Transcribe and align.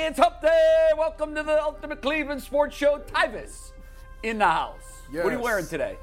Hey, 0.00 0.06
it's 0.06 0.18
Hump 0.18 0.40
Day. 0.40 0.88
Welcome 0.96 1.34
to 1.34 1.42
the 1.42 1.62
Ultimate 1.62 2.00
Cleveland 2.00 2.42
Sports 2.42 2.74
Show. 2.74 3.00
Tyvis 3.12 3.72
in 4.22 4.38
the 4.38 4.46
house. 4.46 5.02
What 5.12 5.26
are 5.26 5.32
you 5.32 5.40
wearing 5.40 5.66
today? 5.66 5.98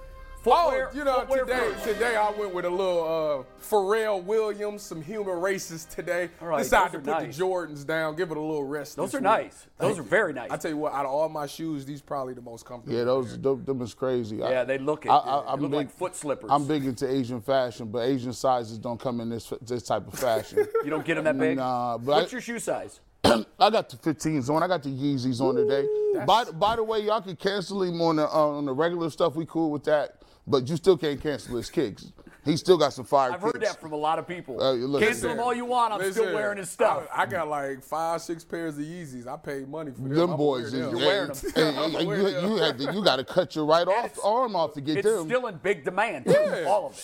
Oh, 0.45 0.87
you 0.93 1.03
know, 1.03 1.25
today 1.25 1.71
first. 1.71 1.83
today 1.83 2.15
I 2.15 2.29
went 2.29 2.53
with 2.53 2.65
a 2.65 2.69
little 2.69 3.43
uh, 3.49 3.59
Pharrell 3.59 4.23
Williams, 4.23 4.83
some 4.83 5.01
human 5.01 5.41
races 5.41 5.85
today. 5.85 6.29
All 6.39 6.49
right, 6.49 6.59
Decided 6.59 6.91
to 6.91 6.97
put 6.99 7.05
nice. 7.07 7.35
the 7.37 7.43
Jordans 7.43 7.87
down, 7.87 8.15
give 8.15 8.29
it 8.29 8.37
a 8.37 8.39
little 8.39 8.63
rest. 8.65 8.97
Those 8.97 9.15
are 9.15 9.17
week. 9.17 9.23
nice. 9.23 9.65
Those 9.79 9.87
Thank 9.87 9.99
are 9.99 10.03
you. 10.03 10.07
very 10.09 10.33
nice. 10.33 10.51
I 10.51 10.57
tell 10.57 10.69
you 10.69 10.77
what, 10.77 10.93
out 10.93 11.05
of 11.05 11.11
all 11.11 11.27
my 11.27 11.47
shoes, 11.47 11.83
these 11.83 12.03
probably 12.03 12.35
the 12.35 12.41
most 12.41 12.65
comfortable. 12.67 12.95
Yeah, 12.95 13.03
those 13.03 13.35
them, 13.41 13.65
them 13.65 13.81
is 13.81 13.95
crazy. 13.95 14.37
Yeah, 14.37 14.63
they 14.63 14.77
look 14.77 15.07
it. 15.07 15.09
I, 15.09 15.17
I, 15.17 15.41
They 15.41 15.47
I'm 15.53 15.59
look 15.61 15.71
big, 15.71 15.77
like 15.77 15.91
foot 15.91 16.15
slippers. 16.15 16.51
I'm 16.53 16.67
big 16.67 16.85
into 16.85 17.11
Asian 17.11 17.41
fashion, 17.41 17.87
but 17.87 18.03
Asian 18.07 18.31
sizes 18.31 18.77
don't 18.77 18.99
come 18.99 19.19
in 19.21 19.29
this 19.29 19.51
this 19.63 19.81
type 19.83 20.07
of 20.07 20.13
fashion. 20.19 20.67
You 20.85 20.91
don't 20.91 21.03
get 21.03 21.15
them 21.15 21.23
that 21.25 21.37
big? 21.39 21.57
Nah, 21.57 21.97
but 21.97 22.15
What's 22.15 22.31
I- 22.31 22.35
your 22.35 22.41
shoe 22.41 22.59
size? 22.59 23.01
I 23.59 23.69
got 23.69 23.89
the 23.89 23.97
15s 23.97 24.49
on. 24.49 24.63
I 24.63 24.67
got 24.67 24.83
the 24.83 24.89
Yeezys 24.89 25.41
on 25.41 25.55
today. 25.55 25.87
By, 26.25 26.45
by 26.45 26.75
the 26.75 26.83
way, 26.83 26.99
y'all 27.01 27.21
can 27.21 27.35
cancel 27.35 27.83
him 27.83 28.01
on 28.01 28.15
the 28.17 28.27
uh, 28.27 28.47
on 28.57 28.65
the 28.65 28.73
regular 28.73 29.09
stuff. 29.09 29.35
We 29.35 29.45
cool 29.45 29.71
with 29.71 29.83
that, 29.85 30.21
but 30.45 30.67
you 30.67 30.75
still 30.77 30.97
can't 30.97 31.21
cancel 31.21 31.57
his 31.57 31.69
kicks. 31.69 32.11
He 32.45 32.55
still 32.55 32.77
got 32.77 32.93
some 32.93 33.03
fire 33.03 33.33
I've 33.33 33.41
heard 33.41 33.59
that 33.59 33.81
from 33.81 33.91
a 33.91 33.97
lot 33.97 34.19
of 34.19 34.27
people. 34.27 34.61
Uh, 34.63 34.71
look- 34.71 35.01
Cancel 35.03 35.29
them 35.31 35.39
all 35.41 35.53
you 35.53 35.65
want. 35.65 35.93
I'm 35.93 36.11
still 36.13 36.33
wearing 36.33 36.57
his 36.57 36.69
stuff. 36.69 37.05
I, 37.13 37.23
I 37.23 37.25
got 37.25 37.49
like 37.49 37.83
five, 37.83 38.21
six 38.21 38.45
pairs 38.45 38.77
of 38.77 38.85
Yeezys. 38.85 39.27
I 39.27 39.35
paid 39.35 39.67
money 39.67 39.91
for 39.91 39.99
them. 40.03 40.13
Them 40.13 40.29
I'ma 40.29 40.37
boys, 40.37 40.59
wear 40.61 40.65
is, 40.65 40.71
them. 40.71 40.97
You're 40.97 41.05
wearing 41.07 41.27
them. 41.27 41.51
hey, 41.53 41.71
hey, 41.73 41.77
I'ma 41.77 41.99
you, 41.99 42.31
them. 42.31 42.45
you 42.45 42.55
had 42.55 42.77
to, 42.77 42.93
you 42.93 43.03
got 43.03 43.17
to 43.17 43.25
cut 43.25 43.53
your 43.53 43.65
right 43.65 43.85
off 43.85 44.17
arm 44.23 44.55
off 44.55 44.73
to 44.75 44.81
get 44.81 44.97
it's 44.99 45.07
them. 45.07 45.25
still 45.25 45.45
in 45.47 45.57
big 45.57 45.83
demand, 45.83 46.23
too, 46.23 46.31
Yeah. 46.31 46.63
all 46.69 46.85
of 46.87 46.93
it. 46.93 46.97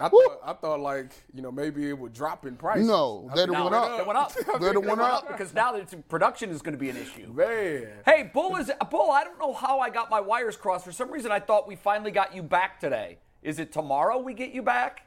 I 0.00 0.08
thought, 0.08 0.40
I 0.44 0.52
thought 0.54 0.80
like 0.80 1.10
you 1.34 1.42
know 1.42 1.52
maybe 1.52 1.88
it 1.88 1.98
would 1.98 2.12
drop 2.12 2.46
in 2.46 2.56
price. 2.56 2.84
No, 2.84 3.28
I 3.30 3.34
they 3.36 3.42
think 3.46 3.56
it 3.56 3.62
went 3.62 3.74
up. 3.74 3.98
They 3.98 4.04
went 4.04 4.18
up. 4.18 4.32
They 4.34 4.72
done 4.72 4.86
went 4.86 5.00
up. 5.00 5.28
because 5.28 5.52
now 5.54 5.72
that 5.72 6.08
production 6.08 6.50
is 6.50 6.62
going 6.62 6.74
to 6.74 6.78
be 6.78 6.90
an 6.90 6.96
issue. 6.96 7.32
Man, 7.32 7.86
Hey, 8.04 8.30
Bull 8.32 8.56
is 8.56 8.70
Bull. 8.90 9.10
I 9.10 9.24
don't 9.24 9.38
know 9.38 9.52
how 9.52 9.80
I 9.80 9.90
got 9.90 10.10
my 10.10 10.20
wires 10.20 10.56
crossed. 10.56 10.84
For 10.84 10.92
some 10.92 11.10
reason, 11.10 11.30
I 11.30 11.40
thought 11.40 11.68
we 11.68 11.76
finally 11.76 12.10
got 12.10 12.34
you 12.34 12.42
back 12.42 12.80
today. 12.80 13.18
Is 13.42 13.58
it 13.58 13.72
tomorrow 13.72 14.18
we 14.18 14.34
get 14.34 14.52
you 14.52 14.62
back? 14.62 15.06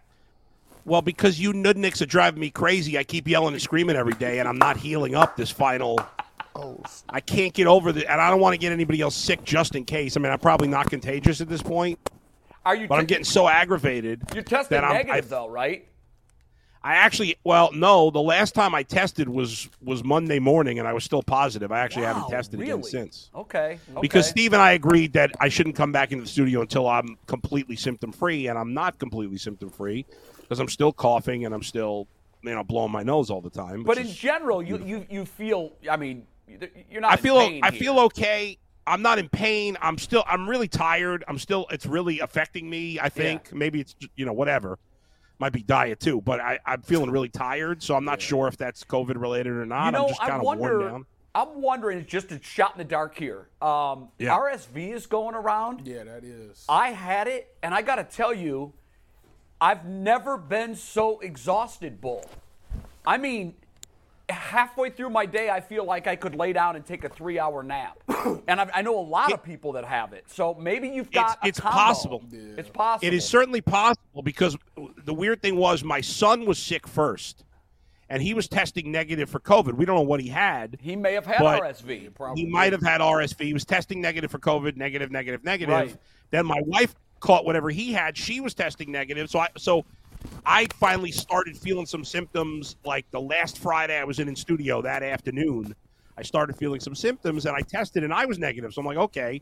Well, 0.85 1.01
because 1.01 1.39
you 1.39 1.51
nudniks 1.51 2.01
are 2.01 2.05
driving 2.05 2.39
me 2.39 2.51
crazy, 2.51 2.97
I 2.97 3.03
keep 3.03 3.27
yelling 3.27 3.53
and 3.53 3.61
screaming 3.61 3.95
every 3.95 4.13
day, 4.13 4.37
and 4.39 4.47
I'm 4.47 4.59
not 4.59 4.77
healing 4.77 5.15
up 5.15 5.35
this 5.35 5.49
final. 5.49 5.99
Oh, 6.55 6.79
I 7.09 7.21
can't 7.21 7.53
get 7.53 7.65
over 7.65 7.91
the, 7.91 8.09
and 8.09 8.21
I 8.21 8.29
don't 8.29 8.39
want 8.39 8.53
to 8.53 8.59
get 8.59 8.71
anybody 8.71 9.01
else 9.01 9.15
sick 9.15 9.43
just 9.43 9.75
in 9.75 9.83
case. 9.83 10.15
I 10.15 10.19
mean, 10.19 10.31
I'm 10.31 10.37
probably 10.39 10.67
not 10.67 10.89
contagious 10.89 11.41
at 11.41 11.49
this 11.49 11.61
point, 11.63 11.97
Are 12.65 12.75
you? 12.75 12.87
but 12.87 12.99
I'm 12.99 13.05
getting 13.05 13.25
so 13.25 13.47
aggravated. 13.47 14.23
You're 14.33 14.43
testing 14.43 14.75
that 14.75 14.83
I'm- 14.83 14.93
negative 14.95 15.25
I- 15.25 15.35
though, 15.35 15.47
right? 15.49 15.87
I 16.83 16.97
actually, 16.97 17.35
well, 17.43 17.71
no, 17.73 18.11
the 18.11 18.21
last 18.21 18.53
time 18.53 18.75
I 18.75 18.83
tested 18.83 19.27
was 19.27 19.67
was 19.81 20.03
Monday 20.03 20.37
morning, 20.37 20.77
and 20.77 20.87
I 20.87 20.93
was 20.93 21.03
still 21.03 21.23
positive. 21.23 21.71
I 21.71 21.79
actually 21.79 22.05
haven't 22.05 22.23
Wow, 22.23 22.29
tested 22.29 22.61
again 22.61 22.83
since. 22.83 23.31
Okay. 23.33 23.79
okay. 23.89 24.01
Because 24.01 24.27
Steve 24.29 24.53
and 24.53 24.61
I 24.61 24.73
agreed 24.73 25.13
that 25.13 25.31
I 25.39 25.49
shouldn't 25.49 25.75
come 25.75 25.91
back 25.91 26.11
into 26.11 26.23
the 26.25 26.29
studio 26.29 26.61
until 26.61 26.87
I'm 26.87 27.17
completely 27.25 27.75
symptom 27.75 28.11
free, 28.11 28.47
and 28.47 28.57
I'm 28.59 28.75
not 28.75 28.99
completely 28.99 29.37
symptom 29.39 29.71
free 29.71 30.05
because 30.41 30.59
I'm 30.59 30.67
still 30.69 30.93
coughing 30.93 31.43
and 31.43 31.55
I'm 31.55 31.63
still, 31.63 32.07
you 32.43 32.51
know, 32.53 32.63
blowing 32.63 32.91
my 32.91 33.01
nose 33.01 33.31
all 33.31 33.41
the 33.41 33.49
time. 33.49 33.81
But 33.83 33.97
in 33.97 34.05
is- 34.05 34.15
general, 34.15 34.61
you 34.61 34.77
you 34.77 35.07
you 35.09 35.25
feel. 35.25 35.71
I 35.89 35.97
mean, 35.97 36.27
you're 36.91 37.01
not. 37.01 37.13
I 37.13 37.15
feel 37.15 37.37
I 37.37 37.49
here. 37.49 37.71
feel 37.71 37.99
okay. 38.01 38.59
I'm 38.87 39.01
not 39.01 39.17
in 39.19 39.29
pain. 39.29 39.77
I'm 39.81 39.97
still 39.97 40.23
I'm 40.27 40.47
really 40.49 40.67
tired. 40.67 41.23
I'm 41.27 41.37
still 41.39 41.65
it's 41.71 41.85
really 41.85 42.19
affecting 42.19 42.69
me. 42.69 42.99
I 42.99 43.09
think 43.09 43.53
maybe 43.53 43.81
it's 43.81 43.95
you 44.15 44.25
know 44.25 44.33
whatever. 44.33 44.77
Might 45.37 45.51
be 45.51 45.63
diet 45.63 45.99
too, 45.99 46.21
but 46.21 46.39
I, 46.39 46.59
I'm 46.65 46.81
feeling 46.81 47.11
really 47.11 47.27
tired, 47.27 47.83
so 47.83 47.95
I'm 47.95 48.05
not 48.05 48.21
sure 48.21 48.47
if 48.47 48.55
that's 48.55 48.85
COVID 48.85 49.19
related 49.19 49.51
or 49.51 49.65
not. 49.65 49.87
You 49.87 49.91
know, 49.91 50.03
I'm 50.03 50.07
just 50.09 50.21
I 50.21 50.27
kind 50.29 50.39
of 50.39 50.45
wonder. 50.45 50.79
worn 50.79 50.91
down. 50.91 51.05
I'm 51.33 51.61
wondering, 51.61 52.05
just 52.05 52.31
a 52.31 52.41
shot 52.41 52.71
in 52.75 52.77
the 52.77 52.85
dark 52.85 53.17
here. 53.17 53.49
Um, 53.61 54.07
Yeah. 54.17 54.37
RSV 54.37 54.93
is 54.93 55.05
going 55.05 55.35
around. 55.35 55.85
yeah, 55.85 56.05
that 56.05 56.23
is. 56.23 56.63
I 56.69 56.91
had 56.91 57.27
it, 57.27 57.53
and 57.61 57.73
I 57.73 57.81
got 57.81 57.95
to 57.95 58.05
tell 58.05 58.33
you, 58.33 58.71
I've 59.59 59.83
never 59.85 60.37
been 60.37 60.75
so 60.77 61.19
exhausted, 61.19 61.99
Bull. 61.99 62.23
I 63.05 63.17
mean, 63.17 63.55
halfway 64.29 64.89
through 64.89 65.09
my 65.09 65.25
day, 65.25 65.49
I 65.49 65.61
feel 65.61 65.85
like 65.85 66.07
I 66.07 66.15
could 66.15 66.35
lay 66.35 66.53
down 66.53 66.75
and 66.75 66.85
take 66.85 67.03
a 67.03 67.09
three-hour 67.09 67.63
nap. 67.63 67.97
and 68.47 68.59
I, 68.61 68.69
I 68.73 68.81
know 68.81 68.97
a 68.97 69.01
lot 69.01 69.31
of 69.31 69.43
people 69.43 69.73
that 69.73 69.85
have 69.85 70.13
it. 70.13 70.25
So 70.27 70.53
maybe 70.55 70.89
you've 70.89 71.11
got. 71.11 71.39
a 71.43 71.47
it's 71.47 71.59
combo. 71.59 71.77
possible. 71.77 72.23
It's 72.31 72.69
possible. 72.69 73.07
It 73.07 73.13
is 73.13 73.25
certainly 73.27 73.61
possible 73.61 74.21
because 74.23 74.57
the 75.03 75.13
weird 75.13 75.41
thing 75.41 75.55
was 75.55 75.83
my 75.83 76.01
son 76.01 76.45
was 76.45 76.57
sick 76.57 76.87
first, 76.87 77.43
and 78.09 78.21
he 78.21 78.33
was 78.33 78.47
testing 78.47 78.91
negative 78.91 79.29
for 79.29 79.39
COVID. 79.39 79.73
We 79.73 79.85
don't 79.85 79.95
know 79.95 80.01
what 80.01 80.21
he 80.21 80.29
had. 80.29 80.77
He 80.81 80.95
may 80.95 81.13
have 81.13 81.25
had 81.25 81.39
But- 81.39 81.61
RSV. 81.61 82.35
He 82.35 82.45
might 82.45 82.71
have 82.71 82.83
had 82.83 83.01
RSV. 83.01 83.45
He 83.45 83.53
was 83.53 83.65
testing 83.65 84.01
negative 84.01 84.31
for 84.31 84.39
COVID, 84.39 84.75
negative, 84.75 85.11
negative, 85.11 85.43
negative. 85.43 85.73
Right. 85.73 85.97
Then 86.31 86.45
my 86.45 86.61
wife 86.65 86.95
caught 87.19 87.45
whatever 87.45 87.69
he 87.69 87.93
had. 87.93 88.17
She 88.17 88.39
was 88.39 88.53
testing 88.53 88.91
negative. 88.91 89.29
So 89.29 89.39
I 89.39 89.49
so 89.57 89.85
I 90.45 90.67
finally 90.79 91.11
started 91.11 91.57
feeling 91.57 91.85
some 91.85 92.03
symptoms 92.03 92.75
like 92.85 93.09
the 93.11 93.21
last 93.21 93.57
Friday 93.59 93.97
I 93.97 94.03
was 94.03 94.19
in 94.19 94.27
in 94.27 94.35
studio 94.35 94.81
that 94.81 95.03
afternoon. 95.03 95.75
I 96.17 96.23
started 96.23 96.55
feeling 96.55 96.79
some 96.79 96.95
symptoms 96.95 97.45
and 97.45 97.55
I 97.55 97.61
tested 97.61 98.03
and 98.03 98.13
I 98.13 98.25
was 98.25 98.37
negative. 98.39 98.73
So 98.73 98.81
I'm 98.81 98.85
like, 98.85 98.97
okay. 98.97 99.41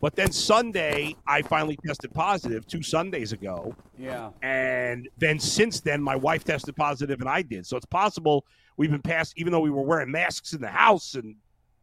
But 0.00 0.14
then 0.16 0.32
Sunday 0.32 1.16
I 1.26 1.42
finally 1.42 1.78
tested 1.86 2.12
positive 2.12 2.66
two 2.66 2.82
Sundays 2.82 3.32
ago. 3.32 3.74
Yeah. 3.98 4.30
And 4.42 5.08
then 5.18 5.38
since 5.38 5.80
then, 5.80 6.02
my 6.02 6.16
wife 6.16 6.44
tested 6.44 6.76
positive 6.76 7.20
and 7.20 7.28
I 7.28 7.42
did. 7.42 7.66
So 7.66 7.76
it's 7.76 7.86
possible 7.86 8.46
we've 8.76 8.90
been 8.90 9.02
past, 9.02 9.34
even 9.36 9.52
though 9.52 9.60
we 9.60 9.70
were 9.70 9.82
wearing 9.82 10.10
masks 10.10 10.52
in 10.52 10.60
the 10.60 10.68
house 10.68 11.14
and 11.14 11.36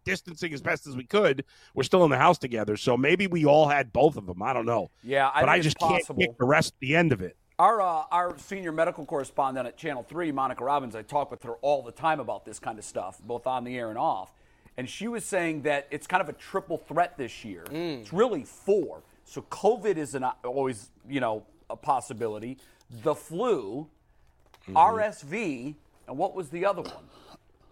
distancing 0.04 0.54
as 0.54 0.62
best 0.62 0.88
as 0.88 0.96
we 0.96 1.06
could, 1.06 1.44
we're 1.74 1.84
still 1.84 2.04
in 2.04 2.10
the 2.10 2.18
house 2.18 2.38
together. 2.38 2.78
So 2.78 2.98
maybe 2.98 3.28
we 3.28 3.46
all 3.46 3.68
had 3.68 3.94
both 3.94 4.18
of 4.18 4.26
them. 4.26 4.42
I 4.42 4.54
don't 4.54 4.66
know. 4.66 4.90
Yeah, 5.04 5.30
I 5.34 5.42
but 5.42 5.50
I 5.50 5.60
just 5.60 5.78
possible. 5.78 6.16
can't 6.16 6.30
pick 6.32 6.38
the 6.38 6.46
rest, 6.46 6.74
the 6.80 6.96
end 6.96 7.12
of 7.12 7.22
it. 7.22 7.38
Our 7.62 7.80
uh, 7.80 8.06
our 8.12 8.36
senior 8.40 8.72
medical 8.72 9.06
correspondent 9.06 9.68
at 9.68 9.78
Channel 9.78 10.02
Three, 10.10 10.32
Monica 10.32 10.64
Robins, 10.64 10.96
I 10.96 11.04
talk 11.04 11.30
with 11.30 11.44
her 11.44 11.54
all 11.62 11.84
the 11.84 11.92
time 11.92 12.20
about 12.20 12.44
this 12.44 12.58
kind 12.58 12.80
of 12.80 12.84
stuff, 12.84 13.22
both 13.24 13.46
on 13.46 13.66
the 13.66 13.78
air 13.78 13.90
and 13.90 14.00
off. 14.00 14.34
And 14.78 14.90
she 14.90 15.08
was 15.08 15.24
saying 15.24 15.62
that 15.62 15.86
it's 15.92 16.08
kind 16.08 16.22
of 16.22 16.30
a 16.30 16.34
triple 16.34 16.80
threat 16.80 17.20
this 17.20 17.46
year. 17.46 17.64
It's 18.02 18.12
really 18.12 18.46
four. 18.46 19.04
So 19.26 19.44
COVID 19.44 19.98
is 19.98 20.16
an, 20.16 20.24
always, 20.44 20.90
you 21.08 21.20
know, 21.20 21.44
a 21.70 21.76
possibility. 21.76 22.58
The 23.04 23.14
flu, 23.14 23.88
RSV, 24.68 25.76
and 26.08 26.18
what 26.18 26.34
was 26.34 26.50
the 26.50 26.66
other 26.66 26.82
one? 26.82 27.04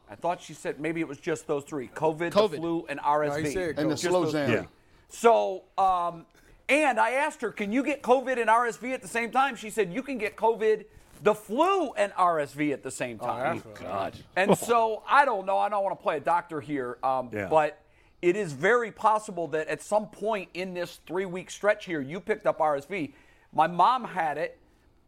I 0.07 0.13
thought 0.13 0.39
she 0.39 0.53
said 0.53 0.79
maybe 0.79 1.01
it 1.01 1.07
was 1.07 1.17
just 1.17 1.47
those 1.47 1.63
three: 1.63 1.87
COVID, 1.87 2.19
the 2.19 2.29
COVID. 2.29 2.57
flu, 2.57 2.85
and 2.89 2.99
RSV. 2.99 3.43
he 3.43 3.53
said 3.53 3.79
And 3.79 3.89
the 3.89 3.95
Just 3.95 4.03
slow 4.03 4.25
those 4.25 4.33
jam. 4.33 4.51
Yeah. 4.51 4.63
So, 5.07 5.63
um, 5.79 6.27
and 6.69 6.99
I 6.99 7.11
asked 7.11 7.41
her, 7.41 7.51
can 7.51 7.71
you 7.71 7.83
get 7.83 8.01
COVID 8.03 8.39
and 8.39 8.49
RSV 8.49 8.93
at 8.93 9.01
the 9.01 9.07
same 9.07 9.31
time? 9.31 9.55
She 9.55 9.69
said, 9.69 9.91
you 9.91 10.03
can 10.03 10.17
get 10.17 10.35
COVID, 10.35 10.85
the 11.23 11.33
flu, 11.33 11.91
and 11.93 12.13
RSV 12.13 12.71
at 12.71 12.83
the 12.83 12.91
same 12.91 13.17
time. 13.19 13.61
that's 13.65 13.79
God. 13.81 14.15
And 14.35 14.57
so, 14.57 15.03
I 15.09 15.25
don't 15.25 15.45
know. 15.45 15.57
I 15.57 15.67
don't 15.69 15.83
want 15.83 15.97
to 15.99 16.01
play 16.03 16.17
a 16.17 16.21
doctor 16.21 16.61
here, 16.61 16.97
um, 17.03 17.29
Yeah. 17.33 17.47
but 17.49 17.81
it 18.21 18.35
is 18.35 18.53
very 18.53 18.91
possible 18.91 19.47
that 19.49 19.67
at 19.67 19.81
some 19.81 20.07
point 20.07 20.49
in 20.53 20.73
this 20.73 20.99
three 21.07 21.25
week 21.25 21.49
stretch 21.49 21.85
here, 21.85 22.01
you 22.01 22.19
picked 22.19 22.45
up 22.45 22.59
RSV. 22.59 23.13
My 23.51 23.67
mom 23.67 24.03
had 24.05 24.37
it. 24.37 24.59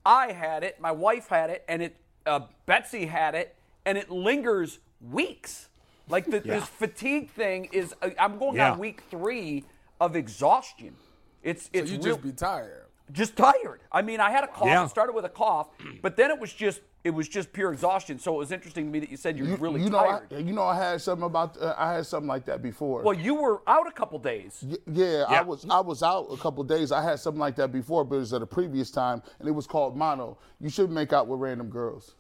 I 0.06 0.32
had 0.32 0.64
it. 0.64 0.80
My 0.82 0.92
wife 0.92 1.28
had 1.28 1.50
it. 1.52 1.64
And 1.70 1.84
it, 1.84 1.96
uh, 2.26 2.42
Betsy 2.66 3.06
had 3.06 3.36
it. 3.36 3.56
And 3.86 3.98
it 3.98 4.10
lingers 4.10 4.80
weeks. 5.12 5.70
Like 6.10 6.26
the, 6.26 6.42
Yeah. 6.44 6.60
this 6.60 6.66
fatigue 6.70 7.30
thing 7.32 7.66
is. 7.72 7.94
uh, 8.02 8.10
I'm 8.20 8.40
going 8.40 8.56
Yeah. 8.56 8.72
on 8.72 8.80
week 8.80 9.04
three 9.12 9.64
of 10.00 10.16
exhaustion. 10.16 10.96
It's 11.44 11.64
So 11.64 11.70
it's 11.74 11.92
you 11.92 11.98
real, 11.98 12.04
just 12.16 12.22
be 12.24 12.32
tired. 12.32 12.86
just 13.12 13.36
tired. 13.36 13.82
I 13.92 14.02
mean, 14.02 14.20
I 14.20 14.32
had 14.32 14.44
a 14.44 14.48
cough. 14.48 14.68
Yeah. 14.68 14.84
It 14.86 14.90
started 14.90 15.14
with 15.14 15.26
a 15.26 15.30
cough, 15.30 15.70
but 16.02 16.16
then 16.16 16.32
it 16.32 16.40
was 16.40 16.54
just 16.54 16.82
it 17.04 17.10
was 17.10 17.28
just 17.28 17.52
pure 17.52 17.74
exhaustion. 17.74 18.20
So 18.20 18.36
it 18.36 18.38
was 18.38 18.52
interesting 18.52 18.86
to 18.86 18.92
me 18.92 19.00
that 19.00 19.10
you 19.10 19.18
said 19.18 19.36
you're 19.36 19.48
You, 19.48 19.56
really 19.56 19.82
you 19.82 19.90
know, 19.90 19.98
I, 19.98 20.20
tired. 20.30 20.46
you 20.48 20.54
know, 20.54 20.62
I 20.64 20.76
had 20.78 21.02
something 21.02 21.26
about. 21.26 21.58
Uh, 21.60 21.74
I 21.76 21.94
had 21.94 22.06
something 22.06 22.28
like 22.28 22.46
that 22.46 22.62
before. 22.62 23.02
well, 23.02 23.18
you 23.18 23.34
were 23.34 23.64
out 23.66 23.88
a 23.88 23.92
couple 23.92 24.20
days. 24.20 24.64
Y- 24.64 24.78
Yeah, 24.86 25.06
Yeah. 25.30 25.40
I 25.40 25.42
was 25.42 25.66
I 25.70 25.80
was 25.80 26.04
out 26.04 26.28
a 26.32 26.38
couple 26.38 26.64
days. 26.64 26.92
I 26.92 27.02
had 27.02 27.20
something 27.20 27.40
like 27.40 27.56
that 27.56 27.72
before, 27.72 28.04
but 28.06 28.18
it 28.18 28.20
was 28.20 28.34
at 28.34 28.44
a 28.44 28.46
previous 28.46 28.92
time, 28.92 29.24
and 29.40 29.48
it 29.50 29.52
was 29.52 29.66
called 29.66 29.98
mono. 29.98 30.38
You 30.60 30.70
shouldn't 30.70 30.94
make 30.94 31.12
out 31.12 31.28
with 31.28 31.40
random 31.40 31.70
girls. 31.70 32.14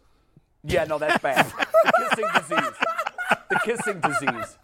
Yeah, 0.63 0.83
no, 0.85 0.97
that's 0.97 1.21
bad. 1.21 1.45
the 1.45 1.93
kissing 2.09 2.29
disease. 2.35 2.75
The 3.49 3.59
kissing 3.63 3.99
disease. 3.99 4.57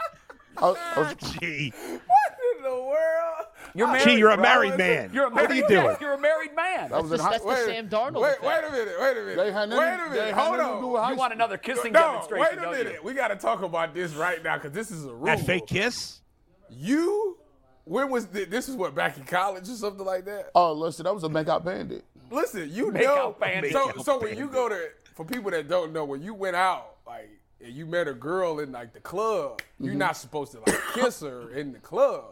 I, 0.58 0.66
I 0.96 1.00
was- 1.00 1.16
Gee, 1.40 1.70
What 1.76 2.58
in 2.58 2.64
the 2.64 2.76
world? 2.76 3.46
You're 3.78 3.88
married. 3.88 4.04
Gee, 4.04 4.18
you're 4.18 4.32
a 4.32 4.36
bro. 4.36 4.42
married 4.44 4.78
man. 4.78 5.12
You're 5.14 5.28
a 5.28 5.30
What 5.30 5.52
are 5.52 5.54
you 5.54 5.62
man. 5.70 5.70
doing? 5.84 5.98
You're 6.02 6.14
a 6.14 6.20
married 6.20 6.56
man. 6.56 6.90
that 6.90 7.02
was 7.04 7.12
in 7.12 7.18
That's, 7.18 7.22
high, 7.24 7.30
that's 7.32 7.44
the 7.44 7.50
Wait, 7.50 7.66
Sam 7.66 7.90
Darnold 7.90 8.22
Wait, 8.22 8.42
wait 8.42 8.64
a 8.68 8.72
minute. 8.72 8.96
Wait 9.00 9.12
a 9.12 9.22
minute. 9.22 9.38
They 9.38 9.52
had 9.52 9.70
nothing- 9.70 9.78
wait 9.78 9.94
a 9.94 10.10
minute. 10.10 10.26
had 10.26 10.34
Hold 10.34 10.58
nothing 10.58 10.74
to 10.76 10.82
do 10.82 10.88
with 10.88 10.98
on. 11.00 11.04
high 11.06 11.12
you 11.12 11.18
want 11.18 11.34
another 11.34 11.58
kissing 11.58 11.92
No, 11.94 12.00
demonstration? 12.02 12.46
wait 12.46 12.58
a 12.58 12.62
don't 12.62 12.72
minute. 12.72 12.94
You? 12.94 13.00
We 13.04 13.14
got 13.14 13.28
to 13.30 13.36
talk 13.36 13.62
about 13.62 13.94
this 13.94 14.14
right 14.16 14.44
now 14.44 14.56
because 14.58 14.72
this 14.72 14.90
is 14.92 15.06
a 15.06 15.14
rule. 15.14 15.26
that 15.28 15.40
fake 15.46 15.68
kiss? 15.68 16.22
You, 16.70 17.38
when 17.86 18.10
was 18.10 18.26
thi- 18.26 18.46
this? 18.46 18.68
Is 18.68 18.76
what 18.76 18.94
back 18.96 19.18
in 19.18 19.24
college 19.24 19.70
or 19.70 19.74
something 19.76 20.06
like 20.06 20.26
that? 20.26 20.52
Oh, 20.56 20.74
listen, 20.74 21.04
that 21.06 21.14
was 21.14 21.24
a 21.24 21.30
make 21.30 21.48
out 21.48 21.64
bandit. 21.64 22.04
Listen, 22.30 22.70
you 22.72 22.92
Make 22.92 23.04
know. 23.04 23.16
out 23.16 23.40
bandit. 23.40 23.72
So, 23.72 23.86
Make 23.88 24.00
so 24.06 24.20
when 24.20 24.38
you 24.38 24.48
go 24.50 24.68
to, 24.68 24.90
for 25.16 25.24
people 25.24 25.52
that 25.52 25.70
don't 25.70 25.94
know, 25.94 26.04
when 26.04 26.22
you 26.22 26.34
went 26.34 26.56
out, 26.58 26.96
like, 27.06 27.30
and 27.64 27.74
you 27.74 27.86
met 27.86 28.08
a 28.08 28.14
girl 28.14 28.60
in 28.60 28.72
like 28.74 28.94
the 28.94 29.00
club, 29.00 29.62
you're 29.80 29.92
Mm-hmm. 29.92 30.00
not 30.00 30.18
supposed 30.18 30.52
to 30.52 30.60
like 30.60 30.80
kiss 30.94 31.22
her 31.22 31.52
in 31.52 31.72
the 31.72 31.80
club 31.80 32.26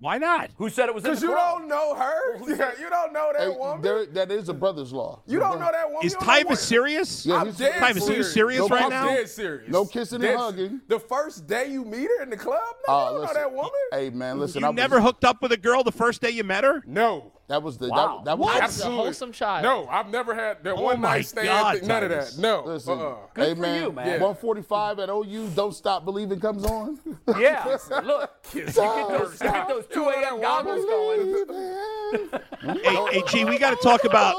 Why 0.00 0.18
not? 0.18 0.50
Who 0.56 0.68
said 0.68 0.88
it 0.88 0.94
was 0.94 1.04
in 1.04 1.10
because 1.12 1.22
you 1.22 1.30
club? 1.30 1.60
don't 1.60 1.68
know 1.68 1.94
her. 1.94 2.36
Yeah, 2.56 2.72
you 2.78 2.90
don't 2.90 3.12
know 3.12 3.32
that 3.32 3.40
Hey, 3.42 3.56
woman. 3.56 3.80
there, 3.82 4.04
that 4.06 4.30
is 4.30 4.48
a 4.48 4.54
brother's 4.54 4.92
law. 4.92 5.22
you 5.26 5.38
don't 5.38 5.58
know 5.60 5.70
that 5.72 5.88
woman. 5.88 6.04
Is 6.04 6.12
You 6.12 6.18
Tyvis 6.18 6.58
serious? 6.58 7.24
Yeah, 7.24 7.36
I'm 7.36 7.46
he's- 7.46 7.58
dead 7.58 7.72
Tyvis, 7.74 7.86
are 8.08 8.12
you 8.16 8.22
serious. 8.22 8.32
serious 8.34 8.58
No, 8.60 8.68
right 8.68 8.84
I'm 8.84 8.90
now? 8.90 9.06
dead 9.06 9.28
serious. 9.28 9.70
No 9.70 9.84
kissing 9.86 10.22
and 10.24 10.38
hugging. 10.38 10.80
The 10.88 10.98
first 10.98 11.46
day 11.46 11.70
you 11.70 11.84
meet 11.84 12.08
her 12.18 12.22
in 12.22 12.30
the 12.30 12.36
club, 12.36 12.60
no, 12.86 12.92
Oh, 12.92 12.92
ah, 12.94 13.06
you 13.06 13.12
don't 13.12 13.20
listen, 13.22 13.34
know 13.36 13.40
that 13.42 13.52
woman. 13.52 13.70
Hey 13.92 14.10
man, 14.10 14.38
listen. 14.40 14.60
You 14.60 14.66
I 14.66 14.70
was- 14.70 14.76
never 14.76 15.00
hooked 15.00 15.24
up 15.24 15.40
with 15.40 15.52
a 15.52 15.56
girl 15.56 15.82
the 15.84 15.92
first 15.92 16.20
day 16.20 16.30
you 16.30 16.44
met 16.44 16.64
her? 16.64 16.82
No. 16.86 17.32
That 17.46 17.62
was 17.62 17.76
the 17.76 17.88
Wow. 17.88 18.18
that, 18.18 18.24
that 18.24 18.38
was 18.38 18.46
What? 18.46 18.60
That's 18.60 18.80
a 18.80 18.90
wholesome 18.90 19.30
child. 19.32 19.64
No, 19.64 19.86
I've 19.88 20.08
never 20.08 20.34
had 20.34 20.64
that 20.64 20.74
Oh 20.76 20.80
one 20.82 21.00
my 21.00 21.16
night 21.16 21.26
stand. 21.26 21.46
God, 21.46 21.78
thing, 21.78 21.88
none 21.88 22.02
of 22.04 22.08
that. 22.10 22.38
No. 22.38 22.62
Listen, 22.64 22.98
Uh-uh. 22.98 23.16
Good 23.34 23.44
hey 23.48 23.54
for 23.54 23.60
man, 23.60 23.82
you, 23.82 23.92
man. 23.92 24.06
Yeah. 24.06 24.12
145 24.12 24.98
at 25.00 25.08
OU. 25.10 25.48
Don't 25.54 25.74
stop 25.74 26.04
believing 26.06 26.40
comes 26.40 26.64
on. 26.64 26.98
Yeah. 27.38 27.76
Look, 28.04 28.30
you 28.54 28.64
get 28.64 28.74
those, 28.74 29.40
you 29.42 29.50
get 29.50 29.68
those 29.68 29.86
2 29.92 30.00
You 30.00 30.06
know 30.06 30.10
that 30.12 30.32
a.m. 30.32 30.40
goggles 30.40 30.84
going. 30.84 32.80
Hey, 32.82 32.96
hey, 33.12 33.22
G, 33.28 33.44
we 33.44 33.58
got 33.58 33.70
to 33.70 33.82
talk 33.82 34.04
about. 34.04 34.34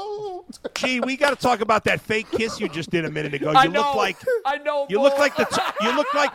Gee, 0.74 1.00
we 1.00 1.16
got 1.16 1.30
to 1.30 1.36
talk 1.36 1.60
about 1.60 1.84
that 1.84 2.00
fake 2.00 2.30
kiss 2.30 2.60
you 2.60 2.68
just 2.68 2.90
did 2.90 3.04
a 3.04 3.10
minute 3.10 3.34
ago. 3.34 3.50
You 3.50 3.56
I 3.56 3.66
look 3.66 3.94
like 3.94 4.16
I 4.44 4.58
know. 4.58 4.86
you 4.88 5.00
look 5.00 5.18
like 5.18 5.36
the 5.36 5.44
t- 5.44 5.84
you 5.84 5.94
look 5.96 6.12
like 6.14 6.30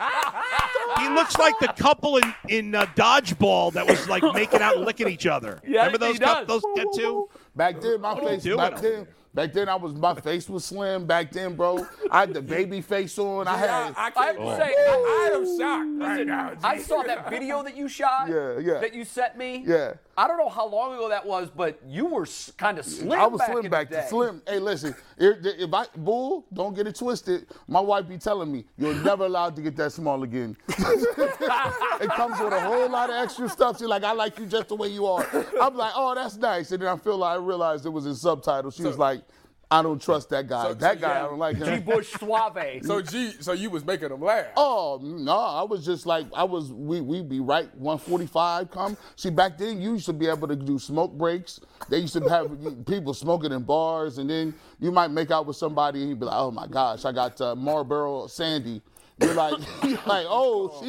he 1.00 1.10
looks 1.10 1.38
like 1.38 1.58
the 1.60 1.68
couple 1.68 2.18
in 2.18 2.34
in 2.50 2.76
uh, 2.76 2.86
dodgeball 2.96 3.74
that 3.74 3.88
was 3.88 4.10
like 4.10 4.24
making 4.34 4.62
out 4.62 4.76
and 4.76 4.86
licking 4.86 5.08
each 5.08 5.26
other. 5.26 5.62
Yeah, 5.66 5.86
Remember 5.86 6.08
he 6.08 6.14
those 6.14 6.20
cou- 6.20 6.46
does. 6.46 6.48
those 6.48 6.62
that 6.76 6.94
two? 6.96 7.30
Back 7.56 7.82
then, 7.82 8.02
my 8.02 8.14
What 8.14 8.24
face. 8.24 8.56
Back 8.56 8.82
then, 8.82 9.08
back 9.34 9.54
then, 9.54 9.70
I 9.70 9.76
was 9.76 9.94
my 9.94 10.16
face 10.16 10.50
was 10.50 10.66
slim. 10.66 11.06
Back 11.06 11.32
then, 11.32 11.56
bro, 11.56 11.86
I 12.10 12.22
had 12.22 12.34
the 12.34 12.42
baby 12.42 12.82
face 12.82 13.18
on. 13.18 13.48
I 13.48 13.54
I, 13.54 13.58
had. 13.58 13.70
I, 13.70 14.08
I 14.08 14.12
can't 14.12 14.28
have 14.28 14.36
to 14.36 14.42
oh. 14.42 14.58
say, 14.58 14.76
I, 14.78 15.30
I, 15.32 15.36
am 15.36 15.58
shocked 15.58 15.90
right 16.00 16.12
listen, 16.12 16.28
now. 16.28 16.54
I 16.64 16.78
G. 16.78 16.84
saw 16.84 17.04
that 17.04 17.30
video 17.30 17.64
that 17.64 17.76
you 17.78 17.88
shot. 17.88 18.30
Yeah, 18.30 18.60
yeah. 18.60 18.80
That 18.80 18.94
you 18.94 19.06
sent 19.06 19.38
me. 19.38 19.64
Yeah. 19.66 19.94
I 20.18 20.28
don't 20.28 20.38
know 20.38 20.50
how 20.50 20.68
long 20.68 20.94
ago 20.94 21.10
that 21.10 21.26
was, 21.26 21.50
but 21.50 21.80
you 21.88 22.06
were 22.06 22.28
kind 22.58 22.78
of 22.78 22.86
slim. 22.86 23.20
I 23.20 23.26
was 23.28 23.40
back 23.40 23.52
slim 23.52 23.70
back 23.70 23.90
the 23.90 23.96
to 23.98 24.02
day. 24.02 24.08
slim. 24.10 24.42
Hey, 24.48 24.60
listen, 24.60 24.96
if, 25.18 25.38
if 25.46 25.74
I 25.74 25.86
bull, 25.96 26.46
don't 26.54 26.76
get 26.76 26.88
it 26.88 26.96
twisted. 26.96 27.48
My 27.68 27.80
wife 27.80 28.08
be 28.08 28.18
telling 28.18 28.52
me 28.52 28.66
you're 28.78 28.94
never 28.96 29.26
allowed 29.26 29.56
to 29.56 29.62
get 29.62 29.76
that 29.78 29.92
small 29.92 30.24
again. 30.24 30.58
it 30.68 32.10
comes 32.12 32.40
with 32.40 32.54
a 32.54 32.60
whole 32.62 32.90
lot 32.90 33.10
of 33.10 33.16
extra 33.16 33.48
stuff. 33.50 33.80
She's 33.80 33.88
like, 33.88 34.04
I 34.04 34.12
like 34.12 34.38
you 34.38 34.46
just 34.46 34.68
the 34.68 34.76
way 34.76 34.90
you 34.90 35.06
are. 35.06 35.26
I'm 35.62 35.76
like, 35.76 35.94
oh, 35.96 36.14
that's 36.16 36.38
nice. 36.38 36.72
And 36.72 36.82
then 36.82 36.90
I 36.90 36.98
feel 36.98 37.18
like 37.18 37.34
I 37.40 37.42
realized 37.42 37.86
it 37.86 37.90
was 37.90 38.06
in 38.06 38.16
subtitles. 38.16 38.76
She 38.76 38.84
was 38.84 38.98
like, 38.98 39.22
I 39.72 39.82
don't 39.82 40.02
trust 40.02 40.30
that 40.30 40.48
guy. 40.48 40.64
So- 40.64 40.74
that 40.76 40.96
so, 40.96 41.00
guy, 41.02 41.14
yeah. 41.14 41.20
I 41.20 41.28
don't 41.30 41.40
like 41.40 41.56
him. 41.56 41.80
G. 41.80 41.82
Bush 41.82 42.12
Suave. 42.14 42.82
So 42.84 43.02
G, 43.02 43.32
so 43.40 43.54
you 43.54 43.70
was 43.70 43.86
making 43.86 44.10
them 44.10 44.22
laugh. 44.22 44.48
Oh 44.58 45.00
no, 45.02 45.38
I 45.38 45.64
was 45.64 45.86
just 45.86 46.06
like 46.06 46.26
I 46.36 46.44
was. 46.44 46.72
We 46.74 47.00
we 47.02 47.22
be 47.22 47.40
right 47.40 47.74
145 47.78 48.70
come. 48.70 48.98
See 49.16 49.30
back 49.30 49.58
then 49.58 49.82
you 49.82 49.94
used 49.94 50.06
to 50.08 50.14
be 50.14 50.28
able 50.28 50.48
to 50.48 50.56
do 50.56 50.78
smoke 50.78 51.14
breaks. 51.18 51.60
They 51.90 52.00
used 52.00 52.14
to 52.14 52.22
have 52.28 52.52
people 52.86 53.14
smoking 53.14 53.52
in 53.52 53.64
bars, 53.64 54.18
and 54.18 54.30
then 54.30 54.54
you 54.80 54.92
might 54.92 55.12
make 55.12 55.32
out 55.32 55.46
with 55.46 55.56
somebody 55.56 56.02
and 56.02 56.10
you'd 56.10 56.20
be 56.20 56.26
like, 56.26 56.36
oh 56.38 56.52
my 56.52 56.68
gosh, 56.68 57.06
I 57.06 57.12
got 57.12 57.40
uh, 57.40 57.56
Marlboro 57.56 58.28
Sandy. 58.28 58.82
You're 59.22 59.36
like, 59.36 59.54
you're 59.84 60.00
like, 60.08 60.26
oh, 60.28 60.84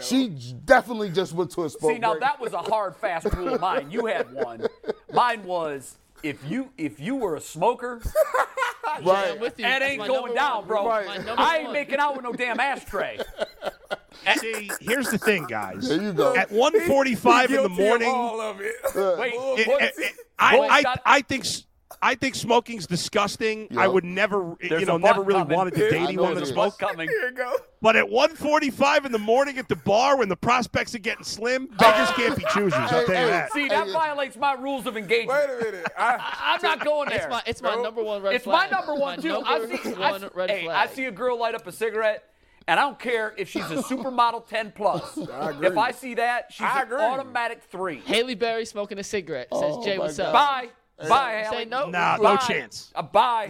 she, 0.00 0.36
she 0.38 0.52
definitely 0.64 1.10
just 1.10 1.32
went 1.32 1.50
to 1.52 1.64
a 1.64 1.70
smoke 1.70 1.92
See, 1.92 1.98
now 1.98 2.10
break. 2.12 2.20
that 2.20 2.38
was 2.40 2.52
a 2.52 2.58
hard, 2.58 2.94
fast 2.96 3.32
rule 3.34 3.54
of 3.54 3.60
mine. 3.60 3.90
You 3.90 4.06
had 4.06 4.30
one. 4.32 4.66
Mine 5.12 5.42
was 5.44 5.96
if 6.22 6.44
you 6.48 6.70
if 6.78 7.00
you 7.00 7.16
were 7.16 7.36
a 7.36 7.40
smoker, 7.40 8.00
right. 9.02 9.32
I'm 9.32 9.40
with 9.40 9.58
you. 9.58 9.64
that 9.64 9.82
ain't 9.82 10.06
going 10.06 10.34
down, 10.34 10.58
one. 10.58 10.66
bro. 10.68 10.84
My 10.84 11.16
number 11.16 11.34
I 11.38 11.56
ain't 11.56 11.64
one. 11.64 11.72
making 11.74 11.96
out 11.98 12.14
with 12.16 12.24
no 12.24 12.32
damn 12.32 12.58
ashtray. 12.60 13.18
See, 14.40 14.70
here's 14.80 15.08
the 15.10 15.18
thing, 15.18 15.44
guys. 15.44 15.88
There 15.88 16.02
you 16.02 16.12
go. 16.12 16.34
At 16.34 16.50
1:45 16.50 16.64
in 16.66 16.72
the 16.72 17.16
Guilty 17.48 17.64
of 17.64 17.70
morning, 17.72 18.08
all 18.12 18.40
of 18.40 18.60
it. 18.60 18.74
Wait, 18.94 19.32
it- 19.34 19.68
it- 19.68 19.94
it- 19.98 20.12
I, 20.40 20.84
I, 20.86 20.96
I 21.16 21.22
think 21.22 21.44
s- 21.46 21.64
I 22.00 22.14
think 22.14 22.34
smoking's 22.36 22.86
disgusting. 22.86 23.68
I 23.76 23.88
would 23.88 24.04
never, 24.04 24.54
There's 24.60 24.80
you 24.80 24.86
know, 24.86 24.98
never 24.98 25.22
really 25.22 25.40
coming. 25.40 25.56
wanted 25.56 25.74
to 25.74 25.90
date 25.90 26.00
know 26.00 26.06
anyone 26.08 26.28
that 26.30 26.34
there's 26.36 26.50
a 26.50 26.52
smoked. 26.52 26.78
Coming? 26.78 27.08
Here 27.08 27.28
you 27.30 27.32
go. 27.34 27.52
But 27.82 27.96
at 27.96 28.06
1:45 28.08 29.04
in 29.06 29.12
the 29.12 29.18
morning 29.18 29.58
at 29.58 29.68
the 29.68 29.76
bar, 29.76 30.16
when 30.16 30.28
the 30.28 30.36
prospects 30.36 30.94
are 30.94 30.98
getting 31.00 31.24
slim, 31.24 31.66
beggars 31.78 32.10
can't 32.12 32.36
be 32.36 32.44
choosers. 32.52 32.72
I'll 32.74 33.04
tell 33.04 33.20
you 33.24 33.30
that. 33.30 33.52
See, 33.52 33.68
that 33.68 33.88
violates 33.90 34.36
my 34.36 34.52
rules 34.54 34.86
of 34.86 34.96
engagement. 34.96 35.28
Wait 35.38 35.60
a 35.60 35.64
minute. 35.72 35.86
I, 35.98 36.56
I'm 36.56 36.62
not 36.62 36.84
going 36.84 37.08
there. 37.08 37.18
It's 37.18 37.28
my, 37.28 37.42
it's 37.46 37.62
my 37.62 37.74
Bro, 37.74 37.82
number 37.82 38.02
one 38.02 38.22
red 38.22 38.34
It's 38.34 38.46
my 38.46 38.68
number 38.68 38.94
one 38.94 39.16
My 39.18 39.22
too. 39.22 39.42
I 39.44 39.66
see, 39.66 39.94
I, 39.94 40.10
one 40.12 40.20
see- 40.20 40.28
red 40.34 40.50
hey, 40.50 40.64
flag. 40.64 40.88
I 40.90 40.92
see 40.92 41.04
a 41.06 41.10
girl 41.12 41.38
light 41.38 41.54
up 41.54 41.66
a 41.66 41.72
cigarette, 41.72 42.24
and 42.66 42.78
I 42.78 42.82
don't 42.84 42.98
care 42.98 43.34
if 43.36 43.48
she's 43.48 43.70
a 43.70 43.76
supermodel 43.82 44.46
10 44.48 44.72
plus. 44.72 45.18
I 45.30 45.50
agree. 45.50 45.66
If 45.68 45.78
I 45.78 45.90
see 45.92 46.14
that, 46.14 46.52
she's 46.52 46.66
I 46.66 46.82
an 46.82 46.92
automatic 46.92 47.62
three. 47.70 48.00
Halle 48.06 48.34
Berry 48.34 48.64
smoking 48.66 48.98
a 48.98 49.04
cigarette. 49.04 49.48
Says 49.52 49.60
Oh, 49.62 49.84
Jay, 49.84 49.98
what's 49.98 50.16
God. 50.16 50.26
up? 50.26 50.32
Bye. 50.32 50.68
Bye, 51.06 51.46
Say 51.48 51.56
Halle. 51.58 51.66
no. 51.66 51.90
Nah, 51.90 52.16
no 52.16 52.22
Bye. 52.22 52.36
chance. 52.38 52.90
Uh, 52.94 53.02
bye. 53.02 53.48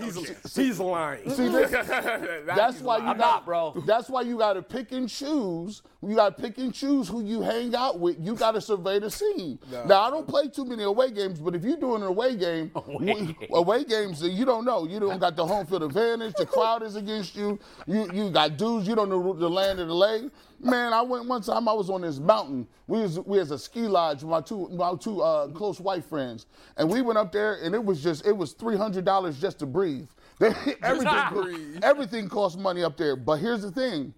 she's 0.52 0.78
lying. 0.78 1.31
See, 1.31 1.49
this, 1.49 1.71
That's 1.71 1.88
that's 2.47 2.81
why 2.81 2.99
you 2.99 3.05
I'm 3.05 3.17
got, 3.17 3.19
not, 3.19 3.45
bro. 3.47 3.83
That's 3.87 4.11
why 4.11 4.21
you 4.21 4.37
got 4.37 4.55
to 4.55 4.62
pick 4.62 4.93
and 4.93 5.09
choose. 5.09 5.81
You 6.07 6.14
got 6.14 6.37
to 6.37 6.43
pick 6.43 6.59
and 6.59 6.75
choose 6.75 7.09
who 7.09 7.25
you 7.25 7.40
hang 7.40 7.75
out 7.75 7.99
with. 7.99 8.17
You 8.21 8.35
got 8.35 8.52
to 8.52 8.61
survey 8.61 8.99
the 8.99 9.11
scene. 9.11 9.59
Now 9.87 10.02
I 10.02 10.11
don't 10.11 10.26
play 10.28 10.49
too 10.49 10.64
many 10.67 10.83
away 10.83 11.11
games, 11.11 11.38
but 11.38 11.55
if 11.55 11.64
you're 11.64 11.78
doing 11.78 12.02
an 12.02 12.09
away 12.09 12.37
game, 12.37 12.71
away, 12.75 13.35
away 13.52 13.85
games, 13.85 14.23
you 14.23 14.45
don't 14.45 14.64
know. 14.67 14.85
You 14.87 15.00
don't 15.00 15.19
got 15.19 15.35
the 15.37 15.47
home 15.47 15.64
field 15.67 15.85
advantage. 15.85 16.35
The 16.35 16.45
crowd 16.47 16.83
is 16.83 16.97
against 16.97 17.35
you. 17.35 17.59
You 17.87 18.11
you 18.12 18.31
got 18.31 18.59
dudes. 18.59 18.87
You 18.87 18.95
don't 18.95 19.09
know 19.09 19.33
the 19.33 19.49
land 19.49 19.81
of 19.81 19.88
the 19.88 19.95
lay. 19.95 20.28
Man, 20.61 20.93
I 20.93 21.03
went 21.03 21.27
one 21.27 21.43
time. 21.43 21.69
I 21.69 21.73
was 21.73 21.88
on 21.88 22.03
this 22.03 22.19
mountain. 22.19 22.67
We 22.88 23.00
was 23.00 23.21
we 23.21 23.38
was 23.38 23.50
a 23.53 23.59
ski 23.59 23.83
lodge 23.83 24.23
with 24.23 24.31
my 24.31 24.41
two 24.41 24.69
my 24.71 24.95
two 24.97 25.23
uh, 25.23 25.49
close 25.49 25.79
white 25.81 26.05
friends, 26.05 26.47
and 26.77 26.91
we 26.91 27.00
went 27.00 27.19
up 27.19 27.31
there, 27.33 27.55
and 27.62 27.75
it 27.75 27.85
was 27.85 28.03
just 28.03 28.27
it 28.27 28.37
was 28.37 28.53
three 28.53 28.77
hundred 28.77 29.05
dollars 29.05 29.41
just 29.41 29.61
to 29.61 29.67
breathe. 29.67 30.09
everything, 30.83 31.23
breathe. 31.33 31.79
everything 31.83 32.29
costs 32.29 32.59
money 32.59 32.83
up 32.83 32.97
there. 32.97 33.17
But 33.17 33.37
here's 33.38 33.62
the 33.62 33.71
thing 33.71 34.15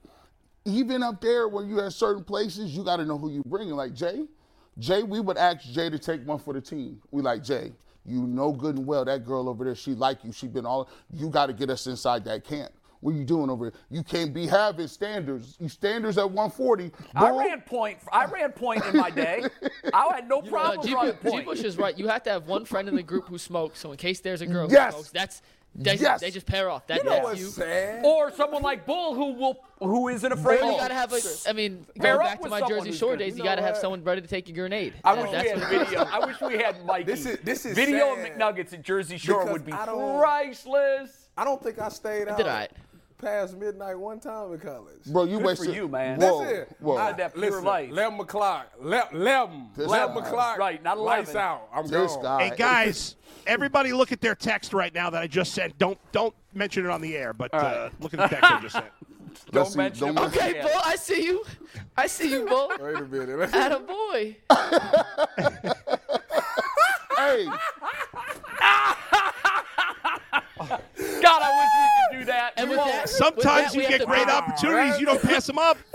even 0.65 1.03
up 1.03 1.21
there 1.21 1.49
when 1.49 1.69
you 1.69 1.81
at 1.81 1.93
certain 1.93 2.25
places, 2.25 2.77
you 2.77 2.85
got 2.85 2.97
to 2.97 3.05
know 3.05 3.19
who 3.19 3.31
you 3.31 3.43
bringing. 3.47 3.75
Like 3.75 3.95
Jay, 3.95 4.27
Jay, 4.79 5.03
we 5.03 5.21
would 5.21 5.37
ask 5.37 5.63
Jay 5.63 5.91
to 5.91 5.99
take 5.99 6.27
one 6.27 6.39
for 6.39 6.55
the 6.55 6.61
team. 6.61 7.01
We 7.11 7.23
like 7.23 7.43
Jay. 7.43 7.73
You 8.07 8.27
know 8.27 8.53
good 8.53 8.77
and 8.77 8.87
well 8.87 9.05
that 9.05 9.25
girl 9.27 9.49
over 9.49 9.65
there, 9.65 9.75
she 9.75 9.93
like 9.93 10.25
you. 10.25 10.33
She 10.33 10.49
been 10.49 10.67
all. 10.67 10.89
You 11.13 11.29
got 11.29 11.47
to 11.47 11.53
get 11.53 11.71
us 11.71 11.87
inside 11.87 12.25
that 12.25 12.45
camp. 12.45 12.73
What 13.01 13.15
are 13.15 13.17
you 13.17 13.25
doing 13.25 13.49
over 13.49 13.67
here? 13.67 13.73
You 13.91 14.03
can't 14.03 14.35
be 14.35 14.47
having 14.47 14.87
standards. 14.87 15.57
You 15.59 15.69
standards 15.69 16.19
at 16.19 16.31
140. 16.31 16.91
I 17.15 17.31
ran 17.31 17.63
point. 17.63 17.99
I 18.13 18.27
ran 18.27 18.53
point 18.53 18.85
in 18.85 18.97
my 18.97 19.09
day. 19.11 19.45
I 19.95 20.13
had 20.17 20.29
no 20.29 20.41
Uh, 20.41 20.43
problem 20.43 20.87
G, 20.87 20.95
running 20.95 21.13
G 21.23 21.29
point. 21.31 21.47
Bush 21.47 21.61
is 21.61 21.79
right. 21.79 21.97
You 21.99 22.09
have 22.09 22.23
to 22.25 22.31
have 22.31 22.47
one 22.47 22.65
friend 22.67 22.89
in 22.89 22.97
the 22.97 23.03
group 23.03 23.27
who 23.29 23.39
smokes, 23.39 23.79
so 23.81 23.91
in 23.93 23.97
case 23.97 24.21
there's 24.21 24.43
a 24.43 24.47
girl 24.47 24.69
who 24.69 24.75
smokes, 24.77 25.11
that's 25.11 25.41
they, 25.73 25.95
Yes. 25.95 26.21
they 26.21 26.33
just 26.33 26.47
pair 26.47 26.69
off. 26.69 26.89
That, 26.89 26.99
You 26.99 27.05
know 27.05 27.11
that's 27.11 27.25
what's 27.25 27.41
you. 27.41 27.47
sad? 27.47 28.05
Or 28.05 28.33
someone 28.33 28.61
like 28.63 28.85
Bull 28.87 29.15
who 29.15 29.35
will 29.35 29.57
who 29.79 30.09
isn't 30.09 30.33
afraid. 30.33 30.61
Or 30.63 30.73
you 30.73 30.77
gotta 30.77 30.95
have 30.95 31.13
a. 31.13 31.21
I 31.49 31.53
mean, 31.53 31.87
Pair 31.97 32.17
going 32.17 32.27
back 32.27 32.43
to 32.43 32.49
my 32.49 32.61
Jersey 32.63 32.91
Shore 32.93 33.17
days, 33.17 33.35
You 33.35 33.39
you, 33.39 33.45
gotta 33.45 33.63
have 33.63 33.75
what? 33.75 33.81
someone 33.81 34.03
ready 34.03 34.21
to 34.21 34.27
take 34.27 34.49
a 34.49 34.53
grenade. 34.53 34.95
I 35.05 35.15
That- 35.15 35.23
wish 35.23 35.31
that's 35.31 35.45
we 35.45 35.49
had 35.51 35.61
what- 35.61 35.87
video. 35.89 36.01
I 36.05 36.27
wish 36.27 36.41
we 36.41 36.59
had 36.59 36.85
Mikey. 36.85 37.05
This 37.05 37.25
is- 37.25 37.39
this 37.45 37.65
is 37.67 37.75
video 37.77 38.13
of. 38.15 38.19
McNuggets 38.19 38.73
at 38.75 38.83
Jersey 38.83 39.17
Shore 39.17 39.39
Because 39.45 39.53
would 39.53 39.65
be 39.65 39.73
I 39.73 39.87
priceless. 40.19 41.29
I 41.37 41.45
don't 41.45 41.63
think 41.63 41.79
I 41.79 41.89
stayed 41.89 42.29
out. 42.29 42.37
Did 42.37 42.49
I? 42.49 42.69
Past 43.21 43.57
midnight 43.57 43.99
one 43.99 44.19
time 44.21 44.53
in 44.53 44.59
college. 44.61 45.05
Bro, 45.07 45.25
you 45.25 45.37
Good 45.39 45.47
wasted. 45.47 45.69
for 45.69 45.75
you, 45.75 45.89
man. 45.89 46.19
Whoa, 46.21 46.41
That's 46.45 46.53
it. 46.53 46.77
whoa. 46.81 46.97
I- 46.97 47.13
that 47.13 47.35
pure 47.35 47.47
Listen, 47.51 47.65
life. 47.65 47.91
11 47.91 48.21
o'clock. 48.21 48.73
Le- 48.81 49.09
11. 49.13 49.71
This 49.77 49.87
11 49.87 50.17
guy. 50.23 50.29
o'clock. 50.29 50.59
Right, 50.59 50.83
not 50.83 50.99
Lights 50.99 51.31
11. 51.31 51.41
out. 51.49 51.69
I'm 51.75 51.87
This 51.87 52.13
gone. 52.15 52.23
guy. 52.23 52.49
Hey 52.49 52.57
guys, 52.57 53.17
everybody 53.47 53.93
look 53.93 54.13
at 54.13 54.21
their 54.21 54.35
text 54.35 54.73
right 54.75 54.95
now 54.95 55.11
that 55.11 55.21
I 55.23 55.27
just 55.27 55.53
sent. 55.53 55.77
Don't 55.79 55.99
don't 56.13 56.35
mention 56.55 56.85
it 56.85 56.91
on 56.91 57.01
the 57.01 57.17
air, 57.17 57.33
but 57.33 57.53
uh, 57.55 57.91
look 58.01 58.15
at 58.15 58.21
the 58.21 58.29
text 58.29 58.51
I 58.53 58.61
just 58.61 58.73
sent. 58.75 58.87
Don't 59.53 59.63
Let's 59.63 59.73
see, 59.73 59.79
mention 59.79 60.07
don't 60.15 60.17
it. 60.17 60.21
mention- 60.23 60.41
Okay, 60.43 60.55
Yeah. 60.57 60.63
Bull, 60.65 60.81
I 60.85 60.97
see 60.97 61.23
you. 61.25 61.45
I 61.97 62.07
see 62.09 62.31
you, 62.33 62.47
Bull. 62.47 62.69
Wait 62.81 62.97
a 62.97 63.03
minute. 63.03 63.55
Atta 63.55 63.79
boy. 63.79 64.37
Hey, 67.17 67.45
God, 71.21 71.43
I 71.43 71.51
wish 71.59 71.71
we 71.77 71.80
could 71.80 71.80
do 71.80 71.80
that. 72.31 72.53
And 72.57 72.69
with 72.71 72.79
won't. 72.79 72.91
that, 72.91 73.03
with 73.03 73.11
Sometimes 73.11 73.73
that, 73.73 73.75
you 73.75 73.89
get 73.89 74.07
great 74.07 74.21
pivot- 74.27 74.35
opportunities, 74.35 74.99
you 75.01 75.07
don't 75.07 75.23
pass 75.23 75.47
them 75.47 75.59
up. 75.59 75.77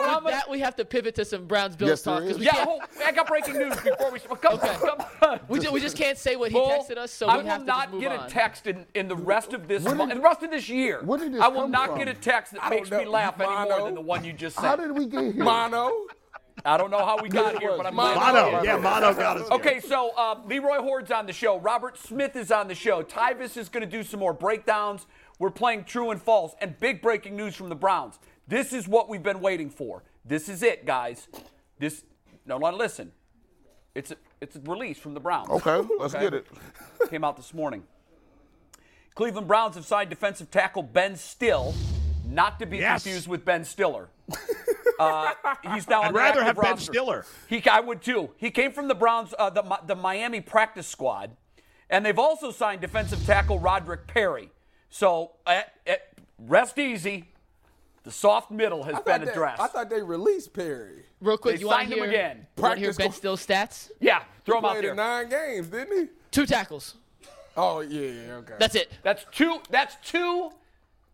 With 0.00 0.32
that, 0.32 0.48
we 0.50 0.60
have 0.60 0.74
to 0.76 0.84
pivot 0.86 1.14
to 1.16 1.24
some 1.26 1.44
Browns 1.46 1.76
Bills 1.76 1.90
Yes, 1.90 2.02
talk 2.02 2.20
because 2.20 2.36
is. 2.36 2.38
we 2.40 2.46
Yeah, 2.46 2.52
can't. 2.52 2.68
hold, 2.68 2.82
I 3.04 3.12
got 3.12 3.26
breaking 3.26 3.58
news 3.58 3.76
before 3.76 4.10
we. 4.10 4.18
Come, 4.18 4.54
Okay. 4.54 4.74
come 4.80 4.98
on. 5.22 5.40
We 5.48 5.58
just, 5.60 5.72
we 5.72 5.80
just 5.80 5.96
can't 5.96 6.16
say 6.16 6.36
what 6.36 6.50
he 6.50 6.54
Bull, 6.56 6.70
texted 6.70 6.96
us, 6.96 7.10
so 7.12 7.26
I 7.26 7.36
we 7.36 7.42
will 7.42 7.50
have 7.50 7.60
to 7.60 7.66
not 7.66 7.82
just 7.84 7.92
move 7.92 8.00
get 8.02 8.12
on. 8.12 8.26
a 8.26 8.28
text 8.30 8.66
in, 8.66 8.86
in 8.94 9.08
the 9.08 9.16
rest 9.16 9.52
of 9.52 9.68
this 9.68 9.82
month, 9.84 10.10
in 10.10 10.16
the 10.18 10.24
rest 10.24 10.42
of 10.42 10.50
this 10.50 10.70
year. 10.70 11.02
where 11.04 11.18
did 11.18 11.34
this 11.34 11.42
I 11.42 11.48
will 11.48 11.62
come 11.62 11.70
not 11.70 11.88
from? 11.90 11.98
get 11.98 12.08
a 12.08 12.14
text 12.14 12.54
that 12.54 12.70
makes 12.70 12.88
don't 12.88 13.00
me 13.00 13.04
know. 13.04 13.10
laugh 13.10 13.38
any 13.40 13.68
more 13.70 13.84
than 13.84 13.94
the 13.94 14.00
one 14.00 14.24
you 14.24 14.32
just 14.32 14.56
said. 14.56 14.62
how 14.64 14.76
sent. 14.76 14.94
did 14.94 14.98
we 14.98 15.06
get 15.06 15.34
here? 15.34 15.44
Mono. 15.44 15.92
I 16.64 16.76
don't 16.76 16.90
know 16.90 17.04
how 17.04 17.18
we 17.22 17.28
got 17.28 17.58
here, 17.58 17.74
but 17.76 17.86
I'm 17.86 17.94
glad 17.94 18.16
Mono. 18.16 18.50
Mono, 18.52 18.62
yeah, 18.64 18.76
Mono 18.76 19.14
got 19.14 19.36
us. 19.38 19.50
Okay, 19.50 19.80
so 19.80 20.10
uh, 20.16 20.36
Leroy 20.46 20.78
Hoard's 20.80 21.10
on 21.10 21.26
the 21.26 21.32
show. 21.32 21.58
Robert 21.58 21.98
Smith 21.98 22.36
is 22.36 22.50
on 22.50 22.68
the 22.68 22.74
show. 22.74 23.02
Tyvis 23.02 23.56
is 23.58 23.68
going 23.68 23.82
to 23.84 23.90
do 23.90 24.02
some 24.02 24.20
more 24.20 24.32
breakdowns. 24.34 25.06
We're 25.40 25.50
playing 25.50 25.84
true 25.84 26.10
and 26.10 26.20
false. 26.22 26.54
And 26.60 26.78
big 26.78 27.00
breaking 27.02 27.34
news 27.34 27.56
from 27.56 27.70
the 27.70 27.74
Browns. 27.74 28.20
This 28.46 28.72
is 28.72 28.86
what 28.86 29.08
we've 29.08 29.22
been 29.22 29.40
waiting 29.40 29.70
for. 29.70 30.04
This 30.24 30.48
is 30.48 30.62
it, 30.62 30.84
guys. 30.84 31.26
This, 31.78 32.04
no, 32.46 32.58
no, 32.58 32.70
listen. 32.70 33.10
It's 33.94 34.10
a, 34.12 34.16
it's 34.40 34.54
a 34.56 34.60
release 34.60 34.98
from 34.98 35.14
the 35.14 35.20
Browns. 35.20 35.48
Okay, 35.48 35.88
let's 35.98 36.14
Okay. 36.14 36.24
get 36.24 36.34
it. 36.34 36.46
Came 37.10 37.24
out 37.24 37.36
this 37.36 37.54
morning. 37.54 37.82
Cleveland 39.14 39.48
Browns 39.48 39.74
have 39.76 39.86
signed 39.86 40.10
defensive 40.10 40.50
tackle 40.50 40.82
Ben 40.82 41.16
Stille, 41.16 41.74
not 42.28 42.58
to 42.60 42.66
be 42.66 42.76
Yes. 42.78 43.02
confused 43.02 43.26
with 43.26 43.44
Ben 43.44 43.64
Stiller. 43.64 44.08
Uh, 44.98 45.32
he's 45.72 45.88
now 45.88 46.02
I'd 46.02 46.10
the 46.10 46.18
rather 46.18 46.40
active 46.42 46.62
have 46.62 46.76
Ben. 46.76 46.76
Stiller. 46.76 47.24
He, 47.48 47.66
I 47.66 47.80
would 47.80 48.02
too. 48.02 48.32
He 48.36 48.50
came 48.50 48.70
from 48.70 48.86
the 48.86 48.94
Browns, 48.94 49.32
uh, 49.38 49.48
the, 49.48 49.62
the 49.86 49.96
Miami 49.96 50.42
practice 50.42 50.86
squad, 50.86 51.38
and 51.88 52.04
they've 52.04 52.18
also 52.18 52.50
signed 52.50 52.82
defensive 52.82 53.24
tackle 53.24 53.58
Roderick 53.58 54.06
Perry. 54.06 54.50
So 54.90 55.32
uh, 55.46 55.62
uh, 55.88 55.92
rest 56.38 56.78
easy. 56.78 57.26
The 58.02 58.10
soft 58.10 58.50
middle 58.50 58.82
has 58.84 58.94
I 58.94 58.98
been 58.98 59.04
thought, 59.04 59.24
they, 59.26 59.30
addressed. 59.32 59.60
I 59.62 59.66
thought 59.66 59.90
they 59.90 60.02
released 60.02 60.52
Perry. 60.54 61.04
Real 61.20 61.36
quick, 61.36 61.56
They 61.56 61.60
you 61.60 61.66
want 61.66 61.80
signed 61.80 61.90
to 61.90 61.96
him 61.98 62.02
hear, 62.04 62.10
again. 62.10 62.46
You 62.56 62.62
want 62.62 62.74
to 62.74 62.80
hear 62.80 62.88
Practice 62.88 62.96
Ben 62.96 63.06
go- 63.08 63.12
Stille's 63.36 63.46
stats? 63.46 63.90
yeah, 64.00 64.22
throw 64.46 64.58
him 64.58 64.64
out 64.64 64.70
Played 64.72 64.84
there. 64.84 64.90
in 64.92 64.96
nine 64.96 65.28
games, 65.28 65.66
didn't 65.68 65.98
he? 65.98 66.08
Two 66.30 66.46
tackles. 66.46 66.94
Oh 67.56 67.80
yeah, 67.80 68.10
yeah, 68.10 68.32
okay. 68.36 68.54
That's 68.58 68.74
it. 68.74 68.90
That's 69.02 69.26
two. 69.32 69.58
That's 69.70 69.96
two. 70.02 70.50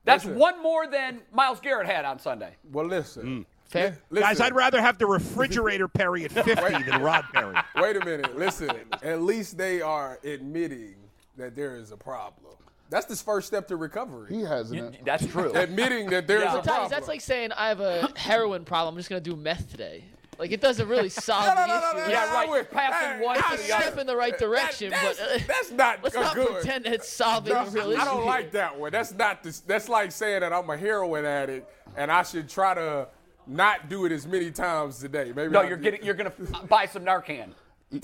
That's 0.04 0.24
Listen. 0.24 0.38
one 0.38 0.62
more 0.62 0.86
than 0.86 1.20
Myles 1.32 1.58
Garrett 1.58 1.88
had 1.88 2.04
on 2.04 2.20
Sunday. 2.20 2.52
well, 2.70 2.86
listen, 2.86 3.44
Fair. 3.64 3.98
listen. 4.10 4.28
Guys, 4.28 4.40
I'd 4.40 4.54
rather 4.54 4.80
have 4.80 4.98
the 4.98 5.06
refrigerator 5.06 5.88
Perry 5.88 6.24
at 6.24 6.30
50 6.30 6.54
than 6.88 7.02
Rod 7.02 7.24
Perry. 7.32 7.56
Wait 7.82 7.96
a 7.96 8.04
minute. 8.04 8.38
Listen. 8.38 8.70
At 9.02 9.22
least 9.22 9.58
they 9.58 9.80
are 9.80 10.20
admitting 10.22 10.94
that 11.36 11.56
there 11.56 11.74
is 11.74 11.90
a 11.90 11.96
problem. 11.96 12.52
That's 12.88 13.06
the 13.06 13.16
first 13.16 13.48
step 13.48 13.66
to 13.68 13.76
recovery. 13.76 14.34
He 14.34 14.42
hasn't. 14.42 15.04
That's 15.04 15.26
true. 15.26 15.52
Admitting 15.54 16.08
that 16.10 16.26
there's 16.26 16.42
Yeah. 16.42 16.48
a 16.50 16.52
Sometimes 16.52 16.66
problem. 16.68 16.90
that's 16.90 17.08
like 17.08 17.20
saying 17.20 17.52
I 17.52 17.68
have 17.68 17.80
a 17.80 18.08
heroin 18.16 18.64
problem. 18.64 18.94
I'm 18.94 18.98
just 18.98 19.08
gonna 19.08 19.20
do 19.20 19.34
meth 19.36 19.70
today. 19.70 20.04
Like 20.38 20.52
it 20.52 20.60
doesn't 20.60 20.86
really 20.88 21.08
solve 21.28 21.46
No, 21.46 21.54
the 21.54 21.66
no, 21.66 21.74
no, 21.74 21.80
no, 21.80 21.88
issue. 21.88 21.98
no, 21.98 22.08
Yeah, 22.12 22.24
no, 22.26 22.32
right. 22.34 22.50
wait. 22.50 22.70
Passing 22.70 23.24
one 23.24 23.36
It's 23.38 23.48
to 23.48 23.54
a 23.54 23.56
the 23.56 23.72
other. 23.74 23.82
step 23.86 23.98
in 23.98 24.06
the 24.06 24.16
right 24.16 24.38
direction, 24.38 24.90
that's, 24.90 25.18
but 25.18 25.28
uh, 25.28 25.38
that's 25.48 25.70
not 25.72 25.98
let's 26.04 26.14
a 26.14 26.20
not 26.20 26.34
good. 26.34 26.48
pretend 26.48 26.84
that 26.84 26.92
it's 26.92 27.08
solving 27.08 27.54
No, 27.54 27.64
the 27.64 27.70
real 27.70 27.90
issue. 27.92 28.00
I 28.00 28.04
don't 28.04 28.16
here. 28.18 28.26
like 28.26 28.50
that 28.52 28.78
one. 28.78 28.92
That's 28.92 29.12
not 29.14 29.42
the, 29.42 29.60
That's 29.66 29.88
like 29.88 30.12
saying 30.12 30.40
that 30.40 30.52
I'm 30.52 30.68
a 30.70 30.76
heroin 30.76 31.24
addict 31.24 31.68
and 31.96 32.12
I 32.12 32.22
should 32.22 32.48
try 32.48 32.74
to 32.74 33.08
not 33.48 33.88
do 33.88 34.04
it 34.04 34.12
as 34.12 34.26
many 34.26 34.50
times 34.50 34.98
today. 34.98 35.32
Maybe 35.34 35.52
No, 35.52 35.60
I- 35.62 35.68
you're 35.68 35.76
getting. 35.78 36.04
You're 36.04 36.14
gonna 36.14 36.32
buy 36.68 36.86
some 36.86 37.04
Narcan. 37.04 37.48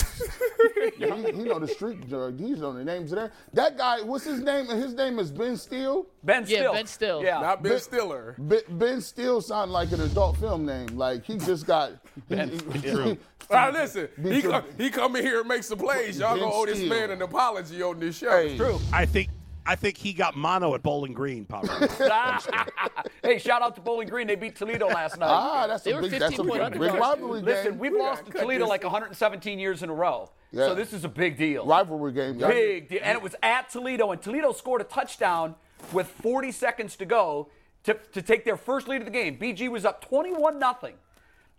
Yeah, 0.99 1.15
he, 1.17 1.33
he 1.33 1.45
know 1.45 1.59
the 1.59 1.69
street 1.69 2.09
drug. 2.09 2.39
He 2.39 2.51
know 2.53 2.73
the 2.73 2.85
names 2.85 3.13
of 3.13 3.19
that. 3.19 3.33
That 3.53 3.79
guy, 3.79 4.03
what's 4.03 4.25
his 4.25 4.41
name? 4.41 4.67
His 4.67 4.95
name 4.95 5.19
is 5.19 5.31
Ben 5.31 5.57
Steele. 5.57 6.07
Ben 6.23 6.45
Steele. 6.45 6.57
Yeah, 6.57 6.63
Still. 6.63 6.73
Ben 6.75 6.87
Stille. 6.87 7.23
Yeah. 7.23 7.41
not 7.41 7.63
Ben 7.63 7.73
Ben- 7.73 7.81
Stiller. 7.81 8.35
Ben, 8.39 8.61
ben 8.71 9.01
Steele 9.01 9.41
sound 9.41 9.73
like 9.73 9.93
an 9.93 10.01
adult 10.01 10.37
film 10.39 10.67
name. 10.67 10.87
Like 10.97 11.25
he 11.25 11.39
just 11.39 11.67
got. 11.67 11.93
Ben 12.29 12.51
he- 12.51 12.59
Steele. 12.79 13.17
Now 13.51 13.71
listen, 13.71 14.09
he 14.23 14.43
come, 14.43 14.65
he 14.79 14.91
come 14.91 15.17
in 15.17 15.25
here 15.25 15.41
and 15.41 15.49
make 15.49 15.63
some 15.63 15.79
plays. 15.79 16.19
Y'all 16.19 16.35
Ben 16.35 16.45
gonna 16.45 16.55
owe 16.55 16.67
this 16.67 16.77
Steele. 16.79 16.89
man 16.91 17.11
an 17.11 17.23
apology 17.23 17.83
on 17.83 17.99
this 18.01 18.17
show. 18.19 18.31
Hey. 18.31 18.57
True. 18.57 18.79
I 18.93 19.05
think 19.07 19.29
I 19.65 19.77
think 19.77 19.97
he 19.97 20.13
got 20.13 20.37
mono 20.37 20.75
at 20.75 20.83
Bowling 20.83 21.13
Green, 21.13 21.45
probably. 21.45 21.71
hey, 23.23 23.39
shout 23.39 23.63
out 23.63 23.75
to 23.77 23.81
Bowling 23.81 24.09
Green. 24.09 24.27
They 24.27 24.35
beat 24.35 24.57
Toledo 24.57 24.89
last 24.89 25.19
night. 25.19 25.29
Ah, 25.31 25.67
that's 25.67 25.85
They 25.85 25.93
a 25.93 25.97
were 25.97 26.03
big, 26.03 26.13
that's 26.13 26.35
a 26.35 26.43
15 26.43 26.49
point 26.49 26.73
big, 26.73 26.81
big 26.81 26.91
underdogs. 26.91 27.01
rivalry 27.01 27.43
Listen, 27.43 27.79
we've 27.79 27.93
lost 27.93 28.27
to 28.27 28.33
Toledo 28.33 28.67
like 28.67 28.83
117 28.83 29.59
years 29.59 29.83
in 29.83 29.91
a 29.91 29.95
row. 29.95 30.31
Yeah. 30.51 30.67
So 30.67 30.75
this 30.75 30.93
is 30.93 31.05
a 31.05 31.09
big 31.09 31.37
deal. 31.37 31.65
rivalry 31.67 32.13
game. 32.13 32.39
y'all. 32.39 32.49
Big 32.51 32.89
deal. 32.89 33.01
And 33.03 33.17
it 33.17 33.23
was 33.23 33.35
at 33.43 33.71
Toledo, 33.71 34.11
and 34.11 34.21
Toledo 34.21 34.53
scored 34.53 34.81
a 34.81 34.85
touchdown 34.85 35.55
with 35.93 36.07
40 36.09 36.53
seconds 36.53 36.97
to 36.97 37.05
go 37.05 37.49
to, 37.85 37.95
to 38.13 38.23
take 38.23 38.45
their 38.45 38.57
first 38.57 38.89
lead 38.89 38.99
of 39.01 39.05
the 39.05 39.11
game. 39.11 39.39
BG 39.39 39.69
was 39.69 39.85
up 39.85 40.05
21 40.05 40.59
nothing, 40.59 40.95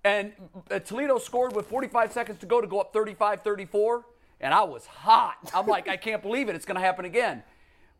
And 0.03 0.33
uh, 0.69 0.79
Toledo 0.79 1.17
scored 1.17 1.55
with 1.55 1.67
45 1.67 2.12
seconds 2.12 2.39
to 2.39 2.45
go 2.45 2.62
to 2.62 2.67
go 2.67 2.79
up 2.79 2.93
35 2.93 3.41
34. 3.43 4.05
And 4.41 4.53
I 4.53 4.63
was 4.63 4.86
hot. 4.86 5.38
I'm 5.53 5.67
like, 5.67 5.88
I 5.88 5.95
can't 5.95 6.22
believe 6.22 6.50
it. 6.50 6.55
It's 6.55 6.65
going 6.65 6.75
to 6.75 6.81
happen 6.81 7.05
again. 7.05 7.43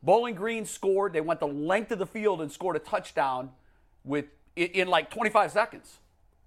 Bowling 0.04 0.36
Green 0.36 0.66
scored. 0.66 1.14
They 1.14 1.22
went 1.22 1.40
the 1.40 1.48
length 1.48 1.92
of 1.92 2.00
the 2.00 2.06
field 2.06 2.42
and 2.42 2.52
scored 2.52 2.76
a 2.76 2.80
touchdown 2.80 3.50
with 4.04 4.26
in, 4.56 4.68
in 4.68 4.88
like 4.88 5.10
25 5.10 5.52
seconds. 5.52 6.00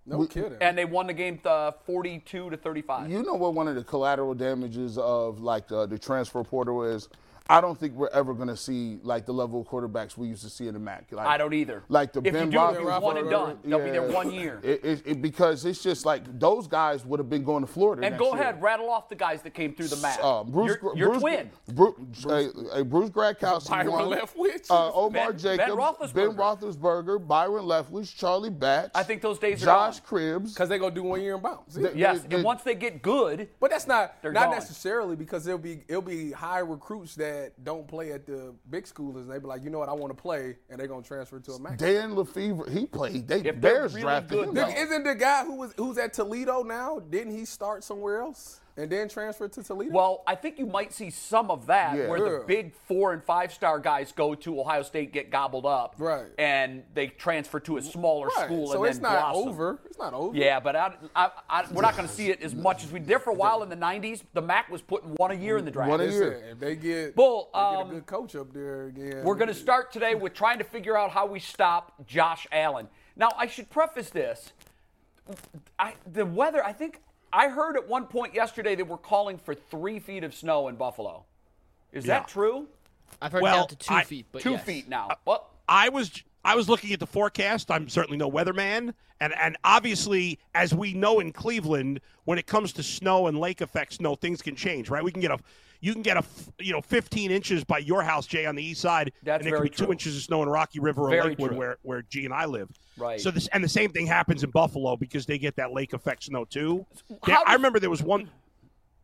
No 0.04 0.24
kidding. 0.26 0.58
And 0.60 0.78
they 0.78 0.84
won 0.84 1.08
the 1.08 1.14
game 1.14 1.40
uh, 1.44 1.72
42 1.84 2.50
to 2.50 2.56
35. 2.56 3.10
You 3.10 3.24
know 3.24 3.34
what 3.34 3.54
one 3.54 3.66
of 3.66 3.74
the 3.74 3.82
collateral 3.82 4.34
damages 4.34 4.98
of 4.98 5.40
like 5.40 5.72
uh, 5.72 5.86
the 5.86 5.98
transfer 5.98 6.44
portal 6.44 6.84
is? 6.84 7.08
I 7.48 7.60
don't 7.60 7.78
think 7.78 7.94
we're 7.94 8.08
ever 8.08 8.34
going 8.34 8.48
to 8.48 8.56
see 8.56 8.98
like 9.02 9.24
the 9.26 9.32
level 9.32 9.60
of 9.60 9.68
quarterbacks 9.68 10.16
we 10.16 10.28
used 10.28 10.42
to 10.42 10.50
see 10.50 10.66
in 10.66 10.74
the 10.74 10.80
MAC. 10.80 11.06
Like, 11.12 11.26
I 11.26 11.36
don't 11.38 11.52
either. 11.54 11.84
Like 11.88 12.12
the 12.12 12.20
if 12.24 12.32
Ben 12.32 12.46
you 12.46 12.50
do, 12.52 12.58
Roethlisberger- 12.58 12.96
it's 12.96 13.02
one 13.04 13.16
and 13.18 13.30
done. 13.30 13.58
They'll 13.64 13.84
be 13.84 13.90
there 13.90 14.02
one 14.10 14.32
year. 14.32 14.60
It, 14.62 14.84
it, 14.84 15.02
it- 15.06 15.22
because 15.22 15.64
it's 15.64 15.82
just 15.82 16.04
like 16.04 16.22
those 16.38 16.66
guys 16.66 17.04
would 17.04 17.20
have 17.20 17.28
been 17.30 17.44
going 17.44 17.64
to 17.64 17.66
Florida. 17.70 18.02
and 18.02 18.12
next 18.12 18.20
go 18.20 18.32
year. 18.34 18.42
ahead, 18.42 18.60
rattle 18.62 18.90
off 18.90 19.08
the 19.08 19.14
guys 19.14 19.42
that 19.42 19.54
came 19.54 19.74
through 19.74 19.88
the 19.88 19.96
MAC. 19.96 20.18
Uh, 20.22 20.44
Bruce, 20.44 20.68
your 20.68 20.76
Gr- 20.92 20.98
your 20.98 21.08
Bruce, 21.10 21.20
twin. 21.22 21.50
Bruce, 21.72 21.94
Bruce, 22.22 22.24
hey, 22.54 22.60
hey, 22.74 22.82
Bruce 22.82 23.10
Gradkowski 23.10 23.68
Byron 23.70 23.90
won. 23.92 24.04
Leftwich? 24.18 24.70
Uh, 24.70 24.92
Omar 24.92 25.10
Ben- 25.10 25.30
Ben 25.32 25.38
Jacobs, 25.38 25.70
Roethlisberger. 25.72 26.14
Ben 26.14 26.36
Roethlisberger, 26.36 27.26
Byron 27.26 27.64
Leftwich, 27.64 28.16
Charlie 28.16 28.50
Batch. 28.50 28.90
I 28.94 29.02
think 29.02 29.22
those 29.22 29.38
days 29.38 29.62
are 29.62 29.66
Josh 29.66 30.00
gone. 30.00 30.08
Cribbs. 30.08 30.54
Because 30.54 30.68
they're 30.68 30.78
going 30.78 30.94
to 30.94 31.00
do 31.00 31.04
one 31.06 31.20
year 31.20 31.36
in 31.36 31.42
bounce. 31.42 31.74
They- 31.74 31.94
Yes, 31.94 32.22
they- 32.22 32.36
and 32.36 32.44
once 32.44 32.62
they 32.62 32.74
get 32.74 33.02
good, 33.02 33.48
But 33.60 33.70
that's 33.70 33.86
not 33.86 34.14
not 34.24 34.34
gone. 34.34 34.50
necessarily 34.50 35.14
because 35.16 35.46
it'll 35.46 35.58
be 35.58 35.82
it'll 35.88 36.02
be 36.02 36.32
high 36.32 36.58
recruits 36.58 37.14
that 37.16 37.35
don't 37.62 37.86
play 37.86 38.12
at 38.12 38.26
the 38.26 38.54
big 38.70 38.84
schoolers 38.84 39.22
and 39.22 39.30
they 39.30 39.38
be 39.38 39.46
like, 39.46 39.64
you 39.64 39.70
know 39.70 39.78
what, 39.78 39.88
I 39.88 39.92
want 39.92 40.16
to 40.16 40.20
play, 40.20 40.56
and 40.70 40.78
they're 40.78 40.86
gonna 40.86 41.02
transfer 41.02 41.38
to 41.40 41.52
a 41.52 41.58
MAC. 41.58 41.78
Dan 41.78 42.14
LeFevour, 42.14 42.68
he 42.68 42.86
played. 42.86 43.28
They 43.28 43.42
they're 43.42 43.52
Bears 43.52 43.94
really 43.94 44.02
drafted 44.02 44.30
good, 44.30 44.48
him. 44.48 44.54
though. 44.54 44.68
Isn't 44.68 45.04
the 45.04 45.14
guy 45.14 45.44
who 45.44 45.56
was 45.56 45.74
who's 45.76 45.98
at 45.98 46.12
Toledo 46.12 46.62
now? 46.62 46.98
Didn't 46.98 47.36
he 47.36 47.44
start 47.44 47.84
somewhere 47.84 48.20
else 48.20 48.60
and 48.76 48.90
then 48.90 49.08
transfer 49.08 49.48
to 49.48 49.62
Toledo? 49.62 49.92
well, 49.92 50.22
I 50.26 50.34
think 50.34 50.58
you 50.58 50.66
might 50.66 50.92
see 50.92 51.10
some 51.10 51.50
of 51.50 51.66
that 51.66 51.96
Yeah. 51.96 52.08
where 52.08 52.20
the 52.40 52.44
big 52.46 52.74
four 52.74 53.12
and 53.12 53.22
five 53.22 53.52
star 53.52 53.78
guys 53.78 54.12
go 54.12 54.34
to 54.34 54.60
Ohio 54.60 54.82
State, 54.82 55.12
get 55.12 55.30
gobbled 55.30 55.64
up, 55.66 55.94
Right. 55.98 56.26
and 56.38 56.84
they 56.94 57.08
transfer 57.08 57.58
to 57.60 57.78
a 57.78 57.82
smaller 57.82 58.28
right. 58.28 58.44
school 58.44 58.66
so 58.68 58.82
and 58.84 58.90
it's 58.90 58.98
then 58.98 59.12
not 59.12 59.32
blossom. 59.32 59.48
over. 59.48 59.78
It's 59.86 59.98
not 59.98 60.12
over. 60.14 60.36
Yeah, 60.36 60.60
but 60.60 60.76
I, 60.76 60.94
I, 61.14 61.30
I, 61.48 61.64
we're 61.72 61.82
not 61.82 61.96
going 61.96 62.08
to 62.08 62.14
see 62.14 62.30
it 62.30 62.42
as 62.42 62.54
much 62.54 62.84
as 62.84 62.92
we 62.92 63.00
did 63.00 63.20
for 63.22 63.30
a 63.30 63.34
while 63.34 63.62
in 63.62 63.68
the 63.68 63.76
'90s. 63.76 64.22
The 64.34 64.42
MAC 64.42 64.70
was 64.70 64.82
putting 64.82 65.10
one 65.16 65.30
a 65.30 65.34
year 65.34 65.56
in 65.58 65.64
the 65.64 65.70
draft. 65.70 65.90
One 65.90 66.00
a 66.00 66.06
year. 66.06 66.42
if 66.52 66.58
they 66.58 66.76
get, 66.76 67.14
Bull, 67.16 67.50
they 67.54 67.60
get 67.60 67.66
um, 67.80 67.90
a 67.90 67.92
good 67.94 68.06
coach 68.06 68.36
up 68.36 68.52
there 68.52 68.86
again. 68.86 69.22
We're 69.24 69.34
going 69.36 69.48
to 69.48 69.54
start 69.54 69.92
today 69.92 70.14
with 70.14 70.34
trying 70.34 70.58
to 70.58 70.64
figure 70.64 70.96
out 70.96 71.10
how 71.10 71.26
we 71.26 71.40
stop 71.40 72.06
Josh 72.06 72.46
Allen. 72.52 72.88
Now, 73.16 73.30
I 73.36 73.46
should 73.46 73.70
preface 73.70 74.10
this. 74.10 74.52
I, 75.78 75.94
the 76.12 76.26
weather, 76.26 76.64
I 76.64 76.72
think, 76.72 77.00
I 77.36 77.48
heard 77.48 77.76
at 77.76 77.86
one 77.86 78.06
point 78.06 78.34
yesterday 78.34 78.74
they 78.74 78.82
were 78.82 78.96
calling 78.96 79.36
for 79.36 79.54
three 79.54 79.98
feet 79.98 80.24
of 80.24 80.34
snow 80.34 80.68
in 80.68 80.76
Buffalo. 80.76 81.26
Is 81.92 82.06
Yeah. 82.06 82.20
that 82.20 82.28
true? 82.28 82.66
I've 83.20 83.30
heard 83.32 83.42
Well, 83.42 83.58
down 83.60 83.68
to 83.68 83.76
two 83.76 83.94
I- 83.94 84.04
feet, 84.04 84.26
but 84.32 84.40
Two 84.40 84.52
yes. 84.52 84.64
feet 84.64 84.88
now. 84.88 85.10
Well, 85.26 85.50
I 85.68 85.90
was 85.90 86.22
I 86.46 86.54
was 86.54 86.68
looking 86.68 86.92
at 86.92 87.00
the 87.00 87.06
forecast. 87.08 87.72
I'm 87.72 87.88
certainly 87.88 88.16
no 88.16 88.30
weatherman, 88.30 88.94
and 89.20 89.34
and 89.34 89.56
obviously, 89.64 90.38
as 90.54 90.72
we 90.72 90.94
know 90.94 91.18
in 91.18 91.32
Cleveland, 91.32 92.00
when 92.24 92.38
it 92.38 92.46
comes 92.46 92.72
to 92.74 92.84
snow 92.84 93.26
and 93.26 93.36
lake 93.38 93.60
effect 93.60 93.94
snow, 93.94 94.14
things 94.14 94.42
can 94.42 94.54
change, 94.54 94.88
right? 94.88 95.02
We 95.02 95.10
can 95.10 95.20
get 95.20 95.32
a 95.32 95.38
you 95.80 95.92
can 95.92 96.02
get 96.02 96.16
a, 96.16 96.22
you 96.60 96.72
know 96.72 96.80
15 96.80 97.32
inches 97.32 97.64
by 97.64 97.78
your 97.78 98.00
house, 98.02 98.28
Jay, 98.28 98.46
on 98.46 98.54
the 98.54 98.62
east 98.64 98.80
side, 98.80 99.12
That's 99.24 99.40
and 99.44 99.48
it 99.48 99.50
could 99.50 99.56
very 99.58 99.68
be 99.70 99.74
two 99.76 99.84
true. 99.86 99.92
inches 99.92 100.16
of 100.16 100.22
snow 100.22 100.40
in 100.44 100.48
Rocky 100.48 100.78
River 100.78 101.02
or 101.02 101.10
Very 101.10 101.30
Lakewood, 101.30 101.48
true. 101.50 101.58
where 101.58 101.78
where 101.82 102.02
G 102.02 102.24
and 102.24 102.32
I 102.32 102.44
live. 102.44 102.70
Right. 102.96 103.20
So 103.20 103.32
this 103.32 103.48
and 103.48 103.62
the 103.64 103.68
same 103.68 103.90
thing 103.90 104.06
happens 104.06 104.44
in 104.44 104.50
Buffalo 104.50 104.96
because 104.96 105.26
they 105.26 105.38
get 105.38 105.56
that 105.56 105.72
lake 105.72 105.94
effect 105.94 106.22
snow 106.22 106.44
too. 106.44 106.86
There- 107.26 107.36
I 107.44 107.54
remember 107.54 107.80
there 107.80 107.90
was 107.90 108.04
one 108.04 108.30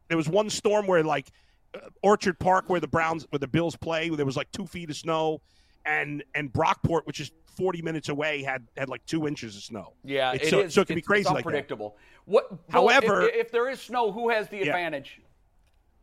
there 0.06 0.16
was 0.16 0.28
one 0.28 0.48
storm 0.48 0.86
where 0.86 1.02
like 1.02 1.26
uh, 1.74 1.80
Orchard 2.04 2.38
Park 2.38 2.66
where 2.68 2.78
the 2.80 2.86
Browns 2.86 3.26
where 3.30 3.40
the 3.40 3.48
Bills 3.48 3.74
play 3.74 4.08
there 4.10 4.26
was 4.26 4.36
like 4.36 4.50
two 4.52 4.66
feet 4.66 4.90
of 4.90 4.96
snow, 4.96 5.40
and 5.86 6.22
and 6.34 6.52
Brockport 6.52 7.02
which 7.04 7.20
is 7.20 7.30
40 7.56 7.82
minutes 7.82 8.08
away 8.08 8.42
had 8.42 8.66
had 8.76 8.88
like 8.88 9.04
two 9.06 9.26
inches 9.26 9.56
of 9.56 9.62
snow. 9.62 9.92
Yeah, 10.04 10.32
It's 10.32 10.46
it 10.46 10.50
so, 10.50 10.60
is. 10.60 10.74
so 10.74 10.80
it 10.80 10.86
can 10.86 10.94
be 10.96 11.02
crazy 11.02 11.22
it's 11.22 11.30
like 11.30 11.38
unpredictable. 11.44 11.96
What? 12.24 12.48
Bill, 12.48 12.58
However- 12.88 13.28
if, 13.28 13.34
if 13.46 13.52
there 13.52 13.68
is 13.68 13.80
snow, 13.80 14.10
who 14.12 14.30
has 14.30 14.48
the 14.48 14.56
Yeah. 14.58 14.66
advantage? 14.66 15.20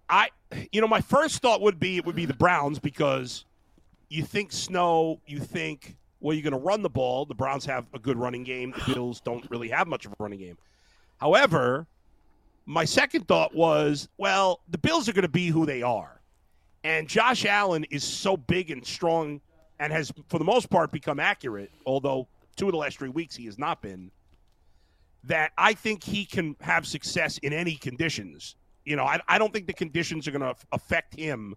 I, 0.09 0.29
you 0.71 0.81
know, 0.81 0.87
my 0.87 1.01
first 1.01 1.41
thought 1.41 1.61
would 1.61 1.79
be 1.79 1.97
it 1.97 2.05
would 2.05 2.15
be 2.15 2.25
the 2.25 2.33
Browns 2.35 2.79
because 2.79 3.45
you 4.09 4.23
think 4.23 4.51
snow, 4.51 5.19
you 5.27 5.39
think, 5.39 5.95
well, 6.19 6.33
you're 6.35 6.43
going 6.43 6.59
to 6.59 6.65
run 6.65 6.81
the 6.81 6.89
ball. 6.89 7.25
The 7.25 7.35
Browns 7.35 7.65
have 7.65 7.85
a 7.93 7.99
good 7.99 8.17
running 8.17 8.43
game. 8.43 8.73
The 8.87 8.93
Bills 8.93 9.21
don't 9.21 9.45
really 9.51 9.69
have 9.69 9.87
much 9.87 10.05
of 10.05 10.11
a 10.11 10.15
running 10.19 10.39
game. 10.39 10.57
However, 11.17 11.85
my 12.65 12.85
second 12.85 13.27
thought 13.27 13.53
was, 13.55 14.07
well, 14.17 14.61
the 14.69 14.77
Bills 14.77 15.07
are 15.09 15.13
going 15.13 15.23
to 15.23 15.27
be 15.27 15.47
who 15.49 15.65
they 15.65 15.81
are. 15.83 16.21
And 16.83 17.07
Josh 17.07 17.45
Allen 17.45 17.83
is 17.91 18.03
so 18.03 18.35
big 18.37 18.71
and 18.71 18.85
strong 18.85 19.41
and 19.79 19.93
has, 19.93 20.11
for 20.27 20.37
the 20.37 20.45
most 20.45 20.69
part, 20.69 20.91
become 20.91 21.19
accurate, 21.19 21.71
although 21.85 22.27
two 22.55 22.67
of 22.67 22.73
the 22.73 22.77
last 22.77 22.97
three 22.97 23.09
weeks 23.09 23.35
he 23.35 23.45
has 23.45 23.57
not 23.57 23.81
been, 23.81 24.11
that 25.23 25.51
I 25.57 25.73
think 25.73 26.03
he 26.03 26.25
can 26.25 26.55
have 26.61 26.85
success 26.85 27.37
in 27.39 27.53
any 27.53 27.75
conditions. 27.75 28.55
You 28.85 28.95
know, 28.95 29.05
I, 29.05 29.19
I 29.27 29.37
don't 29.37 29.53
think 29.53 29.67
the 29.67 29.73
conditions 29.73 30.27
are 30.27 30.31
going 30.31 30.41
to 30.41 30.55
affect 30.71 31.15
him. 31.15 31.55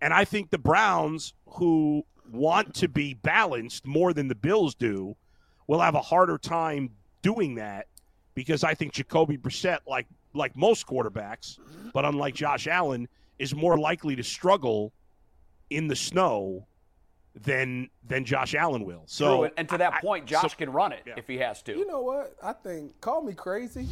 And 0.00 0.12
I 0.12 0.24
think 0.24 0.50
the 0.50 0.58
Browns, 0.58 1.34
who 1.46 2.04
want 2.32 2.74
to 2.74 2.88
be 2.88 3.14
balanced 3.14 3.86
more 3.86 4.12
than 4.12 4.28
the 4.28 4.34
Bills 4.34 4.74
do, 4.74 5.16
will 5.66 5.80
have 5.80 5.94
a 5.94 6.00
harder 6.00 6.38
time 6.38 6.90
doing 7.22 7.54
that 7.56 7.86
because 8.34 8.64
I 8.64 8.74
think 8.74 8.92
Jacoby 8.92 9.38
Brissett, 9.38 9.78
like 9.86 10.06
like 10.34 10.56
most 10.56 10.86
quarterbacks, 10.86 11.58
but 11.92 12.04
unlike 12.04 12.34
Josh 12.34 12.66
Allen, 12.66 13.06
is 13.38 13.54
more 13.54 13.78
likely 13.78 14.16
to 14.16 14.22
struggle 14.22 14.92
in 15.68 15.88
the 15.88 15.96
snow 15.96 16.66
than 17.34 17.88
than 18.06 18.24
Josh 18.24 18.54
Allen 18.54 18.84
will. 18.84 19.02
So 19.06 19.36
True, 19.36 19.44
and- 19.44 19.54
and 19.56 19.68
to 19.70 19.78
that 19.78 19.94
I- 19.94 20.00
point, 20.00 20.26
Josh 20.26 20.52
so- 20.52 20.56
can 20.58 20.70
run 20.72 20.92
it 20.92 21.02
Yeah. 21.06 21.14
if 21.16 21.26
he 21.26 21.38
has 21.38 21.62
to. 21.62 21.76
You 21.76 21.86
know 21.86 22.00
what? 22.02 22.36
I 22.42 22.52
think 22.52 23.00
call 23.00 23.22
me 23.22 23.32
crazy, 23.32 23.88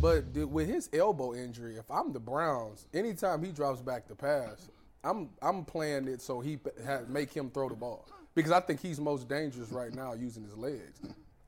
but 0.00 0.34
th- 0.34 0.46
with 0.46 0.68
his 0.68 0.88
elbow 0.92 1.34
injury, 1.34 1.76
if 1.76 1.90
I'm 1.90 2.12
the 2.12 2.20
Browns, 2.20 2.86
anytime 2.92 3.42
he 3.44 3.52
drops 3.52 3.80
back 3.80 4.06
to 4.08 4.14
pass, 4.14 4.68
I'm 5.04 5.30
I'm 5.40 5.64
playing 5.64 6.08
it 6.08 6.20
so 6.20 6.40
he 6.40 6.56
p- 6.56 6.70
ha- 6.84 7.02
make 7.08 7.32
him 7.32 7.50
throw 7.50 7.68
the 7.68 7.74
ball 7.76 8.06
because 8.34 8.50
I 8.52 8.60
think 8.60 8.80
he's 8.80 9.00
most 9.00 9.28
dangerous 9.28 9.70
right 9.70 9.94
now 9.94 10.12
using 10.14 10.42
his 10.42 10.56
legs. 10.56 11.00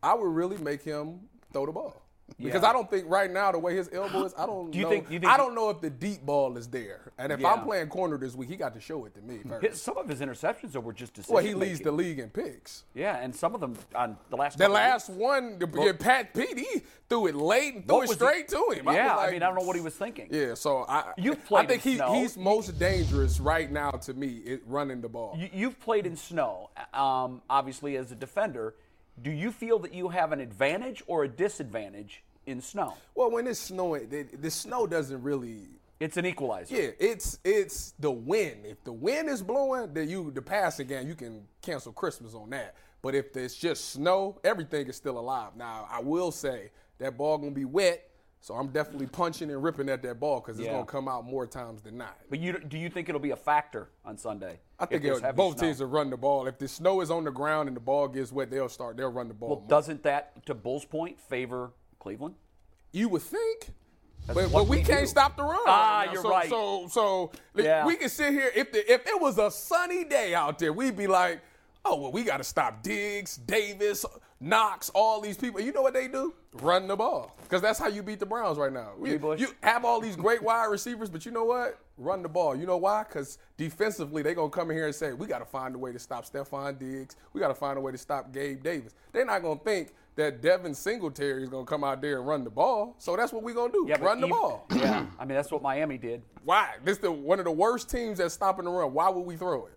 I 0.02 0.14
would 0.14 0.32
really 0.32 0.58
make 0.58 0.82
him 0.82 1.20
throw 1.52 1.66
the 1.66 1.72
ball. 1.72 2.01
Because 2.38 2.62
Yeah. 2.62 2.70
I 2.70 2.72
don't 2.72 2.90
think 2.90 3.08
right 3.08 3.30
now 3.30 3.52
the 3.52 3.58
way 3.58 3.76
his 3.76 3.88
elbow 3.92 4.24
is, 4.24 4.34
I 4.36 4.46
don't 4.46 4.70
Do 4.70 4.78
you 4.78 4.84
know. 4.84 4.90
think- 4.90 5.10
you 5.10 5.18
think 5.20 5.30
I 5.32 5.36
don't 5.36 5.54
know 5.54 5.70
if 5.70 5.80
the 5.80 5.90
deep 5.90 6.24
ball 6.24 6.56
is 6.56 6.68
there. 6.68 7.12
And 7.18 7.32
if 7.32 7.40
Yeah. 7.40 7.52
I'm 7.52 7.64
playing 7.64 7.88
corner 7.88 8.16
this 8.18 8.34
week, 8.34 8.48
he 8.48 8.56
got 8.56 8.74
to 8.74 8.80
show 8.80 9.04
it 9.04 9.14
to 9.14 9.20
me. 9.22 9.40
First. 9.48 9.64
His- 9.66 9.82
some 9.82 9.96
of 9.98 10.08
his 10.08 10.20
interceptions 10.20 10.72
though 10.72 10.80
were 10.80 10.92
just 10.92 11.14
decision 11.14 11.34
well, 11.34 11.44
he 11.44 11.54
leads 11.54 11.80
the 11.80 11.92
league 11.92 12.18
in 12.18 12.30
picks. 12.30 12.84
Yeah, 12.94 13.16
and 13.18 13.34
some 13.34 13.54
of 13.54 13.60
them 13.60 13.76
on 13.94 14.16
the 14.30 14.36
last. 14.36 14.58
The 14.58 14.68
last 14.68 15.08
weeks. 15.08 15.20
one, 15.20 15.58
the, 15.58 15.68
yeah, 15.84 15.92
Pat 15.98 16.34
Pete, 16.34 16.58
he 16.58 16.82
threw 17.08 17.26
it 17.26 17.34
late 17.34 17.74
and 17.74 17.86
threw 17.86 18.02
it 18.02 18.10
straight 18.10 18.48
to 18.48 18.56
him. 18.72 18.86
Yeah, 18.86 18.90
was 19.04 19.12
I 19.12 19.16
like- 19.16 19.32
mean, 19.32 19.42
I 19.42 19.46
don't 19.46 19.56
know 19.58 19.66
what 19.66 19.76
he 19.76 19.82
was 19.82 19.94
thinking. 19.94 20.28
Yeah, 20.30 20.54
so 20.54 20.84
I, 20.88 21.12
You've 21.16 21.38
I 21.38 21.64
played 21.64 21.68
think 21.68 21.86
in 21.86 21.92
he, 22.14 22.20
he's 22.20 22.36
most 22.36 22.78
dangerous 22.78 23.40
right 23.40 23.70
now 23.70 23.90
to 23.90 24.14
me, 24.14 24.38
it, 24.44 24.62
running 24.66 25.00
the 25.00 25.08
ball. 25.08 25.34
You, 25.36 25.48
you've 25.52 25.78
played 25.80 26.06
in 26.06 26.16
snow, 26.16 26.70
um, 26.94 27.42
obviously 27.50 27.96
as 27.96 28.10
a 28.12 28.14
defender. 28.14 28.74
Do 29.20 29.30
you 29.30 29.52
feel 29.52 29.78
that 29.80 29.92
you 29.92 30.08
have 30.08 30.32
an 30.32 30.40
advantage 30.40 31.02
or 31.06 31.24
a 31.24 31.28
disadvantage 31.28 32.22
in 32.46 32.60
snow? 32.60 32.94
well, 33.14 33.30
when 33.30 33.46
it's 33.46 33.60
snowing, 33.60 34.08
the, 34.08 34.22
the 34.22 34.50
snow 34.50 34.86
doesn't 34.86 35.22
really. 35.22 35.68
It's 36.00 36.16
an 36.16 36.26
equalizer. 36.26 36.74
Yeah, 36.74 36.90
it's 36.98 37.38
it's 37.44 37.94
the 38.00 38.10
wind. 38.10 38.64
If 38.64 38.82
the 38.82 38.92
wind 38.92 39.28
is 39.28 39.40
blowing, 39.40 39.94
then 39.94 40.08
you 40.08 40.32
the 40.32 40.42
passing 40.42 40.88
game 40.88 41.06
you 41.06 41.14
can 41.14 41.46
cancel 41.60 41.92
Christmas 41.92 42.34
on 42.34 42.50
that. 42.50 42.74
But 43.02 43.14
if 43.14 43.36
it's 43.36 43.54
just 43.54 43.90
snow, 43.90 44.40
everything 44.42 44.88
is 44.88 44.96
still 44.96 45.18
alive. 45.18 45.50
Now 45.56 45.86
I 45.88 46.00
will 46.00 46.32
say 46.32 46.70
that 46.98 47.16
ball 47.16 47.38
gonna 47.38 47.52
be 47.52 47.64
wet, 47.64 48.08
so 48.42 48.54
I'm 48.54 48.68
definitely 48.68 49.06
punching 49.06 49.50
and 49.50 49.62
ripping 49.62 49.88
at 49.88 50.02
that 50.02 50.18
ball 50.18 50.40
because 50.40 50.58
it's 50.58 50.66
Yeah. 50.66 50.72
gonna 50.72 50.84
come 50.84 51.06
out 51.06 51.24
more 51.24 51.46
times 51.46 51.80
than 51.80 51.96
not. 51.96 52.18
But 52.28 52.40
you, 52.40 52.58
do 52.58 52.76
you 52.76 52.90
think 52.90 53.08
it'll 53.08 53.20
be 53.20 53.30
a 53.30 53.36
factor 53.36 53.88
on 54.04 54.18
Sunday? 54.18 54.58
I 54.80 54.86
think 54.86 55.04
it'll- 55.04 55.32
both 55.32 55.58
snow? 55.58 55.68
teams 55.68 55.78
will 55.80 55.86
run 55.86 56.10
the 56.10 56.16
ball. 56.16 56.48
If 56.48 56.58
the 56.58 56.66
snow 56.66 57.00
is 57.02 57.10
on 57.10 57.22
the 57.22 57.30
ground 57.30 57.68
and 57.68 57.76
the 57.76 57.80
ball 57.80 58.08
gets 58.08 58.32
wet, 58.32 58.50
they'll 58.50 58.68
start. 58.68 58.96
They'll 58.96 59.12
run 59.12 59.28
the 59.28 59.34
ball. 59.34 59.48
Well, 59.50 59.58
more. 59.60 59.68
doesn't 59.68 60.02
that, 60.02 60.44
to 60.46 60.54
Bull's 60.54 60.84
point, 60.84 61.20
favor 61.20 61.70
Cleveland? 62.00 62.34
you 62.90 63.08
would 63.08 63.22
think? 63.22 63.70
But, 64.26 64.52
but 64.52 64.68
we, 64.68 64.78
we 64.78 64.82
can't 64.82 65.08
stop 65.08 65.36
the 65.36 65.44
run. 65.44 65.58
Ah, 65.66 66.00
right 66.00 66.12
you're 66.12 66.22
so, 66.22 66.30
right. 66.30 66.48
So, 66.50 66.88
so 66.88 67.32
Yeah. 67.54 67.86
we 67.86 67.96
can 67.96 68.08
sit 68.08 68.32
here. 68.32 68.50
If 68.54 68.70
the, 68.72 68.92
if 68.92 69.06
it 69.06 69.20
was 69.20 69.38
a 69.38 69.50
sunny 69.50 70.04
day 70.04 70.34
out 70.34 70.58
there, 70.58 70.72
we'd 70.72 70.96
be 70.96 71.06
like, 71.06 71.40
oh 71.84 72.00
well, 72.00 72.12
we 72.12 72.22
got 72.24 72.36
to 72.38 72.44
stop 72.44 72.82
Diggs, 72.82 73.36
Davis, 73.36 74.04
Knox, 74.42 74.90
all 74.92 75.20
these 75.20 75.36
people. 75.36 75.60
You 75.60 75.72
know 75.72 75.82
what 75.82 75.94
they 75.94 76.08
do? 76.08 76.34
Run 76.54 76.88
the 76.88 76.96
ball, 76.96 77.34
because 77.44 77.62
that's 77.62 77.78
how 77.78 77.86
you 77.86 78.02
beat 78.02 78.18
the 78.18 78.26
Browns 78.26 78.58
right 78.58 78.72
now. 78.72 78.90
Bush. 78.98 79.40
you 79.40 79.48
have 79.62 79.84
all 79.84 80.00
these 80.00 80.16
great 80.16 80.42
wide 80.42 80.64
receivers, 80.64 81.08
but 81.08 81.24
you 81.24 81.30
know 81.30 81.44
what? 81.44 81.78
Run 81.96 82.22
the 82.22 82.28
ball. 82.28 82.56
You 82.56 82.66
know 82.66 82.76
why? 82.76 83.04
Because 83.04 83.38
defensively, 83.56 84.20
they're 84.22 84.34
gonna 84.34 84.50
come 84.50 84.70
in 84.70 84.76
here 84.76 84.86
and 84.86 84.94
say, 84.94 85.12
we 85.12 85.28
got 85.28 85.38
to 85.38 85.44
find 85.44 85.74
a 85.74 85.78
way 85.78 85.92
to 85.92 85.98
stop 85.98 86.26
Stefon 86.26 86.76
Diggs. 86.78 87.16
We 87.32 87.40
got 87.40 87.48
to 87.48 87.54
find 87.54 87.78
a 87.78 87.80
way 87.80 87.92
to 87.92 87.98
stop 87.98 88.32
Gabe 88.32 88.62
Davis. 88.62 88.94
They're 89.12 89.24
not 89.24 89.42
gonna 89.42 89.60
think. 89.60 89.92
That 90.14 90.42
Devin 90.42 90.74
Singletary 90.74 91.42
is 91.42 91.48
gonna 91.48 91.64
come 91.64 91.82
out 91.82 92.02
there 92.02 92.18
and 92.18 92.26
run 92.28 92.44
the 92.44 92.50
ball, 92.50 92.96
so 92.98 93.16
that's 93.16 93.32
what 93.32 93.42
we're 93.42 93.54
gonna 93.54 93.72
do. 93.72 93.86
Yeah, 93.88 93.96
run 93.98 94.20
the 94.20 94.26
even- 94.26 94.38
ball. 94.38 94.66
Yeah, 94.74 95.06
I 95.18 95.24
mean 95.24 95.34
that's 95.36 95.50
what 95.50 95.62
Miami 95.62 95.96
did. 95.96 96.20
Why? 96.44 96.74
This 96.84 96.98
the 96.98 97.10
one 97.10 97.38
of 97.38 97.46
the 97.46 97.50
worst 97.50 97.88
teams 97.88 98.20
at 98.20 98.30
stopping 98.30 98.66
the 98.66 98.70
run. 98.70 98.92
Why 98.92 99.08
would 99.08 99.22
we 99.24 99.38
throw 99.38 99.64
it? 99.64 99.72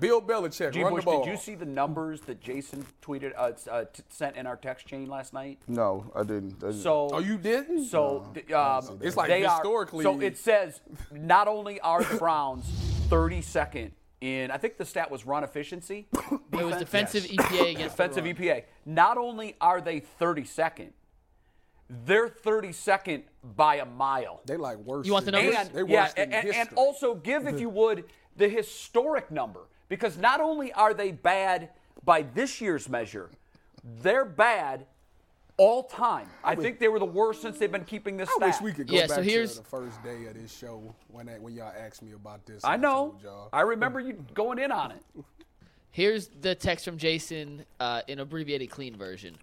Bill 0.00 0.20
Belichick, 0.22 0.72
G. 0.72 0.82
run 0.82 0.94
Bush, 0.94 1.04
the 1.04 1.10
ball. 1.10 1.24
did 1.24 1.30
you 1.30 1.36
see 1.36 1.54
the 1.54 1.66
numbers 1.66 2.20
that 2.22 2.40
Jason 2.40 2.86
tweeted, 3.02 3.32
uh, 3.36 3.52
uh, 3.70 3.84
t- 3.84 4.02
sent 4.08 4.36
in 4.36 4.46
our 4.46 4.56
text 4.56 4.86
chain 4.86 5.08
last 5.08 5.32
night? 5.32 5.58
No, 5.68 6.10
I 6.14 6.22
didn't. 6.22 6.56
I 6.64 6.68
didn't. 6.68 6.82
So, 6.82 7.10
Oh, 7.12 7.18
you 7.18 7.36
didn't? 7.36 7.84
so 7.84 8.26
th- 8.34 8.50
um, 8.52 8.98
It's 9.02 9.16
like 9.16 9.28
they 9.28 9.44
are- 9.44 9.50
historically- 9.56 10.02
so 10.04 10.20
it 10.20 10.38
says 10.38 10.80
not 11.12 11.46
only 11.48 11.80
are 11.80 12.02
the 12.02 12.16
Browns 12.16 12.64
32nd 13.08 13.92
in, 14.20 14.50
I 14.50 14.56
think 14.58 14.76
the 14.78 14.84
stat 14.84 15.10
was 15.10 15.26
run 15.26 15.44
efficiency. 15.44 16.08
It 16.52 16.64
was 16.64 16.76
defense. 16.78 17.12
defensive 17.12 17.30
EPA 17.30 17.70
against 17.70 17.96
the 17.96 18.02
defensive 18.08 18.24
run. 18.24 18.34
EPA. 18.34 18.64
Not 18.84 19.16
only 19.18 19.56
are 19.60 19.80
they 19.80 20.00
32nd, 20.00 20.90
they're 21.88 22.28
32nd 22.28 23.22
by 23.56 23.76
a 23.76 23.84
mile. 23.84 24.40
They 24.46 24.56
like 24.56 24.78
worse. 24.78 25.06
You 25.06 25.12
want 25.12 25.24
the 25.26 25.32
numbers? 25.32 25.54
And, 25.56 25.70
They 25.70 25.82
worse 25.82 25.90
yeah, 25.92 26.12
than 26.26 26.32
and, 26.32 26.48
and 26.54 26.68
also 26.76 27.14
give, 27.14 27.46
if 27.48 27.58
you 27.60 27.68
would, 27.68 28.04
the 28.36 28.48
historic 28.48 29.30
number. 29.30 29.60
Because 29.90 30.16
not 30.16 30.40
only 30.40 30.72
are 30.72 30.94
they 30.94 31.10
bad 31.12 31.68
by 32.04 32.22
this 32.22 32.60
year's 32.62 32.88
measure, 32.88 33.28
they're 34.00 34.24
bad 34.24 34.86
all 35.58 35.82
time. 35.82 36.28
I 36.42 36.54
think 36.54 36.78
they 36.78 36.88
were 36.88 37.00
the 37.00 37.04
worst 37.04 37.42
since 37.42 37.58
they've 37.58 37.70
been 37.70 37.84
keeping 37.84 38.16
this 38.16 38.30
I 38.30 38.36
stat. 38.36 38.48
wish 38.48 38.60
we 38.62 38.72
could 38.72 38.86
go 38.86 38.94
Yeah, 38.94 39.08
back 39.08 39.16
so 39.16 39.22
here's- 39.22 39.56
to 39.56 39.58
the 39.62 39.68
first 39.68 40.02
day 40.02 40.24
of 40.26 40.34
this 40.34 40.56
show 40.56 40.94
when 41.08 41.26
that, 41.26 41.42
when 41.42 41.52
y'all 41.54 41.72
asked 41.76 42.02
me 42.02 42.12
about 42.12 42.46
this. 42.46 42.64
I 42.64 42.76
know. 42.76 43.16
y'all. 43.22 43.50
I 43.52 43.62
remember 43.62 44.00
you 44.00 44.24
going 44.32 44.58
in 44.60 44.70
on 44.72 44.92
it. 44.92 45.02
Here's 45.90 46.28
the 46.28 46.54
text 46.54 46.84
from 46.84 46.96
Jason 46.96 47.64
uh, 47.80 48.02
in 48.06 48.20
abbreviated 48.20 48.70
clean 48.70 48.96
version. 48.96 49.34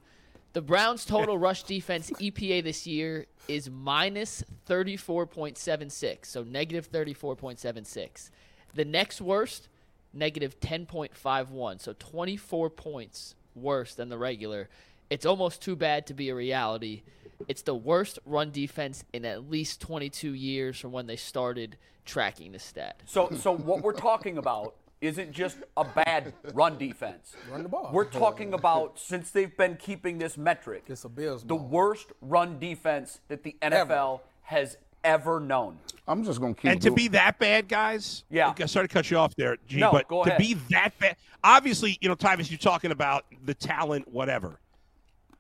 The 0.54 0.62
Browns' 0.62 1.04
total 1.04 1.38
rush 1.48 1.64
defense 1.64 2.10
EPA 2.22 2.64
this 2.64 2.88
year 2.88 3.26
is 3.50 3.70
minus 3.70 4.44
34.76, 4.68 6.26
so 6.26 6.44
negative 6.44 6.90
34.76. 6.90 8.32
The 8.74 8.86
next 8.86 9.20
worst, 9.22 9.68
negative 10.13 10.60
10.51, 10.60 11.82
so 11.82 11.93
24 11.98 12.70
points 12.70 13.36
worse 13.56 13.93
than 13.96 14.10
the 14.10 14.17
regular. 14.17 14.70
It's 15.10 15.26
almost 15.26 15.62
too 15.62 15.76
bad 15.76 16.06
to 16.08 16.13
be 16.13 16.30
a 16.30 16.36
reality. 16.36 17.04
It's 17.48 17.62
the 17.62 17.76
worst 17.76 18.20
run 18.26 18.52
defense 18.52 19.04
in 19.13 19.26
at 19.26 19.50
least 19.50 19.80
22 19.82 20.34
years 20.34 20.80
from 20.80 20.91
when 20.91 21.08
they 21.08 21.15
started 21.15 21.78
tracking 22.06 22.52
the 22.52 22.60
stat. 22.60 23.02
So, 23.06 23.30
so 23.39 23.56
what 23.56 23.84
we're 23.84 23.93
talking 23.93 24.38
about 24.38 24.76
isn't 25.00 25.32
just 25.32 25.58
a 25.76 25.84
bad 25.86 26.34
run 26.54 26.78
defense. 26.78 27.36
Run 27.52 27.62
the 27.62 27.70
ball. 27.70 27.91
We're 27.93 28.06
talking 28.06 28.54
about 28.54 28.98
since 28.98 29.30
they've 29.30 29.56
been 29.56 29.76
keeping 29.76 30.17
this 30.17 30.38
metric, 30.38 30.86
It's 30.88 31.06
a 31.06 31.10
Bills 31.10 31.43
the 31.43 31.50
ball. 31.50 31.67
worst 31.67 32.08
run 32.20 32.58
defense 32.58 33.20
that 33.28 33.43
the 33.43 33.56
NFL 33.62 34.22
has 34.41 34.78
ever 35.08 35.39
known. 35.39 35.80
I'm 36.08 36.24
just 36.24 36.39
gonna 36.39 36.54
keep. 36.54 36.72
And 36.72 36.82
to 36.82 36.89
doing- 36.89 36.96
be 36.96 37.08
that 37.10 37.39
bad, 37.39 37.67
guys. 37.67 38.24
Yeah. 38.30 38.54
I 38.58 38.65
started 38.65 38.89
to 38.89 38.93
cut 38.93 39.12
you 39.12 39.17
off 39.17 39.36
there, 39.36 39.58
G. 39.67 39.78
No, 39.78 39.91
but 39.91 40.08
go 40.08 40.24
to 40.24 40.36
be 40.38 40.56
that 40.70 40.98
bad, 41.00 41.17
obviously, 41.43 41.98
you 42.02 42.10
know, 42.10 42.15
Tyvis, 42.15 42.50
you're 42.50 42.58
talking 42.58 42.91
about 42.91 43.26
the 43.46 43.54
talent, 43.54 44.08
whatever. 44.08 44.60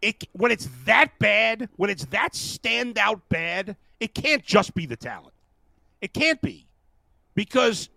It 0.01 0.27
when 0.33 0.51
it's 0.51 0.69
that 0.85 1.17
bad, 1.19 1.69
when 1.75 1.89
it's 1.89 2.05
that 2.05 2.33
standout 2.33 3.21
bad, 3.29 3.75
it 3.99 4.13
can't 4.13 4.43
just 4.43 4.73
be 4.75 4.85
the 4.85 4.95
talent. 4.95 5.33
It 6.01 6.13
can't 6.13 6.41
be 6.41 6.67
because 7.33 7.89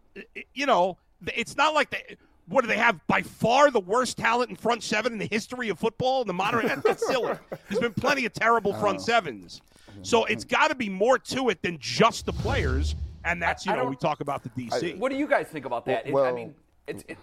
you 0.55 0.67
know 0.67 0.97
it's 1.35 1.57
not 1.57 1.75
like 1.75 1.91
they. 1.91 2.17
What 2.47 2.63
do 2.63 2.67
they 2.67 2.79
have? 2.79 2.99
By 3.07 3.23
far 3.23 3.71
the 3.71 3.79
worst 3.79 4.19
talent 4.19 4.51
in 4.51 4.57
front 4.57 4.83
seven 4.83 5.13
in 5.13 5.19
the 5.19 5.29
history 5.31 5.69
of 5.69 5.79
football 5.79 6.23
in 6.23 6.27
the 6.27 6.33
modern. 6.33 6.69
Era. 6.69 6.83
That's 6.85 7.07
silly. 7.07 7.35
There's 7.69 7.81
been 7.81 7.95
plenty 7.95 8.27
of 8.27 8.33
terrible 8.33 8.73
front 8.75 8.99
oh. 8.99 9.03
sevens. 9.03 9.61
So 10.03 10.25
it's 10.25 10.45
got 10.45 10.69
to 10.69 10.75
be 10.75 10.89
more 10.89 11.19
to 11.19 11.49
it 11.49 11.63
than 11.63 11.79
just 11.79 12.27
the 12.27 12.33
players, 12.33 12.95
and 13.25 13.43
that's 13.43 13.67
you 13.67 13.73
I 13.73 13.77
know 13.77 13.85
we 13.87 13.97
talk 13.97 14.21
about 14.21 14.43
the 14.43 14.51
DC. 14.51 14.97
What 14.99 15.11
do 15.11 15.19
you 15.19 15.27
guys 15.27 15.49
think 15.49 15.65
about 15.65 15.85
that? 15.87 16.07
It- 16.07 16.15
I 16.15 16.33
mean, 16.33 16.55
it's, 16.87 17.05
it, 17.09 17.19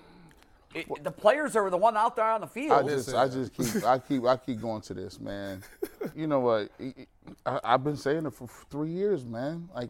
it, 0.74 1.04
the 1.04 1.12
players 1.12 1.56
are 1.56 1.70
the 1.70 1.78
one 1.78 1.98
out 1.98 2.16
there 2.16 2.26
on 2.26 2.42
the 2.42 2.48
field. 2.48 2.72
I 2.72 2.78
field. 2.80 2.90
just, 2.90 3.16
I 3.16 3.28
just 3.28 3.54
keep, 3.54 3.84
I 3.84 4.00
keep, 4.00 4.24
I 4.26 4.38
keep 4.38 4.62
going 4.62 4.82
to 4.82 4.94
this, 4.94 5.20
man. 5.20 5.64
You 6.16 6.28
know 6.28 6.40
what? 6.40 6.70
I, 7.46 7.60
I've 7.64 7.84
been 7.84 7.98
saying 7.98 8.26
it 8.26 8.34
for 8.34 8.48
three 8.70 8.90
years, 8.90 9.26
man. 9.26 9.70
Like 9.74 9.90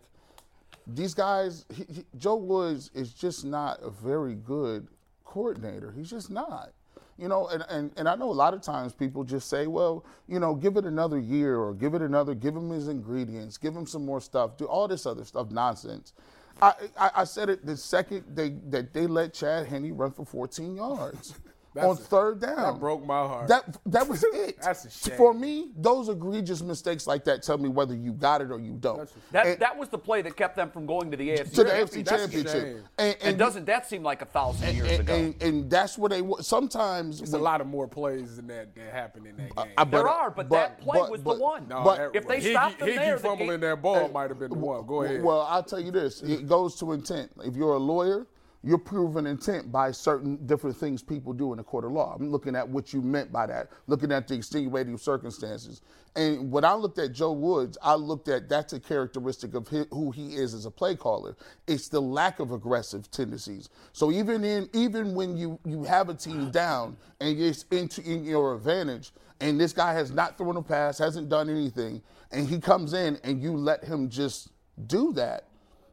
these 0.86 1.14
guys, 1.14 1.66
he, 1.74 1.86
he, 1.94 2.06
Joe 2.18 2.36
Woods 2.36 2.92
is 2.94 3.14
just 3.14 3.44
not 3.44 3.80
a 3.82 3.90
very 3.90 4.36
good 4.36 4.88
coordinator. 5.26 5.92
He's 5.92 6.10
just 6.10 6.30
not. 6.32 6.72
You 7.18 7.28
know, 7.28 7.48
and, 7.48 7.64
and, 7.70 7.92
and 7.98 8.08
I 8.08 8.16
know 8.16 8.30
a 8.30 8.34
lot 8.34 8.54
of 8.54 8.62
times 8.62 8.94
people 8.94 9.24
just 9.24 9.50
say, 9.50 9.66
well, 9.68 10.06
you 10.28 10.40
know, 10.40 10.54
give 10.54 10.78
it 10.78 10.86
another 10.86 11.18
year 11.20 11.58
or 11.58 11.74
give 11.74 11.96
it 11.96 12.02
another, 12.02 12.36
give 12.36 12.56
him 12.56 12.70
his 12.70 12.88
ingredients, 12.88 13.58
give 13.58 13.76
him 13.76 13.88
some 13.88 14.06
more 14.06 14.22
stuff, 14.22 14.56
do 14.58 14.66
all 14.66 14.88
this 14.88 15.06
other 15.06 15.24
stuff, 15.26 15.50
nonsense. 15.50 16.14
I, 16.62 16.74
I, 16.98 17.12
I 17.18 17.24
said 17.24 17.50
it 17.50 17.66
the 17.66 17.78
second 17.78 18.24
they, 18.34 18.50
that 18.70 18.94
they 18.94 19.08
let 19.08 19.34
Chad 19.34 19.68
Henne 19.68 19.96
run 19.96 20.12
for 20.12 20.26
14 20.26 20.76
yards 20.76 21.36
on 21.86 21.92
a- 21.92 21.96
third 21.96 22.40
down. 22.42 22.56
That 22.56 22.80
broke 22.80 23.06
my 23.06 23.20
heart. 23.28 23.48
That 23.48 23.78
that 23.88 24.08
was 24.08 24.24
it. 24.34 24.62
That's 24.62 24.86
a 24.86 24.90
shame. 24.90 25.18
For 25.18 25.34
me, 25.34 25.72
those 25.78 26.10
egregious 26.10 26.62
mistakes 26.62 27.08
like 27.08 27.24
that 27.26 27.44
tell 27.44 27.58
me 27.58 27.70
whether 27.70 27.96
you 27.96 28.14
got 28.14 28.42
it 28.42 28.52
or 28.52 28.60
you 28.60 28.74
don't. 28.74 29.10
that, 29.32 29.46
And- 29.46 29.60
that 29.60 29.78
was 29.78 29.90
the 29.90 29.98
play 29.98 30.22
that 30.22 30.36
kept 30.36 30.56
them 30.56 30.70
from 30.72 30.86
going 30.86 31.12
to 31.12 31.18
the 31.18 31.30
AFC. 31.30 31.54
to 31.56 31.64
the 31.64 31.70
Championship. 31.70 31.90
AFC 31.90 32.06
That's 32.06 32.22
Championship. 32.24 32.62
shame. 32.78 32.84
And, 32.98 33.16
And 33.22 33.38
doesn't 33.38 33.66
that 33.66 33.88
seem 33.88 34.04
like 34.04 34.22
a 34.22 34.26
thousand 34.26 34.76
years 34.76 34.90
and, 34.92 35.00
ago? 35.02 35.14
and, 35.16 35.42
and 35.44 35.70
that's 35.70 35.98
what 35.98 36.12
they 36.12 36.22
wa- 36.22 36.42
sometimes 36.42 37.22
It's 37.22 37.34
a 37.34 37.38
lot 37.38 37.62
of 37.62 37.68
more 37.68 37.88
plays 37.88 38.38
than 38.38 38.48
that 38.48 38.76
that 38.76 38.94
happened 38.94 39.28
in 39.28 39.38
that 39.38 39.52
uh, 39.58 39.64
game. 39.64 39.74
Uh, 39.78 39.82
I- 39.82 39.84
there 39.86 40.04
but- 40.04 40.10
are, 40.10 40.32
but, 40.32 40.50
that 40.50 40.80
play 40.82 41.00
but- 41.00 41.12
was 41.12 41.22
but- 41.22 41.36
the 41.36 41.40
one. 41.44 41.68
no, 41.68 41.84
but- 41.84 42.16
if 42.16 42.28
they 42.28 42.40
Higgy- 42.40 42.52
stopped 42.52 42.80
them 42.80 42.88
Higgy 42.90 42.96
there, 42.96 43.16
the 43.16 43.22
fumbling 43.22 43.50
game- 43.52 43.60
that 43.62 43.82
ball 43.82 44.08
might 44.10 44.30
have 44.30 44.40
been 44.40 44.50
the 44.52 44.58
one. 44.58 44.86
Go 44.86 45.04
ahead. 45.04 45.24
Well, 45.24 45.42
I'll 45.42 45.64
tell 45.64 45.80
you 45.80 45.92
this: 45.92 46.22
it 46.22 46.48
goes 46.48 46.76
to 46.80 46.92
intent. 46.94 47.32
If 47.44 47.56
you're 47.56 47.74
a 47.74 47.78
lawyer, 47.80 48.28
you're 48.64 48.78
proving 48.78 49.28
intent 49.28 49.72
by 49.72 49.92
certain 49.92 50.46
different 50.46 50.76
things 50.76 51.04
people 51.04 51.34
do 51.34 51.54
in 51.54 51.60
a 51.60 51.64
court 51.64 51.86
of 51.86 51.92
law. 51.92 52.16
I'm 52.20 52.30
looking 52.30 52.56
at 52.56 52.68
what 52.68 52.92
you 52.94 53.02
meant 53.02 53.32
by 53.32 53.46
that, 53.48 53.70
looking 53.88 54.12
at 54.12 54.28
the 54.28 54.36
extenuating 54.36 54.98
circumstances. 54.98 55.82
And 56.16 56.52
when 56.52 56.66
I 56.66 56.74
looked 56.74 56.98
at 56.98 57.14
Joe 57.14 57.32
Woods, 57.32 57.78
I 57.82 57.94
looked 57.94 58.28
at 58.28 58.50
that's 58.50 58.74
a 58.74 58.80
characteristic 58.80 59.54
of 59.54 59.68
hi 59.68 59.86
who 59.92 60.12
he 60.12 60.36
is 60.36 60.54
as 60.54 60.66
a 60.66 60.72
play 60.72 60.96
caller. 60.96 61.38
It's 61.68 61.90
the 61.90 62.02
lack 62.02 62.40
of 62.40 62.52
aggressive 62.52 63.10
tendencies. 63.12 63.70
So 63.94 64.12
even 64.12 64.44
in 64.44 64.70
even 64.74 65.14
when 65.14 65.38
you 65.38 65.60
you 65.64 65.84
have 65.84 66.10
a 66.10 66.16
team 66.16 66.50
down 66.50 66.98
and 67.22 67.40
it's 67.40 67.64
into 67.72 68.02
in 68.02 68.26
your 68.26 68.56
advantage, 68.56 69.12
and 69.40 69.60
this 69.60 69.74
guy 69.74 69.94
has 69.94 70.12
not 70.12 70.38
thrown 70.38 70.58
a 70.58 70.62
pass, 70.62 70.98
hasn't 70.98 71.30
done 71.30 71.50
anything, 71.50 72.02
and 72.32 72.48
he 72.48 72.60
comes 72.60 72.94
in 72.94 73.20
and 73.24 73.42
you 73.42 73.56
let 73.56 73.84
him 73.84 74.10
just 74.10 74.50
do 74.88 75.14
that. 75.14 75.46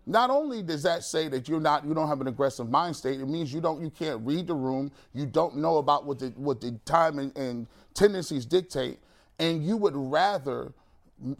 Not 0.06 0.30
only 0.30 0.62
does 0.62 0.82
that 0.82 1.02
say 1.02 1.28
that 1.28 1.48
you're 1.48 1.60
not 1.60 1.84
you 1.86 1.94
don't 1.94 2.08
have 2.08 2.20
an 2.20 2.28
aggressive 2.28 2.68
mind 2.68 2.94
state, 2.96 3.20
it 3.20 3.28
means 3.28 3.52
you 3.52 3.60
don't 3.60 3.80
you 3.80 3.90
can't 3.90 4.24
read 4.24 4.46
the 4.46 4.54
room, 4.54 4.90
you 5.14 5.26
don't 5.26 5.56
know 5.56 5.78
about 5.78 6.04
what 6.04 6.18
the 6.18 6.28
what 6.36 6.60
the 6.60 6.72
time 6.84 7.18
and, 7.18 7.36
and 7.36 7.66
tendencies 7.94 8.44
dictate, 8.44 8.98
and 9.38 9.64
you 9.64 9.76
would 9.76 9.96
rather 9.96 10.72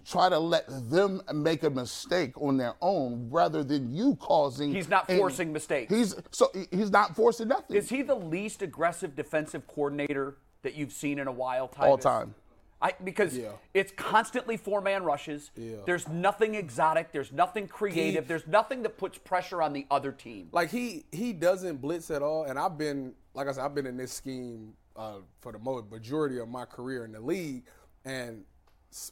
try 0.06 0.28
to 0.28 0.38
let 0.38 0.64
them 0.90 1.20
make 1.34 1.62
a 1.62 1.70
mistake 1.70 2.40
on 2.40 2.56
their 2.56 2.74
own 2.80 3.28
rather 3.30 3.62
than 3.62 3.92
you 3.92 4.16
causing 4.16 4.72
He's 4.72 4.88
not 4.88 5.06
forcing 5.08 5.52
mistakes. 5.52 5.92
He's 5.92 6.14
so 6.30 6.50
he's 6.70 6.90
not 6.90 7.14
forcing 7.14 7.48
nothing. 7.48 7.76
Is 7.76 7.90
he 7.90 8.02
the 8.02 8.14
least 8.14 8.62
aggressive 8.62 9.14
defensive 9.14 9.66
coordinator 9.66 10.36
that 10.62 10.74
you've 10.74 10.92
seen 10.92 11.18
in 11.18 11.26
a 11.26 11.32
while? 11.32 11.70
All 11.78 11.98
time. 11.98 12.34
I, 12.84 12.92
because 13.02 13.34
Yeah. 13.36 13.52
it's 13.72 13.92
constantly 13.96 14.58
four 14.58 14.82
man 14.82 15.04
rushes. 15.04 15.50
Yeah. 15.56 15.76
There's 15.86 16.06
nothing 16.06 16.54
exotic. 16.54 17.12
There's 17.12 17.32
nothing 17.32 17.66
creative. 17.66 18.24
He- 18.24 18.28
there's 18.28 18.46
nothing 18.46 18.82
that 18.82 18.98
puts 18.98 19.16
pressure 19.16 19.62
on 19.62 19.72
the 19.72 19.86
other 19.90 20.12
team. 20.12 20.50
like 20.52 20.68
he 20.70 21.06
he 21.10 21.32
doesn't 21.32 21.80
blitz 21.80 22.10
at 22.10 22.22
all. 22.22 22.44
And 22.44 22.58
I've 22.58 22.76
been 22.76 23.14
like 23.32 23.48
I 23.48 23.52
said, 23.52 23.64
I've 23.64 23.74
been 23.74 23.86
in 23.86 23.96
this 23.96 24.12
scheme 24.12 24.74
uh, 24.96 25.20
for 25.40 25.50
the 25.52 25.58
majority 25.58 26.38
of 26.38 26.48
my 26.48 26.66
career 26.66 27.04
in 27.06 27.12
the 27.12 27.20
league. 27.20 27.64
And 28.04 28.44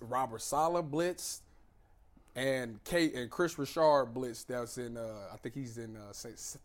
Robert 0.03 0.43
Saleh 0.43 0.85
blitzed, 0.85 1.41
and 2.37 2.83
Kate 2.85 3.15
and 3.15 3.31
Kris 3.31 3.59
Richard 3.59 4.13
blitzed. 4.15 4.47
That's 4.49 4.77
in 4.79 4.97
uh, 4.99 5.29
I 5.33 5.37
think 5.39 5.55
he's 5.55 5.79
in 5.79 5.97
uh, 5.97 6.13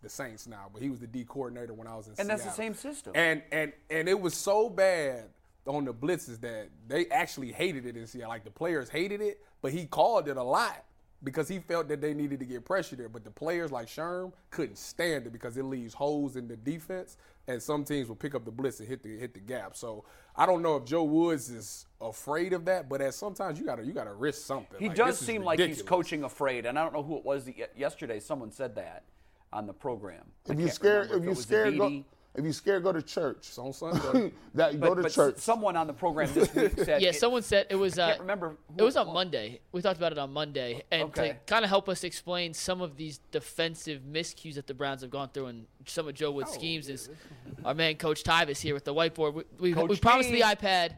the 0.01 0.09
Saints 0.09 0.45
now, 0.45 0.69
but 0.73 0.81
he 0.81 0.89
was 0.89 0.99
the 0.99 1.07
D 1.07 1.23
coordinator 1.23 1.73
when 1.73 1.87
I 1.87 1.95
was 1.95 2.07
in. 2.07 2.15
And 2.19 2.29
that's 2.29 2.43
the 2.43 2.51
same 2.51 2.73
system. 2.73 3.13
And 3.15 3.41
and 3.51 3.71
and 3.89 4.07
it 4.09 4.19
was 4.19 4.33
so 4.33 4.69
bad 4.69 5.29
on 5.67 5.85
the 5.85 5.93
blitzes 5.93 6.39
that 6.41 6.69
they 6.87 7.07
actually 7.07 7.51
hated 7.51 7.85
it 7.85 7.97
in 7.97 8.07
Seattle. 8.07 8.29
Like 8.29 8.43
the 8.43 8.51
players 8.51 8.89
hated 8.89 9.21
it, 9.21 9.41
but 9.61 9.71
he 9.71 9.85
called 9.85 10.27
it 10.27 10.37
a 10.37 10.43
lot 10.43 10.83
because 11.23 11.47
he 11.47 11.59
felt 11.59 11.87
that 11.87 11.99
they 12.01 12.13
needed 12.13 12.39
to 12.39 12.45
get 12.45 12.65
pressure 12.65 12.95
there. 12.95 13.09
But 13.09 13.23
the 13.23 13.31
players 13.31 13.71
like 13.71 13.87
Sherm 13.87 14.31
couldn't 14.51 14.77
stand 14.77 15.25
it 15.27 15.33
because 15.33 15.57
it 15.57 15.63
leaves 15.63 15.93
holes 15.93 16.35
in 16.35 16.47
the 16.47 16.55
defense, 16.55 17.17
and 17.47 17.61
some 17.61 17.83
teams 17.83 18.07
will 18.07 18.15
pick 18.15 18.35
up 18.35 18.45
the 18.45 18.51
blitz 18.51 18.79
and 18.79 18.87
hit 18.87 19.03
the 19.03 19.17
hit 19.17 19.33
the 19.33 19.39
gap. 19.39 19.75
So 19.75 20.05
I 20.35 20.45
don't 20.45 20.61
know 20.61 20.75
if 20.77 20.85
Joe 20.85 21.03
Woods 21.03 21.49
is 21.49 21.85
afraid 21.99 22.53
of 22.53 22.65
that, 22.65 22.87
but 22.87 23.01
at 23.01 23.13
sometimes 23.13 23.59
you 23.59 23.65
gotta 23.65 23.83
you 23.83 23.93
gotta 23.93 24.13
risk 24.13 24.45
something. 24.45 24.79
He 24.79 24.89
Like, 24.89 24.97
does 24.97 25.19
seem 25.19 25.43
like 25.43 25.59
he's 25.59 25.81
coaching 25.81 26.23
afraid, 26.23 26.65
and 26.65 26.77
I 26.77 26.83
don't 26.83 26.93
know 26.93 27.03
who 27.03 27.17
it 27.17 27.25
was 27.25 27.49
yesterday. 27.75 28.19
Someone 28.19 28.51
said 28.51 28.75
that 28.75 29.03
on 29.51 29.65
the 29.65 29.73
program. 29.73 30.23
I 30.47 30.53
if 30.53 30.59
you 30.59 30.65
can't 30.65 30.75
scared, 30.75 31.09
remember 31.09 31.15
if 31.15 31.21
it 31.21 31.23
you 31.23 31.29
was 31.29 31.39
scared, 31.39 31.77
go, 31.77 31.89
Abidi. 31.89 32.05
If 32.37 32.43
you're 32.43 32.53
scared, 32.53 32.83
go 32.83 32.93
to 32.93 33.01
church. 33.01 33.37
It's 33.39 33.57
on 33.57 33.73
Sunday. 33.73 34.31
that 34.53 34.73
you 34.73 34.79
But, 34.79 34.87
go 34.89 34.95
to 34.95 35.01
but 35.01 35.11
church. 35.11 35.37
someone 35.37 35.75
on 35.75 35.87
the 35.87 35.93
program 35.93 36.31
this 36.33 36.53
week 36.53 36.71
said. 36.85 37.01
Yeah, 37.01 37.09
it- 37.09 37.15
someone 37.15 37.41
said 37.41 37.65
it 37.69 37.75
was. 37.75 37.97
Uh, 37.97 38.09
can't 38.09 38.19
remember 38.21 38.49
who 38.49 38.75
It 38.77 38.83
was 38.83 38.95
on 38.95 39.07
was. 39.07 39.13
Monday. 39.15 39.59
We 39.71 39.81
talked 39.81 39.97
about 39.97 40.11
it 40.11 40.17
on 40.19 40.31
Monday, 40.31 40.83
and 40.91 41.03
Okay. 41.03 41.29
to 41.29 41.33
kind 41.47 41.65
of 41.65 41.69
help 41.69 41.89
us 41.89 42.03
explain 42.03 42.53
some 42.53 42.81
of 42.81 42.95
these 42.95 43.19
defensive 43.31 44.01
miscues 44.09 44.53
that 44.55 44.67
the 44.67 44.73
Browns 44.75 45.01
have 45.01 45.09
gone 45.09 45.29
through 45.33 45.47
and 45.47 45.65
some 45.87 46.07
of 46.07 46.13
Joe 46.13 46.27
Oh, 46.27 46.31
Wood's 46.31 46.51
schemes 46.51 46.87
is 46.89 47.09
our 47.65 47.73
man 47.73 47.95
Coach 47.95 48.23
Tyvis 48.23 48.61
here 48.61 48.75
with 48.75 48.85
the 48.85 48.93
whiteboard. 48.93 49.33
We, 49.59 49.73
we, 49.73 49.83
we 49.85 49.97
promised 49.97 50.29
T. 50.29 50.35
the 50.35 50.41
iPad. 50.41 50.97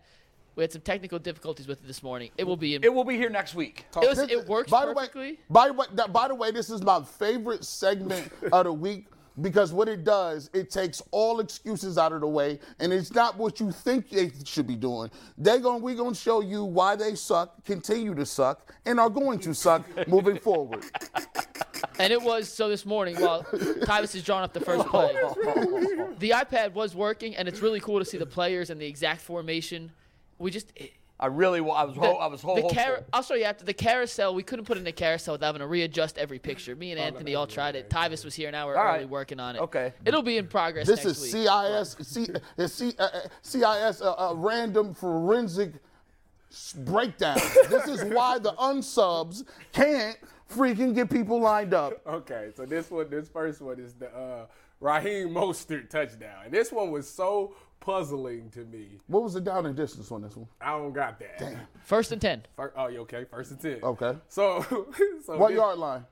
We 0.55 0.63
had 0.63 0.73
some 0.73 0.81
technical 0.81 1.19
difficulties 1.19 1.67
with 1.69 1.81
it 1.81 1.87
this 1.87 2.03
morning. 2.03 2.31
It 2.37 2.43
will 2.45 2.57
be. 2.57 2.75
In, 2.75 2.83
It 2.83 2.93
will 2.93 3.05
be 3.05 3.15
here 3.15 3.29
next 3.29 3.55
week. 3.55 3.85
it, 4.01 4.09
was, 4.09 4.19
it 4.19 4.45
works 4.45 4.69
by 4.69 4.85
the 4.85 4.93
perfectly. 4.93 5.31
Way, 5.33 5.37
by 5.49 5.67
the 5.67 5.73
way, 5.73 5.85
that- 5.93 6.11
by 6.11 6.27
the 6.27 6.35
way, 6.35 6.51
this 6.51 6.69
is 6.69 6.81
my 6.81 7.01
favorite 7.01 7.63
segment 7.63 8.29
of 8.51 8.65
the 8.65 8.73
week 8.73 9.05
because 9.41 9.73
what 9.73 9.87
it 9.87 10.03
does, 10.03 10.49
it 10.53 10.69
takes 10.69 11.01
all 11.11 11.39
excuses 11.39 11.97
out 11.97 12.11
of 12.11 12.21
the 12.21 12.27
way, 12.27 12.59
and 12.79 12.91
it's 12.91 13.13
not 13.13 13.37
what 13.37 13.59
you 13.59 13.71
think 13.71 14.09
they 14.09 14.31
should 14.45 14.67
be 14.67 14.75
doing. 14.75 15.09
They're 15.37 15.59
going, 15.59 15.81
we're 15.81 15.95
going 15.95 16.13
to 16.13 16.19
show 16.19 16.41
you 16.41 16.63
why 16.63 16.95
they 16.95 17.15
suck, 17.15 17.63
continue 17.65 18.15
to 18.15 18.25
suck, 18.25 18.73
and 18.85 18.99
are 18.99 19.09
going 19.09 19.39
to 19.39 19.53
suck 19.53 19.83
moving 20.07 20.37
forward. 20.39 20.83
And 21.99 22.13
it 22.13 22.21
was 22.21 22.51
so 22.51 22.69
this 22.69 22.85
morning 22.85 23.15
while 23.19 23.43
Tyvis 23.43 24.15
is 24.15 24.23
drawing 24.23 24.43
up 24.43 24.53
the 24.53 24.59
first 24.59 24.87
play. 24.87 25.13
the 26.19 26.31
iPad 26.31 26.73
was 26.73 26.95
working, 26.95 27.35
and 27.35 27.47
it's 27.47 27.61
really 27.61 27.79
cool 27.79 27.99
to 27.99 28.05
see 28.05 28.17
the 28.17 28.25
players 28.25 28.69
and 28.69 28.79
the 28.79 28.87
exact 28.87 29.21
formation. 29.21 29.91
We 30.37 30.51
just 30.51 30.71
I 31.21 31.25
really, 31.25 31.59
I 31.59 31.83
was, 31.83 31.95
the, 31.95 32.01
ho- 32.01 32.15
I 32.15 32.27
was 32.27 32.41
ho- 32.41 32.55
the 32.55 32.61
hopeful. 32.61 32.81
car- 32.81 33.03
I'll 33.11 33.21
show 33.23 33.33
you 33.33 33.43
after 33.43 33.65
the 33.65 33.73
carousel. 33.73 34.33
We 34.33 34.41
couldn't 34.41 34.63
put 34.63 34.77
in 34.77 34.85
the 34.85 34.91
carousel 34.93 35.33
without 35.33 35.47
having 35.47 35.59
to 35.59 35.67
readjust 35.67 36.17
every 36.17 36.39
picture. 36.39 36.77
Me 36.77 36.91
and 36.91 36.99
Anthony 36.99 37.35
all 37.35 37.45
tried 37.45 37.75
it. 37.75 37.89
Tyvis 37.89 38.23
was 38.23 38.33
here 38.33 38.47
an 38.47 38.55
hour 38.55 38.77
All 38.77 38.83
early 38.87 38.99
right. 38.99 39.09
working 39.09 39.37
on 39.39 39.57
it. 39.57 39.59
Okay. 39.63 39.93
It'll 40.05 40.21
be 40.21 40.37
in 40.37 40.47
progress 40.47 40.87
This 40.87 41.03
next 41.03 41.17
is 41.17 41.33
week. 41.33 41.47
CIS, 41.47 41.95
C, 42.07 42.27
uh, 42.57 42.67
C, 42.67 42.93
uh, 42.97 43.03
uh, 43.03 43.19
CIS, 43.41 44.01
uh, 44.01 44.13
uh, 44.13 44.33
random 44.35 44.93
forensic 44.93 45.73
breakdown. 46.77 47.37
this 47.69 47.87
is 47.87 48.03
why 48.05 48.39
the 48.39 48.53
unsubs 48.53 49.43
can't 49.73 50.17
freaking 50.49 50.95
get 50.95 51.09
people 51.09 51.41
lined 51.41 51.73
up. 51.73 52.01
Okay, 52.07 52.51
so 52.55 52.65
this 52.65 52.89
one, 52.89 53.09
this 53.09 53.27
first 53.27 53.61
one 53.61 53.77
is 53.77 53.93
the 53.93 54.07
uh, 54.15 54.45
Raheem 54.79 55.29
Mostert 55.31 55.89
touchdown, 55.89 56.45
and 56.45 56.53
this 56.53 56.71
one 56.71 56.91
was 56.91 57.09
so 57.09 57.55
puzzling 57.79 58.49
to 58.51 58.65
me. 58.65 58.99
What 59.07 59.23
was 59.23 59.33
the 59.33 59.41
down 59.41 59.65
and 59.65 59.75
distance 59.75 60.11
on 60.11 60.21
this 60.21 60.35
one? 60.35 60.47
I 60.61 60.71
don't 60.71 60.93
got 60.93 61.19
that. 61.19 61.39
Damn. 61.39 61.59
First 61.83 62.11
and 62.11 62.21
ten. 62.21 62.43
Fir- 62.55 62.73
oh, 62.75 62.87
you 62.87 62.99
okay? 63.01 63.25
First 63.25 63.51
and 63.51 63.59
ten. 63.59 63.79
Okay. 63.83 64.13
So, 64.27 64.61
so 65.25 65.37
What 65.37 65.49
this- 65.49 65.57
yard 65.57 65.77
line? 65.79 66.05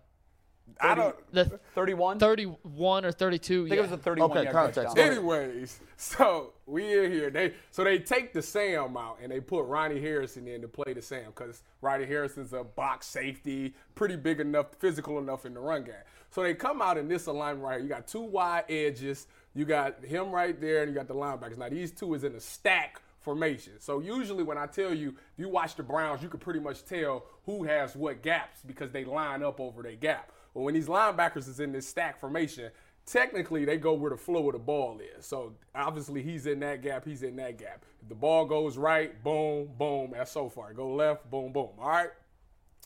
I 0.82 0.96
don't. 0.96 1.16
The 1.32 1.60
31? 1.76 2.20
31 2.20 3.06
or 3.06 3.12
32. 3.12 3.66
I 3.66 3.70
think 3.70 3.80
it 3.80 3.82
was 3.82 3.92
a 3.94 3.98
31 3.98 4.32
Okay, 4.32 4.44
yard 4.44 4.54
context. 4.54 4.98
Anyways, 4.98 5.80
so 5.96 6.54
we 6.66 7.06
in 7.06 7.12
here. 7.12 7.30
They 7.30 7.54
so 7.72 7.84
they 7.86 8.00
take 8.00 8.34
the 8.34 8.42
Sam 8.42 8.98
out 8.98 9.18
and 9.22 9.32
they 9.32 9.40
put 9.40 9.64
Ronnie 9.66 10.02
Harrison 10.02 10.48
in 10.48 10.62
to 10.62 10.68
play 10.68 10.94
the 10.94 11.02
Sam 11.02 11.28
because 11.28 11.64
Ronnie 11.82 12.06
Harrison's 12.06 12.54
a 12.54 12.64
box 12.64 13.08
safety, 13.08 13.76
pretty 13.96 14.18
big 14.18 14.40
enough, 14.42 14.68
physical 14.78 15.20
enough 15.20 15.46
in 15.46 15.54
the 15.54 15.60
run 15.62 15.84
game. 15.84 15.96
So 16.30 16.44
they 16.44 16.54
come 16.54 16.82
out 16.82 16.98
in 16.98 17.08
this 17.08 17.28
alignment 17.28 17.64
right 17.66 17.76
here. 17.76 17.84
You 17.84 17.90
got 17.90 18.06
two 18.06 18.22
wide 18.22 18.66
edges. 18.70 19.28
You 19.58 19.66
got 19.66 20.06
him 20.06 20.30
right 20.30 20.60
there, 20.62 20.84
and 20.84 20.90
you 20.90 20.94
got 20.94 21.08
the 21.08 21.16
linebackers. 21.16 21.58
Now 21.58 21.68
these 21.68 21.92
two 21.92 22.14
is 22.14 22.24
in 22.24 22.36
a 22.36 22.40
stack 22.40 23.02
formation. 23.22 23.74
So 23.80 24.00
usually 24.00 24.44
when 24.44 24.56
I 24.56 24.68
tell 24.68 24.94
you, 24.94 25.10
if 25.10 25.40
you 25.40 25.50
watch 25.50 25.76
the 25.76 25.82
Browns, 25.82 26.22
you 26.22 26.30
can 26.30 26.40
pretty 26.40 26.60
much 26.60 26.86
tell 26.86 27.26
who 27.48 27.64
has 27.64 27.96
what 27.96 28.22
gaps 28.22 28.60
because 28.68 28.92
they 28.92 29.04
line 29.04 29.42
up 29.42 29.60
over 29.60 29.82
their 29.82 29.96
gap. 29.96 30.32
But 30.54 30.62
when 30.62 30.76
these 30.76 30.86
linebackers 30.86 31.50
is 31.50 31.60
in 31.60 31.72
this 31.72 31.88
stack 31.88 32.20
formation, 32.20 32.70
technically 33.08 33.66
they 33.66 33.78
go 33.78 33.94
where 33.94 34.12
the 34.12 34.18
flow 34.18 34.46
of 34.48 34.54
the 34.54 34.60
ball 34.60 35.00
is. 35.18 35.26
So 35.26 35.54
obviously 35.74 36.22
he's 36.22 36.46
in 36.46 36.60
that 36.60 36.84
gap, 36.84 37.04
he's 37.04 37.24
in 37.24 37.36
that 37.38 37.58
gap. 37.58 37.84
If 38.04 38.10
the 38.10 38.16
ball 38.16 38.46
goes 38.46 38.78
right, 38.78 39.24
boom, 39.24 39.70
boom, 39.76 40.12
that's 40.14 40.32
so 40.32 40.50
far. 40.50 40.72
Go 40.74 40.94
left, 40.94 41.32
boom, 41.32 41.52
boom. 41.52 41.72
All 41.80 41.90
right. 41.90 42.12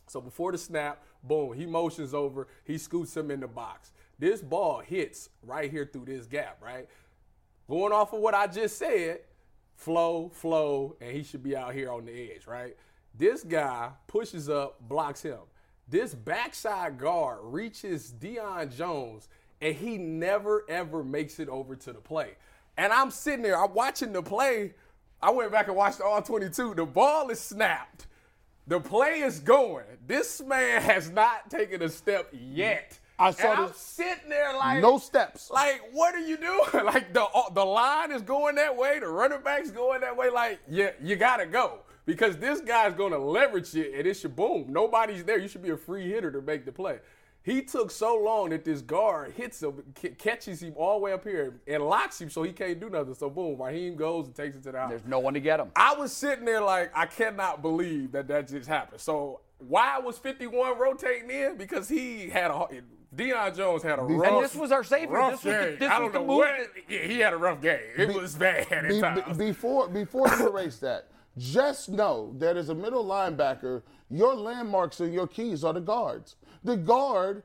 So 0.08 0.22
before 0.22 0.54
the 0.54 0.58
snap, 0.58 1.04
boom, 1.22 1.52
he 1.52 1.66
motions 1.66 2.14
over, 2.14 2.48
he 2.64 2.78
scoots 2.78 3.16
him 3.16 3.30
in 3.30 3.42
the 3.42 3.48
box. 3.48 3.92
This 4.22 4.40
ball 4.40 4.82
hits 4.82 5.30
right 5.42 5.72
here 5.72 5.90
through 5.92 6.06
this 6.06 6.28
gap, 6.28 6.60
right? 6.62 6.88
Going 7.68 7.92
off 7.92 8.14
of 8.14 8.20
what 8.20 8.36
I 8.36 8.46
just 8.46 8.78
said, 8.78 9.22
flow, 9.74 10.30
flow, 10.30 10.96
and 11.02 11.12
he 11.12 11.24
should 11.24 11.42
be 11.42 11.56
out 11.58 11.74
here 11.74 11.92
on 11.92 12.06
the 12.06 12.32
edge, 12.32 12.46
right? 12.46 12.78
This 13.18 13.44
guy 13.44 13.90
pushes 14.06 14.48
up, 14.48 14.78
blocks 14.88 15.24
him. 15.24 15.40
This 15.88 16.14
backside 16.14 17.00
guard 17.00 17.40
reaches 17.42 18.14
Deion 18.14 18.78
Jones, 18.78 19.28
and 19.60 19.76
he 19.76 19.98
never 19.98 20.66
ever 20.70 21.04
makes 21.04 21.40
it 21.40 21.50
over 21.50 21.76
to 21.78 21.92
the 21.92 22.00
play. 22.00 22.36
And 22.78 22.94
I'm 22.94 23.10
sitting 23.10 23.42
there, 23.42 23.58
I'm 23.58 23.74
watching 23.74 24.14
the 24.14 24.22
play. 24.22 24.76
I 25.20 25.32
went 25.32 25.52
back 25.52 25.68
and 25.68 25.76
watched 25.76 26.00
all 26.00 26.22
22. 26.22 26.76
The 26.76 26.86
ball 26.86 27.32
is 27.32 27.40
snapped. 27.40 28.06
The 28.68 28.80
play 28.80 29.22
is 29.22 29.40
going. 29.40 29.86
This 30.06 30.42
man 30.42 30.84
has 30.84 31.10
not 31.10 31.50
taken 31.50 31.82
a 31.82 31.90
step 31.90 32.30
yet. 32.32 33.00
I 33.22 33.32
saw 33.32 33.52
and 33.52 33.60
I'm 33.62 33.68
this- 33.70 33.78
sitting 33.78 34.30
there 34.30 34.54
like 34.56 34.82
No 34.82 34.98
steps. 34.98 35.50
like, 35.52 35.82
what 35.94 36.16
are 36.16 36.20
you 36.20 36.38
doing? 36.38 36.62
Like 36.86 37.14
the 37.14 37.24
uh, 37.24 37.50
the 37.52 37.64
line 37.66 38.12
is 38.12 38.22
going 38.22 38.56
that 38.56 38.76
way, 38.76 39.00
the 39.00 39.08
running 39.08 39.42
back's 39.42 39.72
going 39.72 40.02
that 40.02 40.16
way. 40.18 40.30
Like, 40.30 40.60
yeah, 40.70 40.92
you 41.02 41.16
gotta 41.16 41.46
go 41.46 41.80
because 42.06 42.38
this 42.38 42.62
guy's 42.62 42.94
gonna 42.94 43.18
leverage 43.18 43.74
it, 43.76 43.94
and 43.98 44.08
it's 44.08 44.24
your 44.24 44.32
boom. 44.32 44.66
Nobody's 44.70 45.24
there. 45.24 45.38
You 45.38 45.48
should 45.48 45.62
be 45.64 45.70
a 45.70 45.78
free 45.78 46.10
hitter 46.10 46.32
to 46.32 46.42
make 46.42 46.66
the 46.66 46.72
play. 46.72 47.00
He 47.44 47.64
took 47.64 47.90
so 47.90 48.18
long 48.20 48.50
that 48.52 48.64
this 48.64 48.82
guard 48.82 49.32
hits 49.32 49.64
him, 49.64 49.82
catches 50.20 50.62
him 50.62 50.74
all 50.76 51.00
the 51.00 51.04
way 51.06 51.12
up 51.14 51.24
here, 51.24 51.60
and 51.66 51.82
locks 51.84 52.22
him 52.22 52.30
so 52.30 52.44
he 52.44 52.52
can't 52.52 52.80
do 52.80 52.88
nothing. 52.88 53.16
So 53.16 53.32
boom, 53.32 53.60
Raheem 53.60 53.96
goes 53.96 54.28
and 54.28 54.36
takes 54.36 54.56
it 54.56 54.62
to 54.64 54.72
the 54.72 54.78
house. 54.80 54.90
There's 54.92 55.06
no 55.06 55.18
one 55.20 55.34
to 55.34 55.40
get 55.40 55.60
him. 55.60 55.72
I 55.76 55.96
was 55.96 56.14
sitting 56.14 56.46
there 56.46 56.62
like, 56.62 56.92
I 56.96 57.08
cannot 57.08 57.64
believe 57.64 58.12
that 58.12 58.28
that 58.28 58.48
just 58.48 58.68
happened. 58.70 59.02
So 59.02 59.40
why 59.58 59.98
was 59.98 60.20
51 60.20 60.78
rotating 60.78 61.32
in? 61.32 61.58
Because 61.58 61.90
he 61.90 62.30
had 62.30 62.52
a 62.52 62.68
Deion 63.15 63.56
Jones 63.56 63.84
had 63.84 64.00
a 64.00 64.04
rough. 64.04 64.28
And 64.28 64.43
this 64.43 64.56
was 64.56 64.71
our 64.71 64.84
savior. 64.84 65.15
Rough 65.15 65.41
This 65.41 65.43
was 65.43 65.54
the- 65.54 65.69
game. 65.71 65.80
this 65.80 65.89
I 65.91 66.00
don't 66.00 66.13
the 66.13 66.19
know 66.19 66.26
move 66.26 66.38
what. 66.38 66.69
Yeah, 66.88 67.00
he 67.00 67.19
had 67.19 67.34
a 67.34 67.38
rough 67.38 67.62
game. 67.62 67.80
It 67.97 68.13
was 68.13 68.36
bad 68.36 68.67
Be- 68.69 69.02
be- 69.02 69.34
before 69.47 69.88
before 69.89 70.28
you 70.30 70.47
erase 70.50 70.78
that, 70.78 71.08
just 71.38 71.89
know 71.89 72.34
that 72.38 72.56
as 72.58 72.69
a 72.69 72.76
middle 72.76 73.04
linebacker, 73.06 73.84
your 74.10 74.34
landmarks 74.36 75.00
and 75.02 75.13
your 75.13 75.28
keys 75.28 75.63
are 75.63 75.74
the 75.74 75.82
guards. 75.82 76.36
The 76.63 76.78
guard, 76.78 77.43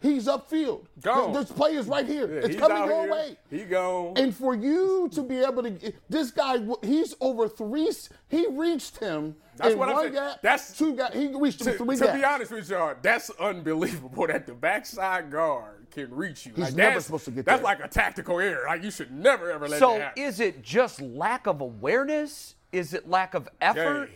he's 0.00 0.26
upfield. 0.26 0.86
Gone. 1.02 1.32
This 1.34 1.50
play 1.52 1.74
is 1.74 1.86
right 1.86 2.06
here. 2.06 2.26
Yeah, 2.32 2.46
it's 2.46 2.56
coming 2.56 2.78
your 2.88 3.02
here. 3.02 3.12
way. 3.12 3.36
He 3.50 3.64
gone. 3.64 4.14
And 4.16 4.34
for 4.34 4.54
you 4.54 5.10
to 5.12 5.22
be 5.22 5.38
able 5.40 5.62
to, 5.64 5.92
this 6.08 6.30
guy, 6.30 6.56
he's 6.82 7.14
over 7.20 7.46
three. 7.48 7.90
He 8.28 8.46
reached 8.48 8.98
him 8.98 9.36
That's 9.56 9.74
what 9.74 9.88
I'm 9.90 9.94
one 9.96 10.02
saying. 10.04 10.14
gap. 10.14 10.42
That's- 10.42 10.76
two 10.78 10.96
gap. 10.96 11.12
He 11.12 11.28
reached 11.34 11.60
him 11.60 11.72
to, 11.72 11.78
three 11.84 11.96
to 11.96 12.04
gaps. 12.04 12.18
be 12.18 12.24
honest 12.24 12.52
with 12.52 12.70
y'all, 12.70 12.94
that's 13.02 13.28
unbelievable 13.38 14.26
that 14.28 14.46
the 14.46 14.54
backside 14.54 15.30
guard 15.30 15.86
can 15.90 16.14
reach 16.14 16.46
you. 16.46 16.52
He's 16.54 16.66
Like, 16.66 16.74
never 16.74 16.88
that's- 16.90 17.04
supposed 17.06 17.24
to 17.26 17.30
get 17.30 17.44
That's 17.44 17.58
there. 17.58 17.64
like 17.64 17.84
a 17.84 17.88
tactical 17.88 18.40
error. 18.40 18.64
Like 18.66 18.82
you 18.82 18.90
should 18.90 19.10
never 19.12 19.50
ever 19.50 19.68
let 19.68 19.78
So 19.78 19.92
that 19.92 20.00
happen. 20.00 20.22
So 20.22 20.28
is 20.28 20.40
it 20.40 20.62
just 20.62 21.00
lack 21.02 21.46
of 21.46 21.60
awareness? 21.60 22.54
Is 22.72 22.94
it 22.94 23.08
lack 23.08 23.34
of 23.34 23.46
effort? 23.60 24.10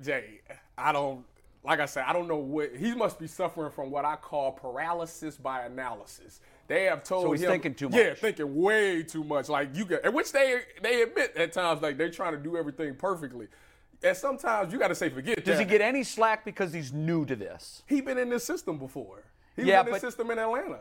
Jay, 0.00 0.10
Jay, 0.22 0.40
I 0.78 0.92
don't. 0.92 1.24
Like 1.64 1.80
I 1.80 1.86
said, 1.86 2.04
I 2.06 2.12
don't 2.12 2.28
know 2.28 2.36
what 2.36 2.76
he 2.76 2.94
must 2.94 3.18
be 3.18 3.26
suffering 3.26 3.70
from. 3.70 3.90
What 3.90 4.04
I 4.04 4.16
call 4.16 4.52
paralysis 4.52 5.36
by 5.36 5.62
analysis. 5.62 6.40
They 6.66 6.84
have 6.84 7.02
told 7.04 7.24
So 7.24 7.32
he's 7.32 7.42
him, 7.42 7.50
thinking 7.52 7.74
too 7.74 7.88
much. 7.88 7.98
Yeah, 7.98 8.14
thinking 8.14 8.54
way 8.54 9.02
too 9.02 9.24
much. 9.24 9.48
Like 9.48 9.74
you 9.74 9.84
get, 9.86 10.04
and 10.04 10.14
which 10.14 10.30
they 10.32 10.60
they 10.82 11.02
admit 11.02 11.34
at 11.36 11.52
times, 11.52 11.80
like 11.80 11.96
they're 11.96 12.10
trying 12.10 12.32
to 12.32 12.38
do 12.38 12.56
everything 12.56 12.94
perfectly. 12.96 13.48
And 14.02 14.14
sometimes 14.16 14.72
you 14.72 14.78
got 14.78 14.88
to 14.88 14.94
say, 14.94 15.08
forget 15.08 15.36
Does 15.44 15.56
that. 15.56 15.64
he 15.64 15.70
get 15.70 15.80
any 15.80 16.04
slack 16.04 16.44
because 16.44 16.74
he's 16.74 16.92
new 16.92 17.24
to 17.24 17.34
this? 17.34 17.82
He's 17.86 18.02
been 18.02 18.18
in 18.18 18.28
this 18.28 18.44
system 18.44 18.78
before. 18.78 19.22
He 19.56 19.62
Yeah, 19.62 19.80
was 19.80 19.86
in 19.86 19.92
this 19.94 20.02
system 20.02 20.30
in 20.30 20.38
Atlanta 20.38 20.80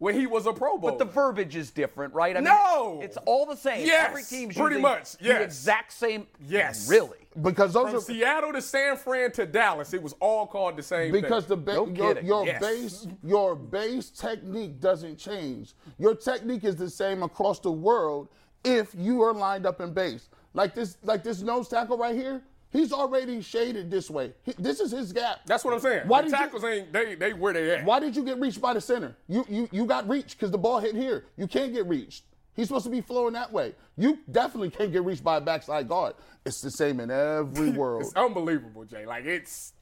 when 0.00 0.14
he 0.18 0.26
was 0.26 0.46
a 0.46 0.52
Pro 0.52 0.78
Bowl. 0.78 0.90
But 0.90 0.98
the 0.98 1.04
verbiage 1.04 1.54
is 1.54 1.70
different, 1.70 2.12
right? 2.14 2.34
I 2.36 2.40
No! 2.40 2.94
mean, 2.94 3.02
it's 3.02 3.18
all 3.18 3.44
the 3.46 3.54
same. 3.54 3.86
Yes, 3.86 4.08
Every 4.08 4.22
team's 4.24 4.56
pretty 4.56 4.76
using 4.76 4.82
much, 4.82 5.12
the 5.18 5.26
yes. 5.26 5.42
exact 5.42 5.92
same. 5.92 6.26
Yes. 6.48 6.88
Really? 6.88 7.18
because 7.42 7.74
those 7.74 7.90
from 7.90 7.98
are 7.98 8.00
Seattle 8.00 8.52
to 8.52 8.60
San 8.60 8.96
Fran 8.96 9.30
to 9.32 9.46
Dallas, 9.46 9.94
it 9.94 10.02
was 10.02 10.14
all 10.18 10.48
called 10.48 10.76
the 10.76 10.82
same 10.82 11.12
because 11.12 11.46
the 11.46 11.54
thing. 11.54 11.64
ba- 11.64 11.74
No 11.74 11.86
your, 11.86 12.20
your 12.22 12.46
Yes. 12.46 12.60
base 12.60 13.06
your 13.22 13.54
base 13.54 14.10
technique 14.10 14.80
doesn't 14.80 15.16
change. 15.16 15.74
Your 15.98 16.16
technique 16.16 16.64
is 16.64 16.74
the 16.74 16.90
same 16.90 17.22
across 17.22 17.60
the 17.60 17.70
world 17.70 18.28
if 18.64 18.92
you 18.98 19.22
are 19.22 19.32
lined 19.32 19.64
up 19.64 19.80
in 19.80 19.92
base. 19.92 20.28
Like 20.54 20.74
this 20.74 20.96
like 21.04 21.22
this 21.22 21.40
nose 21.42 21.68
tackle 21.68 21.96
right 21.98 22.16
here, 22.16 22.42
he's 22.72 22.92
already 22.92 23.40
shaded 23.42 23.90
this 23.90 24.10
way. 24.10 24.32
He- 24.44 24.54
this 24.58 24.80
is 24.80 24.90
his 24.92 25.12
gap. 25.12 25.40
That's 25.46 25.64
what 25.64 25.74
I'm 25.74 25.80
saying. 25.80 26.06
Why 26.08 26.20
the 26.22 26.28
did 26.28 26.32
you- 26.32 26.38
tackles 26.38 26.64
ain't 26.64 26.92
they 26.92 27.14
they 27.14 27.32
where 27.32 27.52
they 27.52 27.70
at. 27.76 27.84
Why 27.84 28.00
did 28.00 28.16
you 28.16 28.24
get 28.24 28.38
reached 28.40 28.60
by 28.60 28.74
the 28.74 28.80
center? 28.80 29.16
You 29.28 29.44
you 29.48 29.68
you 29.72 29.86
got 29.86 30.08
reached 30.08 30.38
because 30.38 30.50
the 30.50 30.58
ball 30.58 30.78
hit 30.80 30.94
here. 30.94 31.24
You 31.36 31.46
can't 31.46 31.72
get 31.72 31.86
reached. 31.86 32.24
He's 32.54 32.66
supposed 32.66 32.84
to 32.84 32.90
be 32.90 33.00
flowing 33.00 33.32
that 33.34 33.52
way. 33.52 33.74
You 33.96 34.18
definitely 34.30 34.70
can't 34.70 34.92
get 34.92 35.04
reached 35.04 35.22
by 35.24 35.36
a 35.36 35.40
backside 35.40 35.88
guard. 35.88 36.14
It's 36.44 36.60
the 36.60 36.70
same 36.70 37.00
in 37.00 37.10
every 37.10 37.70
world. 37.80 38.02
It's 38.02 38.14
unbelievable, 38.14 38.84
Jay. 38.84 39.06
Like 39.06 39.24
it's 39.24 39.72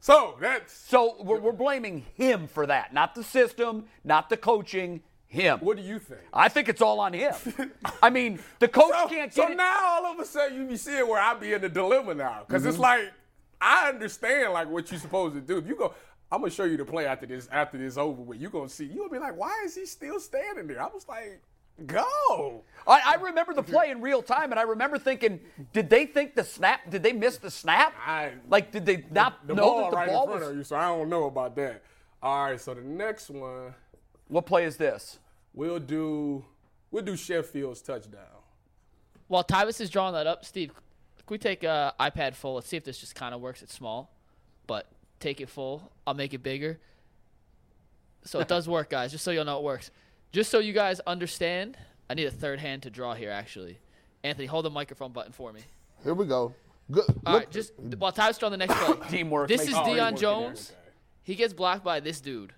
so 0.00 0.36
that's 0.40 0.72
So 0.72 1.16
we're, 1.22 1.40
we're 1.40 1.52
blaming 1.52 2.06
him 2.14 2.46
for 2.46 2.66
that, 2.66 2.92
not 2.94 3.14
the 3.14 3.24
system, 3.24 3.86
not 4.04 4.28
the 4.30 4.36
coaching. 4.36 5.00
Him. 5.28 5.58
what 5.60 5.76
do 5.76 5.82
you 5.82 5.98
think? 5.98 6.20
I 6.32 6.48
think 6.48 6.68
it's 6.70 6.80
all 6.80 7.00
on 7.00 7.12
him. 7.12 7.34
I 8.02 8.08
mean, 8.10 8.38
the 8.60 8.68
coach 8.68 8.92
So, 8.94 9.08
can't 9.08 9.32
so 9.32 9.46
it. 9.48 9.56
now 9.56 9.76
all 10.02 10.06
of 10.06 10.18
a 10.18 10.24
sudden 10.24 10.56
you 10.56 10.66
be 10.66 10.76
seeing 10.78 11.06
where 11.06 11.20
I 11.20 11.34
be 11.34 11.52
in 11.52 11.60
the 11.60 11.68
dilemma 11.68 12.14
now. 12.14 12.44
because 12.46 12.62
Mm-hmm. 12.62 12.70
it's 12.70 12.78
like 12.78 13.12
I 13.60 13.88
understand 13.90 14.52
like 14.54 14.68
what 14.70 14.90
you're 14.90 14.98
supposed 15.00 15.34
to 15.34 15.40
do. 15.42 15.58
If 15.58 15.66
you 15.66 15.76
go 15.76 15.94
I'm 16.32 16.40
gonna 16.40 16.50
show 16.50 16.64
you 16.64 16.76
the 16.78 16.84
play 16.84 17.06
after 17.06 17.26
this 17.26 17.48
after 17.52 17.76
this 17.78 17.96
over 17.98 18.22
with. 18.22 18.38
You're 18.40 18.50
gonna 18.50 18.68
see, 18.68 18.86
gonna 18.86 19.08
be 19.10 19.18
like, 19.18 19.36
why 19.36 19.62
is 19.64 19.74
he 19.74 19.84
still 19.86 20.18
standing 20.20 20.66
there? 20.66 20.82
I 20.82 20.86
was 20.86 21.06
like, 21.08 21.40
go. 21.86 22.62
I, 22.86 23.00
I 23.06 23.14
remember 23.20 23.54
the 23.54 23.62
play 23.62 23.90
in 23.90 24.00
real 24.00 24.22
time, 24.22 24.50
and 24.50 24.58
I 24.58 24.62
remember 24.64 24.98
thinking, 24.98 25.40
did 25.72 25.88
they 25.90 26.04
think 26.06 26.34
the 26.34 26.44
snap? 26.44 26.80
Did 26.90 27.02
they 27.02 27.12
miss 27.12 27.38
the 27.38 27.50
snap? 27.50 27.94
I- 28.06 28.32
like, 28.48 28.72
did 28.72 28.84
they 28.86 29.04
not 29.10 29.46
The 29.46 29.54
know 29.54 29.62
ball 29.62 29.80
that 29.84 29.90
the 29.90 29.96
right 29.96 30.08
ball 30.08 30.22
in 30.24 30.28
front 30.28 30.40
was? 30.42 30.50
of 30.50 30.56
you, 30.56 30.64
so 30.64 30.76
I 30.76 30.86
don't 30.88 31.08
know 31.08 31.24
about 31.24 31.56
that. 31.56 31.82
All 32.22 32.44
right, 32.46 32.60
so 32.60 32.74
the 32.74 32.82
next 32.82 33.30
one 33.30 33.74
What 34.28 34.46
play 34.46 34.64
is 34.64 34.76
this? 34.76 35.18
we'll 35.54 35.78
do 35.80 36.44
we'll 36.90 37.02
do 37.04 37.16
Sherfield's 37.16 37.82
touchdown. 37.82 38.22
While 39.26 39.44
Tyvis 39.44 39.80
is 39.80 39.90
drawing 39.90 40.14
that 40.14 40.26
up, 40.26 40.44
Steve, 40.44 40.68
can 40.72 41.26
we 41.28 41.38
take 41.38 41.64
uh, 41.64 41.92
iPad 42.00 42.34
full? 42.34 42.54
Let's 42.54 42.68
see 42.68 42.76
if 42.76 42.84
this 42.84 42.98
just 42.98 43.14
kind 43.14 43.34
of 43.34 43.40
works. 43.40 43.62
It's 43.62 43.74
small, 43.74 44.10
but 44.66 44.86
take 45.20 45.40
it 45.40 45.48
full. 45.48 45.90
I'll 46.06 46.14
make 46.14 46.32
it 46.32 46.42
bigger. 46.42 46.78
So 48.24 48.40
it 48.40 48.48
does 48.48 48.68
work, 48.76 48.90
guys. 48.90 49.10
Just 49.12 49.24
so 49.24 49.30
you'll 49.30 49.44
know 49.44 49.58
it 49.58 49.64
works. 49.64 49.90
Just 50.32 50.50
so 50.50 50.58
you 50.60 50.72
guys 50.72 51.00
understand, 51.06 51.76
I 52.08 52.14
need 52.14 52.26
a 52.26 52.30
third 52.30 52.60
hand 52.60 52.82
to 52.84 52.90
draw 52.90 53.14
here. 53.14 53.30
Actually, 53.30 53.78
Anthony, 54.22 54.46
hold 54.46 54.64
the 54.64 54.70
microphone 54.70 55.12
button 55.12 55.32
for 55.32 55.52
me. 55.52 55.60
Here 56.04 56.14
we 56.14 56.26
go. 56.26 56.54
Good. 56.90 57.04
All 57.26 57.34
Look- 57.34 57.42
right, 57.44 57.50
just 57.50 57.72
while 57.98 58.12
Tyvis 58.12 58.38
drawing 58.38 58.52
the 58.52 58.58
next 58.58 58.74
play. 58.78 59.08
Teamwork 59.10 59.48
This 59.48 59.62
is 59.62 59.74
the 59.74 59.82
dream 59.82 59.96
Deion. 59.96 60.18
Jones. 60.18 60.72
He 61.22 61.34
gets 61.34 61.52
blocked 61.52 61.84
by 61.84 62.00
this 62.00 62.20
dude, 62.22 62.54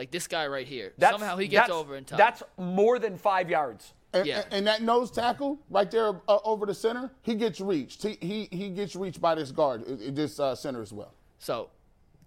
like 0.00 0.10
this 0.10 0.26
guy 0.26 0.46
right 0.46 0.66
here. 0.66 0.94
That's- 0.96 1.20
Somehow 1.20 1.36
he 1.36 1.46
gets 1.46 1.68
over 1.68 1.94
in 1.94 2.04
time. 2.06 2.16
That's 2.16 2.42
more 2.56 2.98
than 2.98 3.18
five 3.18 3.50
yards. 3.50 3.92
And, 4.14 4.26
Yeah. 4.26 4.44
and 4.50 4.66
that 4.66 4.80
nose 4.82 5.10
tackle 5.10 5.58
right 5.68 5.88
there 5.90 6.08
uh, 6.26 6.38
over 6.42 6.64
the 6.64 6.72
center, 6.74 7.10
he 7.20 7.34
gets 7.34 7.60
reached. 7.60 8.02
He 8.02 8.16
he, 8.22 8.48
he 8.50 8.70
gets 8.70 8.96
reached 8.96 9.20
by 9.20 9.34
this 9.34 9.52
guard, 9.52 9.82
uh, 9.82 9.96
this 10.10 10.40
uh, 10.40 10.54
center 10.54 10.80
as 10.80 10.90
well. 10.92 11.12
So, 11.38 11.68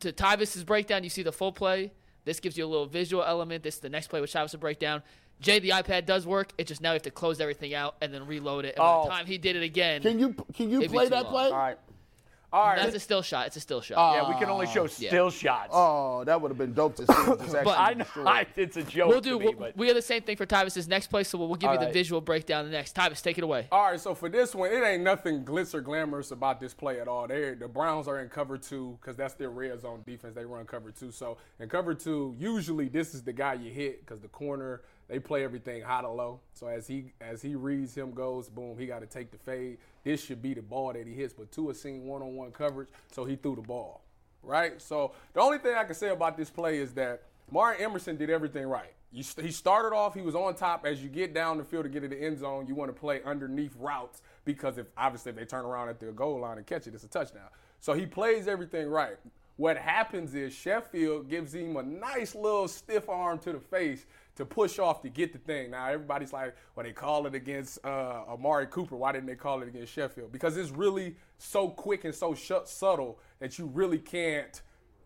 to 0.01 0.13
Tyvis's 0.13 0.63
breakdown, 0.63 1.03
you 1.03 1.09
see 1.09 1.23
the 1.23 1.31
full 1.31 1.51
play. 1.51 1.91
This 2.25 2.39
gives 2.39 2.57
you 2.59 2.63
a 2.63 2.71
little 2.73 2.85
visual 2.85 3.23
element. 3.23 3.63
This 3.63 3.75
is 3.75 3.81
the 3.81 3.89
next 3.89 4.07
play, 4.09 4.21
which 4.21 4.31
Tyvis 4.33 4.51
will 4.53 4.59
break 4.59 4.77
down. 4.79 5.01
Jay, 5.41 5.57
the 5.59 5.69
iPad 5.71 6.05
does 6.05 6.25
work. 6.27 6.53
It's 6.59 6.69
just 6.69 6.79
now 6.79 6.91
you 6.91 6.93
have 6.93 7.01
to 7.01 7.11
close 7.11 7.41
everything 7.41 7.73
out 7.73 7.95
and 8.01 8.13
then 8.13 8.27
reload 8.27 8.63
it. 8.65 8.75
And 8.75 8.77
by 8.77 8.93
Oh. 8.93 9.03
the 9.05 9.09
time 9.09 9.25
he 9.25 9.37
did 9.39 9.55
it 9.57 9.63
again, 9.63 10.01
Can 10.03 10.19
you 10.19 10.33
can 10.53 10.69
you 10.69 10.87
play 10.87 11.09
that 11.09 11.23
long. 11.23 11.31
play? 11.33 11.45
All 11.47 11.51
right. 11.57 11.77
All 12.53 12.67
right. 12.67 12.77
That's 12.77 12.95
a 12.95 12.99
still 12.99 13.23
shot. 13.23 13.47
It's 13.47 13.55
a 13.55 13.59
still 13.59 13.81
shot. 13.81 14.13
yeah, 14.15 14.29
we 14.31 14.37
can 14.39 14.47
only 14.49 14.67
show 14.67 14.83
Yeah. 14.83 15.09
still 15.09 15.29
shots. 15.31 15.69
Oh, 15.73 16.23
that 16.23 16.39
would 16.39 16.49
have 16.51 16.57
been 16.57 16.73
dope 16.73 16.95
to 16.97 17.05
see. 17.07 17.13
him 17.13 17.37
just 17.39 17.55
actually 17.55 17.71
I 17.73 17.93
know 17.95 18.03
destroy 18.03 18.23
I, 18.25 18.45
it's 18.55 18.77
a 18.77 18.83
joke. 18.83 19.09
we'll 19.09 19.21
to 19.21 19.29
do. 19.29 19.39
me, 19.39 19.45
We'll, 19.45 19.53
but 19.55 19.75
we 19.75 19.87
have 19.87 19.95
the 19.95 20.01
same 20.03 20.21
thing 20.21 20.37
for 20.37 20.45
Tyvis's 20.45 20.87
next 20.87 21.07
play, 21.07 21.23
so 21.23 21.37
we'll, 21.39 21.47
we'll 21.47 21.57
give 21.57 21.69
All 21.69 21.73
you 21.73 21.79
the 21.79 21.85
right. 21.87 21.93
visual 21.93 22.21
breakdown 22.21 22.69
next. 22.69 22.95
Tyvis, 22.95 23.21
take 23.23 23.39
it 23.39 23.43
away. 23.43 23.67
All 23.71 23.85
right, 23.89 23.99
so 23.99 24.13
for 24.13 24.29
this 24.29 24.53
one, 24.53 24.71
it 24.71 24.83
ain't 24.83 25.01
nothing 25.03 25.43
glitz 25.43 25.73
or 25.73 25.81
glamorous 25.81 26.29
about 26.31 26.59
this 26.59 26.73
play 26.75 26.99
at 26.99 27.07
all. 27.07 27.27
They 27.27 27.55
the 27.55 27.67
Browns 27.67 28.07
are 28.07 28.19
in 28.19 28.29
cover 28.29 28.57
two 28.59 28.97
because 29.01 29.17
that's 29.17 29.33
their 29.33 29.49
red 29.49 29.81
zone 29.81 30.03
defense. 30.05 30.35
They 30.35 30.45
run 30.45 30.65
cover 30.65 30.91
two. 30.91 31.11
So 31.11 31.37
in 31.59 31.69
cover 31.69 31.95
two, 31.95 32.35
usually 32.37 32.87
this 32.87 33.15
is 33.15 33.23
the 33.23 33.33
guy 33.33 33.55
you 33.55 33.71
hit 33.71 34.01
because 34.05 34.19
the 34.21 34.27
corner 34.27 34.81
they 35.09 35.19
play 35.19 35.43
everything 35.43 35.81
high 35.81 36.01
to 36.01 36.09
low. 36.09 36.39
So 36.53 36.67
as 36.67 36.87
he 36.87 37.13
as 37.19 37.41
he 37.41 37.55
reads 37.55 37.95
him 37.95 38.11
goes, 38.11 38.47
boom, 38.47 38.77
he 38.77 38.85
got 38.85 38.99
to 38.99 39.07
take 39.07 39.31
the 39.31 39.37
fade. 39.39 39.77
This 40.03 40.23
should 40.23 40.41
be 40.41 40.53
the 40.53 40.61
ball 40.61 40.93
that 40.93 41.07
he 41.07 41.13
hits, 41.13 41.33
but 41.33 41.51
Tua 41.51 41.73
seen 41.73 42.05
one 42.05 42.21
on 42.21 42.35
one 42.35 42.51
coverage, 42.51 42.89
so 43.11 43.25
he 43.25 43.35
threw 43.35 43.55
the 43.55 43.61
ball. 43.61 44.01
Right. 44.41 44.81
So 44.81 45.13
the 45.33 45.39
only 45.39 45.57
thing 45.57 45.75
I 45.75 45.85
can 45.85 45.95
say 45.95 46.09
about 46.09 46.35
this 46.35 46.49
play 46.49 46.79
is 46.79 46.93
that 46.95 47.23
Martin 47.49 47.83
Emerson 47.83 48.17
did 48.17 48.29
everything 48.29 48.67
right. 48.67 48.93
He 49.11 49.21
started 49.21 49.95
off, 49.95 50.15
he 50.15 50.21
was 50.21 50.33
on 50.33 50.55
top. 50.55 50.85
As 50.85 51.03
you 51.03 51.07
get 51.07 51.35
down 51.35 51.59
the 51.59 51.63
field 51.63 51.83
to 51.83 51.89
get 51.89 52.01
to 52.01 52.07
the 52.07 52.19
end 52.19 52.39
zone, 52.39 52.65
you 52.67 52.73
want 52.73 52.93
to 52.93 52.99
play 52.99 53.21
underneath 53.23 53.75
routes 53.77 54.23
because 54.43 54.79
if 54.79 54.87
obviously 54.97 55.29
if 55.29 55.35
they 55.35 55.45
turn 55.45 55.65
around 55.65 55.89
at 55.89 55.99
the 55.99 56.07
goal 56.07 56.39
line 56.39 56.57
and 56.57 56.65
catch 56.65 56.87
it, 56.87 56.95
it's 56.95 57.03
a 57.03 57.07
touchdown. 57.07 57.47
So 57.79 57.93
he 57.93 58.07
plays 58.07 58.47
everything 58.47 58.89
right. 58.89 59.17
What 59.57 59.77
happens 59.77 60.33
is 60.33 60.51
Sherfield 60.51 61.29
gives 61.29 61.53
him 61.53 61.77
a 61.77 61.83
nice 61.83 62.33
little 62.33 62.67
stiff 62.67 63.07
arm 63.07 63.37
to 63.39 63.53
the 63.53 63.59
face 63.59 64.07
to 64.35 64.45
push 64.45 64.79
off 64.79 65.01
to 65.03 65.09
get 65.09 65.33
the 65.33 65.39
thing. 65.39 65.71
Now 65.71 65.87
everybody's 65.87 66.33
like, 66.33 66.55
well, 66.75 66.85
they 66.85 66.91
call 66.91 67.27
it 67.27 67.35
against 67.35 67.83
uh, 67.85 68.23
Amari 68.27 68.67
Cooper. 68.67 68.95
Why 68.95 69.11
didn't 69.11 69.27
they 69.27 69.35
call 69.35 69.61
it 69.61 69.67
against 69.67 69.95
Sherfield? 69.95 70.31
Because 70.31 70.57
it's 70.57 70.71
really 70.71 71.15
so 71.37 71.69
quick 71.69 72.03
and 72.05 72.15
so 72.15 72.33
sh- 72.33 72.51
subtle 72.65 73.19
that 73.39 73.59
you 73.59 73.67
really 73.67 73.99
can't 73.99 74.61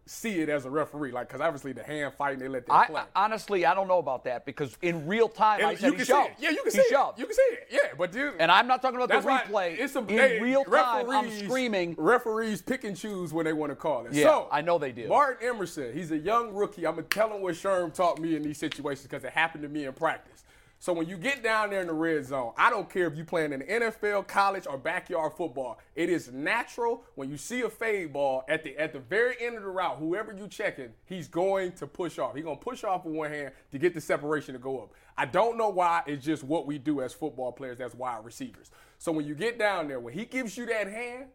see 0.08 0.40
it 0.40 0.50
as 0.50 0.66
a 0.66 0.70
referee. 0.70 1.12
Like, 1.12 1.28
because 1.28 1.42
obviously 1.42 1.74
the 1.74 1.84
hand 1.84 2.14
fighting, 2.18 2.40
they 2.40 2.48
let 2.48 2.66
that 2.68 2.74
I, 2.74 2.86
play. 2.88 3.02
I- 3.16 3.24
honestly, 3.26 3.66
I 3.66 3.74
don't 3.74 3.88
know 3.88 4.00
about 4.00 4.24
that 4.26 4.46
because 4.46 4.78
in 4.82 5.08
real 5.08 5.30
time, 5.30 5.64
I 5.66 5.72
And 5.72 5.80
said 5.80 5.86
you 5.88 5.92
he 5.94 5.98
can 5.98 6.06
shoved. 6.06 6.26
see 6.28 6.32
it. 6.32 6.36
Yeah, 6.40 6.50
you 6.52 6.56
can 6.58 6.66
he 6.66 6.72
see 6.72 6.82
it. 6.82 7.14
You 7.18 7.26
can 7.26 7.36
see 7.36 7.42
it. 7.42 7.68
Yeah, 7.72 7.80
but 7.98 8.12
dude, 8.12 8.34
And 8.40 8.52
I'm 8.52 8.68
not 8.68 8.82
talking 8.82 9.00
about 9.02 9.10
the 9.22 9.28
replay. 9.28 9.78
It's 9.80 9.96
a, 9.96 10.00
in 10.00 10.08
they- 10.08 10.40
real 10.42 10.64
time, 10.64 11.10
I'm 11.10 11.26
referees- 11.26 11.44
screaming. 11.44 11.96
Referees 11.98 12.62
pick 12.62 12.84
and 12.84 12.96
choose 12.98 13.34
when 13.34 13.46
they 13.46 13.54
want 13.54 13.72
to 13.72 13.76
call 13.76 14.06
it. 14.06 14.14
Yeah, 14.14 14.24
so, 14.26 14.48
I 14.52 14.62
know 14.62 14.78
they 14.78 14.92
do. 14.92 15.08
Martin 15.08 15.50
Emerson, 15.50 15.94
he's 15.94 16.12
a 16.12 16.18
young 16.18 16.54
rookie. 16.54 16.86
I'm 16.88 16.96
gonna 16.96 17.08
tell 17.08 17.34
him 17.34 17.42
what 17.42 17.56
Sherm 17.56 17.94
taught 17.94 18.20
me 18.20 18.36
in 18.36 18.44
these 18.44 18.58
situations 18.58 19.08
because 19.08 19.24
it 19.24 19.32
happened 19.32 19.64
to 19.64 19.70
me 19.70 19.86
in 19.86 19.94
practice. 19.94 20.44
So 20.80 20.94
when 20.94 21.08
you 21.08 21.18
get 21.18 21.42
down 21.42 21.72
there 21.72 21.82
in 21.82 21.88
the 21.88 21.94
red 21.94 22.24
zone, 22.26 22.54
I 22.56 22.70
don't 22.70 22.88
care 22.90 23.08
if 23.08 23.18
you 23.18 23.24
playing 23.24 23.52
in 23.52 23.60
the 23.60 23.66
NFL, 23.66 24.28
college, 24.28 24.68
or 24.68 24.78
backyard 24.78 25.34
football. 25.34 25.80
It 25.96 26.10
is 26.10 26.32
natural 26.32 27.04
when 27.16 27.32
you 27.32 27.38
see 27.38 27.62
a 27.62 27.70
fade 27.70 28.14
ball 28.14 28.44
at 28.48 28.64
the 28.64 28.78
at 28.78 28.94
the 28.94 29.00
very 29.00 29.36
end 29.40 29.58
of 29.58 29.64
the 29.64 29.70
route, 29.70 29.98
whoever 29.98 30.34
you 30.34 30.48
checking, 30.48 30.90
he's 31.06 31.28
going 31.28 31.72
to 31.74 31.88
push 31.88 32.20
off. 32.20 32.36
He's 32.36 32.44
gonna 32.44 32.58
push 32.58 32.84
off 32.84 33.06
with 33.06 33.16
one 33.16 33.32
hand 33.32 33.54
to 33.72 33.80
get 33.80 33.96
the 33.96 34.02
separation 34.02 34.54
to 34.54 34.60
go 34.60 34.80
up. 34.80 34.94
I 35.18 35.26
don't 35.26 35.58
know 35.58 35.70
why. 35.70 36.04
It's 36.06 36.24
just 36.24 36.44
what 36.44 36.68
we 36.68 36.78
do 36.78 37.02
as 37.02 37.12
football 37.12 37.52
players, 37.52 37.82
as 37.82 37.96
wide 37.96 38.24
receivers. 38.24 38.70
So 39.00 39.12
when 39.12 39.26
you 39.26 39.34
get 39.34 39.58
down 39.58 39.88
there, 39.88 40.00
when 40.00 40.14
he 40.14 40.26
gives 40.26 40.58
you 40.58 40.68
that 40.68 40.88
hand, 40.88 41.26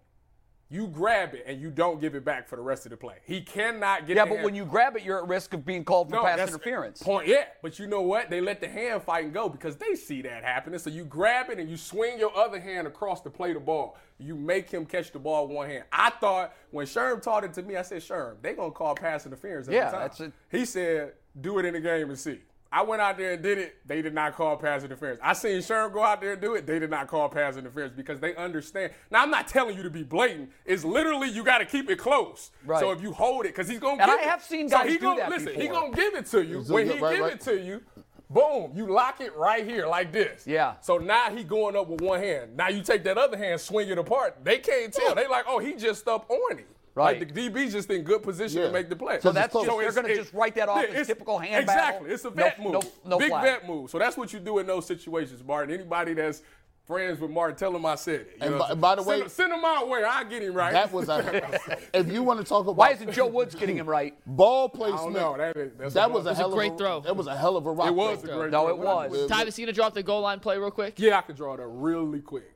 you 0.73 0.87
grab 0.87 1.35
it 1.35 1.45
and 1.47 1.61
you 1.61 1.71
don't 1.71 2.01
give 2.01 2.15
it 2.15 2.25
back 2.25 2.49
for 2.49 2.57
the 2.57 2.63
rest 2.63 2.87
of 2.87 2.91
the 2.91 2.97
play. 2.97 3.17
He 3.25 3.43
cannot 3.43 4.07
get. 4.07 4.13
It. 4.13 4.17
Yeah, 4.17 4.25
but 4.25 4.35
hand- 4.37 4.45
when 4.45 4.55
you 4.55 4.65
grab 4.65 4.97
it, 4.97 5.03
you're 5.03 5.19
at 5.23 5.29
risk 5.29 5.53
of 5.53 5.67
being 5.67 5.85
called 5.85 6.09
for 6.09 6.17
no, 6.17 6.23
pass 6.25 6.39
that's 6.39 6.51
interference. 6.51 7.03
Point, 7.03 7.29
yeah. 7.29 7.45
But 7.61 7.79
you 7.79 7.87
know 7.87 8.01
what? 8.01 8.31
They 8.31 8.41
let 8.41 8.61
the 8.61 8.69
hand 8.69 9.03
fight 9.03 9.25
and 9.25 9.35
go 9.35 9.51
because 9.51 9.77
they 9.77 9.95
see 9.95 10.23
that 10.23 10.43
happening. 10.43 10.79
So 10.79 10.89
you 10.89 11.05
grab 11.05 11.51
it 11.51 11.59
and 11.59 11.69
you 11.69 11.77
swing 11.77 12.19
your 12.19 12.35
other 12.35 12.59
hand 12.59 12.87
across 12.87 13.21
to 13.21 13.31
play 13.31 13.53
the 13.53 13.61
ball. 13.61 13.99
You 14.19 14.35
make 14.35 14.71
him 14.71 14.87
catch 14.87 15.13
the 15.13 15.19
ball 15.19 15.47
with 15.47 15.57
one 15.57 15.69
hand. 15.69 15.85
I 15.93 16.09
thought 16.09 16.55
when 16.71 16.87
Sherm 16.87 17.21
taught 17.21 17.45
it 17.45 17.53
to 17.55 17.63
me, 17.63 17.77
I 17.77 17.83
said, 17.83 18.01
Sherm, 18.01 18.37
they 18.41 18.55
gonna 18.55 18.71
call 18.71 18.95
pass 18.95 19.27
interference 19.27 19.67
every 19.69 19.77
Yeah, 19.77 19.91
time. 19.91 20.01
that's 20.01 20.21
it. 20.21 20.33
He 20.51 20.65
said, 20.65 21.13
do 21.39 21.59
it 21.59 21.67
in 21.67 21.75
the 21.75 21.81
game 21.81 22.09
and 22.09 22.19
see. 22.19 22.41
I 22.73 22.83
went 22.83 23.03
out 23.03 23.19
there 23.19 23.33
and 23.35 23.43
did 23.43 23.59
it. 23.59 23.77
They 23.87 24.01
did 24.01 24.15
not 24.15 24.35
call 24.35 24.57
pass 24.57 24.83
interference. 24.83 25.21
I 25.23 25.35
seen 25.35 25.59
Sherm 25.59 25.93
go 25.93 26.03
out 26.03 26.23
there 26.23 26.33
and 26.33 26.41
do 26.41 26.55
it. 26.55 26.67
They 26.67 26.79
did 26.79 26.89
not 26.89 27.07
call 27.07 27.29
pass 27.29 27.59
interference 27.59 27.93
because 27.95 28.19
they 28.19 28.35
understand. 28.35 28.93
Now 29.11 29.23
I'm 29.23 29.31
not 29.31 29.47
telling 29.47 29.77
you 29.77 29.83
to 29.83 29.91
be 29.91 30.03
blatant. 30.03 30.51
It's 30.65 30.83
literally 30.83 31.29
you 31.29 31.45
got 31.45 31.59
to 31.59 31.67
keep 31.67 31.91
it 31.91 31.99
close. 31.99 32.51
Right. 32.65 32.81
So 32.81 32.91
if 32.91 33.03
you 33.03 33.13
hold 33.13 33.45
it, 33.45 33.49
because 33.49 33.69
he's 33.69 33.79
gonna. 33.79 34.03
And 34.03 34.11
give 34.11 34.19
I 34.19 34.23
it. 34.23 34.29
have 34.29 34.43
seen 34.43 34.71
So 34.71 34.79
guys 34.79 34.89
he 34.89 34.95
do 34.95 35.01
gonna, 35.01 35.21
that 35.21 35.31
Listen, 35.31 35.61
he 35.61 35.69
gonna 35.69 35.95
give 35.95 36.15
it 36.15 36.27
to 36.27 36.43
you. 36.43 36.65
So 36.65 36.73
when 36.73 36.87
he 36.87 36.99
right, 36.99 37.17
give 37.17 37.25
right. 37.25 37.35
it 37.35 37.41
to 37.43 37.61
you, 37.61 37.83
boom, 38.31 38.73
you 38.75 38.91
lock 38.91 39.21
it 39.21 39.37
right 39.37 39.67
here 39.67 39.87
like 39.87 40.11
this. 40.11 40.47
Yeah. 40.47 40.75
So 40.81 40.97
now 40.97 41.31
he 41.31 41.45
going 41.45 41.77
up 41.77 41.89
with 41.89 42.01
one 42.01 42.21
hand. 42.21 42.57
Now 42.57 42.69
you 42.69 42.83
take 42.83 43.05
that 43.05 43.19
other 43.19 43.37
hand, 43.37 43.61
swing 43.61 43.91
it 43.91 43.99
apart. 43.99 44.39
They 44.43 44.59
can't 44.59 44.93
tell. 44.95 45.15
They 45.15 45.27
like, 45.27 45.45
oh, 45.47 45.59
he 45.59 45.75
just 45.75 46.09
up 46.09 46.31
on 46.31 46.57
him. 46.57 46.67
Right. 46.95 47.19
Like 47.19 47.33
the 47.35 47.49
DB's 47.49 47.73
just 47.73 47.91
in 47.91 48.03
good 48.03 48.23
position 48.23 48.61
Yeah. 48.61 48.67
to 48.67 48.73
make 48.73 48.89
the 48.91 48.97
play. 48.97 49.19
So 49.21 49.33
that's 49.33 49.55
just- 49.55 49.67
they're 49.67 49.93
gonna 49.93 50.15
just 50.15 50.35
write 50.35 50.55
that 50.57 50.69
off 50.69 50.85
yeah, 50.91 50.99
as 51.01 51.07
typical 51.07 51.39
hand 51.39 51.63
Exactly. 51.63 52.09
battle. 52.09 52.15
It's 52.15 52.25
a 52.25 52.29
No- 52.29 52.35
vet 52.35 52.59
no- 52.61 52.73
move. 52.73 52.85
no 53.05 53.19
Big 53.19 53.29
flag. 53.31 53.43
vet 53.45 53.67
move. 53.69 53.91
So 53.91 53.99
that's 53.99 54.17
what 54.17 54.33
you 54.33 54.41
do 54.41 54.59
in 54.59 54.67
those 54.67 54.85
situations, 54.87 55.43
Martin. 55.43 55.75
Anybody 55.75 56.13
that's 56.15 56.43
friends 56.85 57.21
with 57.21 57.31
Martin, 57.31 57.57
tell 57.57 57.75
him 57.75 57.87
I 57.87 57.95
said 57.95 58.23
it. 58.23 58.37
And 58.41 58.59
by- 58.59 58.75
by 58.75 58.95
the 58.97 59.03
way- 59.05 59.21
send, 59.21 59.31
send 59.31 59.53
him 59.53 59.63
my 59.63 59.85
way. 59.85 60.03
I'll 60.05 60.25
get 60.25 60.43
him 60.43 60.53
right. 60.53 60.73
That 60.73 60.93
was 60.93 61.09
a. 61.09 61.61
if 61.95 62.13
you 62.13 62.23
want 62.25 62.41
to 62.41 62.45
talk 62.45 62.63
about 62.63 62.77
Why 62.77 62.91
isn't 62.91 63.13
Joe 63.13 63.27
Woods 63.29 63.55
getting 63.55 63.77
him 63.79 63.87
right? 63.89 64.15
ball 64.27 64.71
I 64.75 64.77
placement? 64.77 65.15
don't 65.15 65.15
know. 65.15 65.37
That, 65.39 65.57
is, 65.57 65.73
that's 65.79 65.95
that 65.95 66.11
was 66.11 66.27
a 66.27 66.31
was 66.31 66.39
a 66.39 66.43
hell 66.43 66.51
great 66.51 66.73
of 66.73 66.75
a 66.75 66.79
throw. 66.79 67.01
That 67.01 67.17
was 67.17 67.27
a 67.29 67.37
hell 67.37 67.57
of 67.57 67.67
a 67.67 67.73
rock. 67.73 67.87
It 67.87 67.95
was 67.95 68.23
a 68.25 68.27
throw. 68.27 68.39
great 68.41 68.51
No, 68.51 68.67
throw. 68.67 69.01
it 69.03 69.11
was. 69.11 69.31
Tyvis, 69.31 69.57
you 69.57 69.65
gonna 69.65 69.73
drop 69.73 69.95
the 69.95 70.03
goal 70.03 70.21
line 70.21 70.41
play 70.41 70.59
real 70.59 70.71
quick? 70.73 70.99
Yeah, 70.99 71.19
I 71.19 71.23
can 71.23 71.37
draw 71.37 71.57
that 71.57 71.67
really 71.67 72.21
quick. 72.21 72.52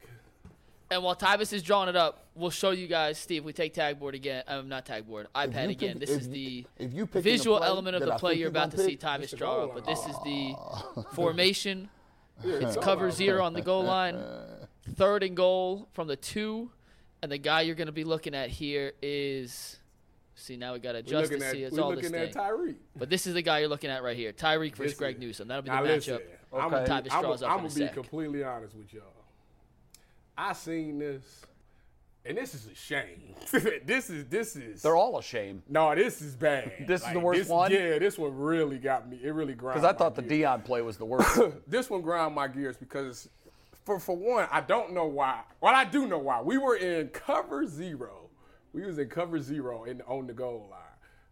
And 0.91 1.03
while 1.03 1.17
Tyvis 1.17 1.53
is 1.53 1.63
drawing 1.63 1.89
it 1.89 1.97
up, 1.97 2.27
we'll 2.37 2.51
show 2.51 2.71
you 2.71 2.87
guys. 2.87 3.19
Steve, 3.19 3.45
we 3.45 3.53
take 3.53 3.75
tag 3.75 3.99
board 3.99 4.15
again. 4.15 4.45
Um, 4.47 4.69
not 4.69 4.87
tag 4.87 5.07
board, 5.07 5.27
iPad 5.35 5.65
you 5.65 5.71
again. 5.71 5.99
pick- 5.99 6.01
This 6.07 6.11
if 6.11 6.21
is 6.23 6.29
the 6.29 6.65
if 6.79 6.93
you 6.93 7.07
picking 7.07 7.23
visual 7.23 7.59
play 7.59 7.67
element 7.67 7.97
of 7.97 8.03
the 8.05 8.15
I 8.15 8.19
play 8.19 8.35
you're 8.35 8.49
about 8.49 8.71
gonna 8.71 8.83
to 8.85 8.85
see 8.85 8.97
pick, 8.97 9.01
Tyvis 9.01 9.23
it's 9.25 9.33
a 9.33 9.37
draw 9.37 9.65
up. 9.65 9.75
But 9.75 9.85
this 9.87 9.99
is 9.99 10.15
the 10.25 10.55
formation. 11.15 11.89
It's 12.45 12.77
a 12.77 12.81
cover 12.81 13.07
goal 13.09 13.11
zero 13.17 13.45
on 13.45 13.53
the 13.53 13.63
goal 13.63 13.83
line. 13.85 14.17
Third 14.95 15.25
and 15.25 15.37
goal 15.37 15.89
from 15.93 16.07
the 16.07 16.15
two, 16.17 16.71
and 17.21 17.33
the 17.33 17.39
guy 17.39 17.63
you're 17.63 17.75
going 17.75 17.87
to 17.87 17.93
be 17.93 18.05
looking 18.05 18.35
at 18.35 18.51
here 18.51 18.93
is. 19.03 19.79
See 20.39 20.57
now 20.59 20.75
we 20.75 20.79
got 20.81 20.93
to 20.93 20.99
adjust 20.99 21.31
looking 21.33 21.41
to 21.41 21.47
at, 21.47 21.53
see 21.53 21.63
it's 21.63 21.79
all 21.79 21.91
this 21.97 22.05
looking 22.11 22.13
thing. 22.13 22.33
Tyreek. 22.33 22.77
But 22.95 23.09
this 23.09 23.27
is 23.27 23.33
the 23.33 23.41
guy 23.41 23.61
you're 23.61 23.71
looking 23.71 23.89
at 23.91 24.03
right 24.03 24.15
here, 24.17 24.33
Tyreek 24.35 24.77
versus 24.77 24.93
This 24.93 24.99
Greg 24.99 25.15
is- 25.17 25.21
Newsom. 25.23 25.49
That'll 25.49 25.63
be 25.63 25.71
the 25.71 25.75
Now 25.77 25.83
listen, 25.83 26.19
matchup. 26.19 26.23
I'm, 26.53 26.75
Okay. 26.75 26.93
Tyvis 26.93 27.13
I'm, 27.13 27.23
draws 27.23 27.43
up 27.43 27.51
I'm 27.51 27.57
gonna 27.57 27.69
be 27.71 27.75
sec. 27.75 27.95
completely 27.95 28.45
honest 28.45 28.77
with 28.77 28.93
y'all. 28.93 29.03
I 30.39 30.53
seen 30.53 30.99
this, 30.99 31.23
and 32.25 32.37
this 32.37 32.55
is 32.55 32.67
a 32.67 32.75
shame. 32.75 33.35
this 33.85 34.11
is 34.11 34.27
this 34.27 34.57
is. 34.57 34.83
They're 34.83 34.97
all 34.97 35.19
a 35.19 35.23
shame. 35.23 35.63
no, 35.69 35.95
this 35.95 36.21
is 36.21 36.35
bad. 36.37 36.73
This 36.87 37.07
is 37.07 37.13
the 37.13 37.21
worst 37.21 37.49
one? 37.49 37.71
Yeah, 37.73 37.99
this 37.99 38.19
one 38.19 38.37
really 38.37 38.79
got 38.79 39.09
me. 39.09 39.19
It 39.23 39.31
really 39.33 39.55
ground. 39.55 39.77
Because 39.81 39.89
I 39.89 39.93
my 39.93 39.99
thought 39.99 40.15
the 40.15 40.23
gears. 40.23 40.41
Dion 40.41 40.63
play 40.63 40.83
was 40.83 40.97
the 40.99 41.05
worst. 41.05 41.41
this 41.67 41.89
one 41.89 42.03
ground 42.03 42.35
my 42.35 42.49
gears 42.49 42.77
because, 42.77 43.29
for 43.85 43.99
for 43.99 44.17
one, 44.17 44.47
I 44.51 44.61
don't 44.61 44.93
know 44.93 45.07
why. 45.07 45.41
Well, 45.61 45.75
I 45.75 45.85
do 45.85 46.07
know 46.07 46.19
why. 46.19 46.43
We 46.43 46.59
were 46.59 46.77
in 46.77 47.09
cover 47.09 47.67
zero. 47.67 48.29
We 48.73 48.85
was 48.85 48.99
in 48.99 49.09
cover 49.09 49.41
zero 49.41 49.85
and 49.85 50.03
on 50.07 50.27
the 50.27 50.35
goal 50.35 50.69
line, 50.71 50.81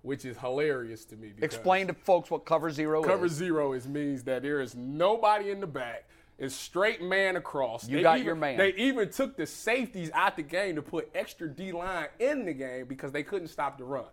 which 0.01 0.25
is 0.25 0.39
hilarious 0.39 1.05
to 1.07 1.17
me. 1.17 1.33
Explain 1.43 1.89
to 1.89 1.93
folks 1.95 2.31
what 2.31 2.47
cover 2.47 2.71
zero 2.71 3.03
Cover 3.03 3.27
is. 3.27 3.33
zero 3.33 3.75
is 3.75 3.87
means 3.87 4.23
that 4.25 4.41
there 4.43 4.63
is 4.63 4.75
nobody 4.75 5.51
in 5.51 5.61
the 5.61 5.67
back. 5.67 6.09
It's 6.39 6.55
straight 6.55 7.01
man 7.01 7.37
across. 7.37 7.89
You 7.89 7.99
They 7.99 8.03
got 8.03 8.17
even, 8.17 8.27
your 8.27 8.35
man. 8.35 8.59
They 8.59 8.75
even 8.75 9.09
took 9.11 9.37
the 9.37 9.47
safeties 9.47 10.11
out 10.13 10.37
the 10.37 10.43
game 10.43 10.75
to 10.77 10.83
put 10.83 11.11
extra 11.15 11.49
D 11.49 11.73
line 11.73 12.09
in 12.19 12.45
the 12.45 12.53
game 12.53 12.87
because 12.87 13.13
they 13.13 13.23
couldn't 13.23 13.49
stop 13.49 13.79
the 13.79 13.85
run. 13.85 14.07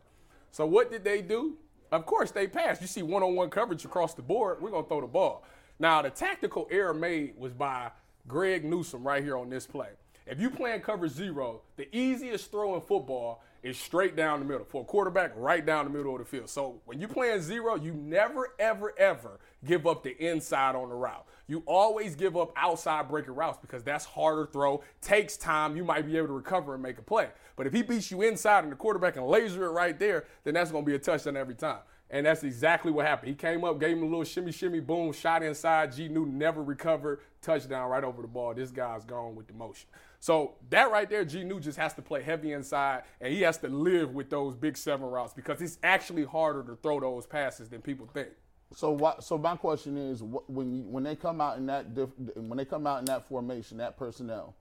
So 0.51 0.65
what 0.65 0.91
did 0.91 1.03
they 1.03 1.21
do? 1.21 1.57
Of 1.91 2.05
course 2.05 2.31
they 2.31 2.47
passed. 2.47 2.81
You 2.81 2.88
see 2.88 3.01
one-on-one 3.01 3.49
coverage 3.49 3.86
across 3.86 4.13
the 4.13 4.21
board. 4.21 4.62
We're 4.62 4.71
gonna 4.71 4.88
throw 4.88 5.01
the 5.01 5.07
ball. 5.07 5.43
Now 5.79 6.01
the 6.01 6.10
tactical 6.10 6.67
error 6.69 6.93
made 6.93 7.34
was 7.38 7.53
by 7.53 7.91
Greg 8.27 8.63
Newsome 8.63 9.03
right 9.03 9.23
here 9.23 9.38
on 9.38 9.49
this 9.49 9.65
play. 9.65 9.89
If 10.27 10.39
you 10.39 10.51
playing 10.51 10.81
cover 10.81 11.07
zero, 11.07 11.62
the 11.75 11.93
easiest 11.95 12.51
throw 12.51 12.75
in 12.75 12.81
football 12.81 13.43
is 13.63 13.78
straight 13.78 14.15
down 14.15 14.39
the 14.39 14.45
middle. 14.45 14.65
For 14.65 14.82
a 14.82 14.86
quarterback, 14.86 15.34
right 15.36 15.65
down 15.65 15.86
the 15.86 15.91
middle 15.91 16.13
of 16.13 16.19
the 16.19 16.26
field. 16.26 16.50
So 16.50 16.82
when 16.86 17.00
you're 17.00 17.10
playing 17.10 17.41
zero, 17.41 17.76
you 17.76 17.93
never, 17.93 18.54
ever, 18.60 18.93
ever 18.97 19.39
give 19.65 19.86
up 19.86 20.04
the 20.04 20.17
inside 20.17 20.76
on 20.76 20.89
the 20.89 20.95
route. 20.95 21.26
You 21.47 21.63
always 21.65 22.15
give 22.15 22.38
up 22.38 22.54
outside 22.56 23.10
breaking 23.10 23.36
routes 23.36 23.60
because 23.62 23.84
that's 23.84 24.06
harder 24.06 24.47
throw, 24.47 24.84
takes 25.02 25.38
time. 25.38 25.78
You 25.78 25.84
might 25.84 26.06
be 26.06 26.17
able 26.17 26.28
to 26.28 26.34
recover 26.34 26.74
and 26.74 26.82
make 26.82 26.97
a 26.97 27.04
play. 27.04 27.30
But 27.56 27.67
if 27.67 27.74
he 27.74 27.84
beats 27.84 28.10
you 28.10 28.21
inside 28.24 28.63
and 28.63 28.71
the 28.71 28.78
quarterback 28.78 29.13
can 29.13 29.24
laser 29.24 29.65
it 29.65 29.71
right 29.71 29.97
there, 30.00 30.26
then 30.43 30.54
that's 30.56 30.71
going 30.71 30.84
to 30.84 30.89
be 30.89 30.95
a 30.95 31.00
touchdown 31.00 31.38
every 31.38 31.56
time. 31.56 31.80
And 32.10 32.26
that's 32.26 32.43
exactly 32.43 32.91
what 32.91 33.06
happened. 33.06 33.30
He 33.30 33.36
came 33.36 33.63
up, 33.63 33.80
gave 33.80 33.95
him 33.95 34.04
a 34.04 34.06
little 34.06 34.26
shimmy, 34.26 34.52
shimmy, 34.52 34.82
boom, 34.82 35.13
shot 35.13 35.43
inside. 35.43 35.93
G 35.93 36.10
Newton 36.10 36.38
never 36.38 36.62
recovered, 36.62 37.21
touchdown 37.41 37.89
right 37.89 38.04
over 38.04 38.21
the 38.21 38.28
ball. 38.28 38.54
This 38.54 38.69
guy's 38.69 39.06
gone 39.06 39.36
with 39.36 39.47
the 39.47 39.54
motion. 39.54 39.88
So 40.21 40.55
that 40.69 40.89
right 40.91 41.10
there, 41.10 41.25
G 41.25 41.43
Newton 41.43 41.63
just 41.63 41.77
has 41.77 41.93
to 41.95 42.01
play 42.01 42.23
heavy 42.23 42.53
inside, 42.53 43.03
and 43.19 43.34
he 43.34 43.41
has 43.41 43.57
to 43.57 43.67
live 43.67 44.13
with 44.13 44.29
those 44.29 44.55
big 44.55 44.77
seven 44.77 45.07
routes 45.07 45.34
because 45.34 45.62
it's 45.62 45.79
actually 45.84 46.23
harder 46.23 46.63
to 46.63 46.77
throw 46.77 47.01
those 47.01 47.25
passes 47.25 47.67
than 47.67 47.81
people 47.81 48.07
think. 48.13 48.29
So 48.73 48.91
what? 48.91 49.23
So 49.25 49.38
my 49.38 49.57
question 49.57 49.97
is, 49.97 50.23
when 50.23 50.73
you, 50.73 50.84
when 50.84 51.03
they 51.03 51.17
come 51.17 51.41
out 51.41 51.57
in 51.57 51.65
that 51.65 51.93
diff, 51.93 52.11
when 52.36 52.57
they 52.57 52.65
come 52.65 52.88
out 52.88 52.99
in 52.99 53.05
that 53.05 53.28
formation, 53.28 53.80
that 53.80 53.97
personnel, 53.97 54.55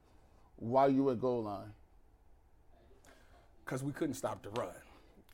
why 0.56 0.88
you 0.88 1.10
at 1.10 1.20
goal 1.20 1.44
line? 1.44 1.72
because 3.70 3.84
we 3.84 3.92
couldn't 3.92 4.14
stop 4.14 4.42
the 4.42 4.50
run. 4.50 4.68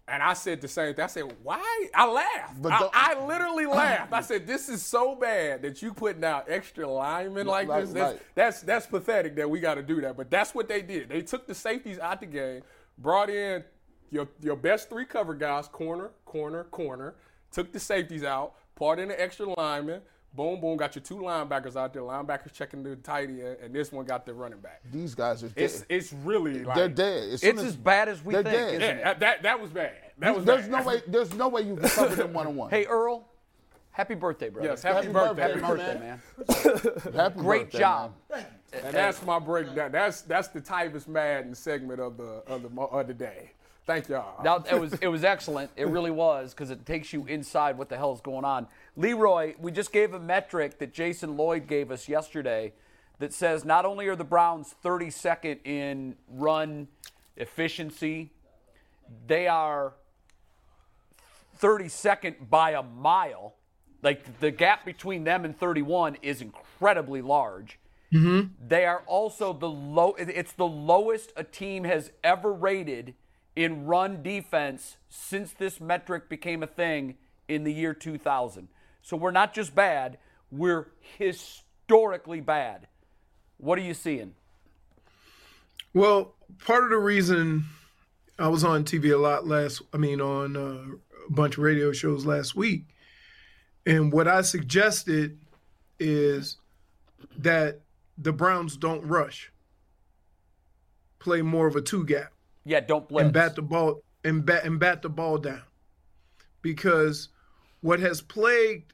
And 0.09 0.23
I 0.23 0.35
said 0.35 0.61
the 0.61 0.69
same 0.69 0.95
thing. 0.95 1.03
I 1.05 1.09
said, 1.09 1.25
why? 1.43 1.89
I 1.93 2.07
laughed. 2.09 2.63
But 2.63 2.73
I, 2.73 2.91
I 2.93 3.27
literally 3.27 3.67
laughed. 3.83 4.13
I 4.13 4.21
said, 4.21 4.47
this 4.47 4.69
is 4.69 4.81
so 4.83 5.17
bad 5.17 5.63
that 5.63 5.83
you 5.83 5.93
putting 5.93 6.23
out 6.25 6.47
extra 6.49 6.89
linemen 6.89 7.47
like 7.47 7.69
Right, 7.69 7.81
this. 7.81 7.93
That's, 7.93 8.13
right. 8.13 8.23
that's 8.37 8.61
that's 8.61 8.87
pathetic 8.87 9.35
that 9.37 9.51
we 9.51 9.59
got 9.59 9.75
to 9.75 9.83
do 9.83 10.01
that. 10.03 10.17
But 10.17 10.31
that's 10.31 10.55
what 10.55 10.69
they 10.69 10.81
did. 10.83 11.09
They 11.09 11.23
took 11.23 11.47
the 11.49 11.55
safeties 11.57 11.99
out 11.99 12.21
the 12.21 12.27
game, 12.27 12.63
brought 12.99 13.31
in 13.31 13.65
your 14.11 14.29
your 14.41 14.55
best 14.57 14.89
three 14.89 15.07
cover 15.07 15.35
guys, 15.35 15.67
corner, 15.67 16.11
corner, 16.25 16.65
corner, 16.65 17.15
took 17.51 17.73
the 17.73 17.81
safeties 17.81 18.23
out, 18.23 18.55
brought 18.77 19.01
in 19.01 19.09
the 19.09 19.21
extra 19.21 19.47
lineman. 19.59 20.03
Boom, 20.37 20.61
boom, 20.61 20.76
got 20.76 20.95
your 20.95 21.03
two 21.03 21.16
linebackers 21.16 21.76
out 21.76 21.95
there. 21.95 22.03
Linebackers 22.03 22.53
checking 22.53 22.82
the 22.82 22.95
tight 22.97 23.30
end, 23.30 23.57
and 23.62 23.74
this 23.74 23.91
one 23.91 24.05
got 24.05 24.26
the 24.26 24.34
running 24.34 24.61
back. 24.61 24.82
These 24.93 25.14
guys 25.14 25.43
are 25.43 25.49
dead. 25.49 25.64
It's 25.64 25.84
it's 25.89 26.12
really 26.12 26.62
like 26.62 26.76
they're 26.76 26.89
dead. 26.91 27.30
As 27.30 27.43
It's 27.43 27.62
as 27.62 27.74
bad 27.74 28.09
as 28.11 28.22
we 28.22 28.34
they're 28.34 28.43
think, 28.43 28.55
dead. 28.55 28.68
isn't 28.74 28.80
Yeah, 28.82 28.89
it? 28.91 29.05
that, 29.05 29.20
that 29.20 29.43
that 29.45 29.61
was 29.61 29.70
bad. 29.70 29.93
That 30.18 30.37
was 30.37 30.45
There's 30.45 30.68
bad. 30.68 30.70
no 30.70 30.82
way. 30.82 31.03
There's 31.07 31.34
no 31.34 31.49
way 31.49 31.62
you 31.62 31.76
can 31.76 31.89
cover 31.89 32.14
them 32.14 32.32
one 32.34 32.47
on 32.47 32.55
one. 32.57 32.70
Hey, 32.70 32.84
Earl, 32.84 33.26
happy 33.93 34.14
birthday, 34.14 34.51
brother. 34.51 34.68
Yes, 34.68 34.82
happy, 34.82 35.07
Happy 35.07 35.09
birthday, 35.12 35.55
birthday, 35.55 35.61
Happy 35.61 35.76
birthday, 35.76 36.01
man. 37.12 37.14
Happy 37.14 37.41
Great 37.41 37.62
birthday, 37.64 37.78
job. 37.78 38.12
man. 38.30 38.45
And 38.84 38.95
that's 38.95 39.22
my 39.24 39.39
breakdown. 39.39 39.91
That's 39.91 40.20
that's 40.22 40.49
the 40.49 40.61
Tyvis 40.61 41.09
Madden 41.09 41.55
segment 41.55 41.99
of 42.01 42.18
the 42.18 42.43
of 42.47 42.62
the 42.62 42.82
of 42.82 43.07
the 43.07 43.14
day. 43.14 43.53
Thank 43.87 44.09
y'all. 44.09 44.43
Now 44.43 44.64
it 44.68 44.80
was 44.80 44.95
it 44.95 45.07
was 45.07 45.22
excellent. 45.22 45.70
It 45.76 45.87
really 45.87 46.11
was 46.11 46.53
because 46.53 46.70
it 46.70 46.84
takes 46.84 47.12
you 47.12 47.24
inside 47.26 47.78
what 47.78 47.89
the 47.89 47.97
hell 47.97 48.12
is 48.12 48.20
going 48.20 48.45
on. 48.45 48.66
Leroy, 48.97 49.55
we 49.61 49.70
just 49.70 49.93
gave 49.93 50.12
a 50.12 50.18
metric 50.18 50.78
that 50.80 50.93
Jason 50.93 51.37
Lloyd 51.37 51.68
gave 51.68 51.93
us 51.93 52.09
yesterday 52.09 52.72
that 53.20 53.32
says 53.32 53.64
not 53.64 53.84
only 53.84 54.09
are 54.09 54.16
the 54.16 54.24
Browns 54.24 54.74
32nd 54.84 55.64
in 55.64 56.16
run 56.28 56.89
efficiency, 57.37 58.32
they 59.28 59.47
are 59.47 59.93
32nd 61.61 62.51
by 62.51 62.72
a 62.72 62.82
mile. 62.82 63.55
Like 64.03 64.41
the 64.41 64.51
gap 64.51 64.84
between 64.84 65.22
them 65.22 65.45
and 65.45 65.57
31 65.57 66.16
is 66.22 66.43
incredibly 66.43 67.22
large. 67.22 67.78
Mm-hmm. 68.12 68.53
They 68.66 68.84
are 68.84 69.03
also 69.07 69.53
the 69.53 69.68
low. 69.68 70.14
It's 70.18 70.53
the 70.53 70.66
lowest 70.66 71.32
a 71.37 71.45
team 71.45 71.84
has 71.84 72.11
ever 72.24 72.53
rated 72.53 73.14
in 73.57 73.87
run 73.87 74.23
defense 74.23 74.99
since 75.09 75.53
this 75.53 75.81
metric 75.81 76.29
became 76.29 76.63
a 76.63 76.67
thing 76.67 77.17
in 77.49 77.65
the 77.65 77.73
year 77.73 77.95
2000. 77.95 78.69
So 79.03 79.17
we're 79.17 79.31
not 79.31 79.55
just 79.55 79.75
bad; 79.75 80.19
we're 80.51 80.89
historically 81.19 82.41
bad. 82.41 82.87
What 83.57 83.79
are 83.79 83.83
you 83.83 83.95
seeing? 83.95 84.35
Well, 85.95 86.35
part 86.65 86.85
of 86.85 86.91
the 86.91 86.99
reason 86.99 87.65
I 88.39 88.49
was 88.49 88.65
on 88.65 88.85
TV 88.85 89.15
a 89.15 89.17
lot 89.17 89.47
last, 89.47 89.81
I 89.95 89.97
mean, 89.97 90.21
on 90.21 90.57
uh, 90.57 90.97
a 91.27 91.33
bunch 91.33 91.57
of 91.57 91.63
radio 91.63 91.91
shows 91.91 92.27
last 92.27 92.55
week, 92.55 92.85
and 93.87 94.13
what 94.13 94.29
I 94.29 94.43
suggested 94.43 95.39
is 95.99 96.59
that 97.39 97.81
the 98.19 98.33
Browns 98.33 98.77
don't 98.77 99.07
rush, 99.07 99.53
play 101.19 101.41
more 101.41 101.67
of 101.67 101.77
a 101.77 101.81
two 101.81 102.05
gap, 102.05 102.33
Yeah, 102.67 102.81
don't 102.81 103.09
blitz. 103.09 103.25
and 103.25 103.33
bat 103.33 103.55
the 103.55 103.62
ball 103.62 104.03
and 104.25 104.45
bat 104.45 104.64
and 104.64 104.81
bat 104.81 105.01
the 105.01 105.09
ball 105.09 105.39
down, 105.39 105.62
because 106.62 107.29
what 107.81 108.01
has 108.01 108.21
plagued 108.21 108.93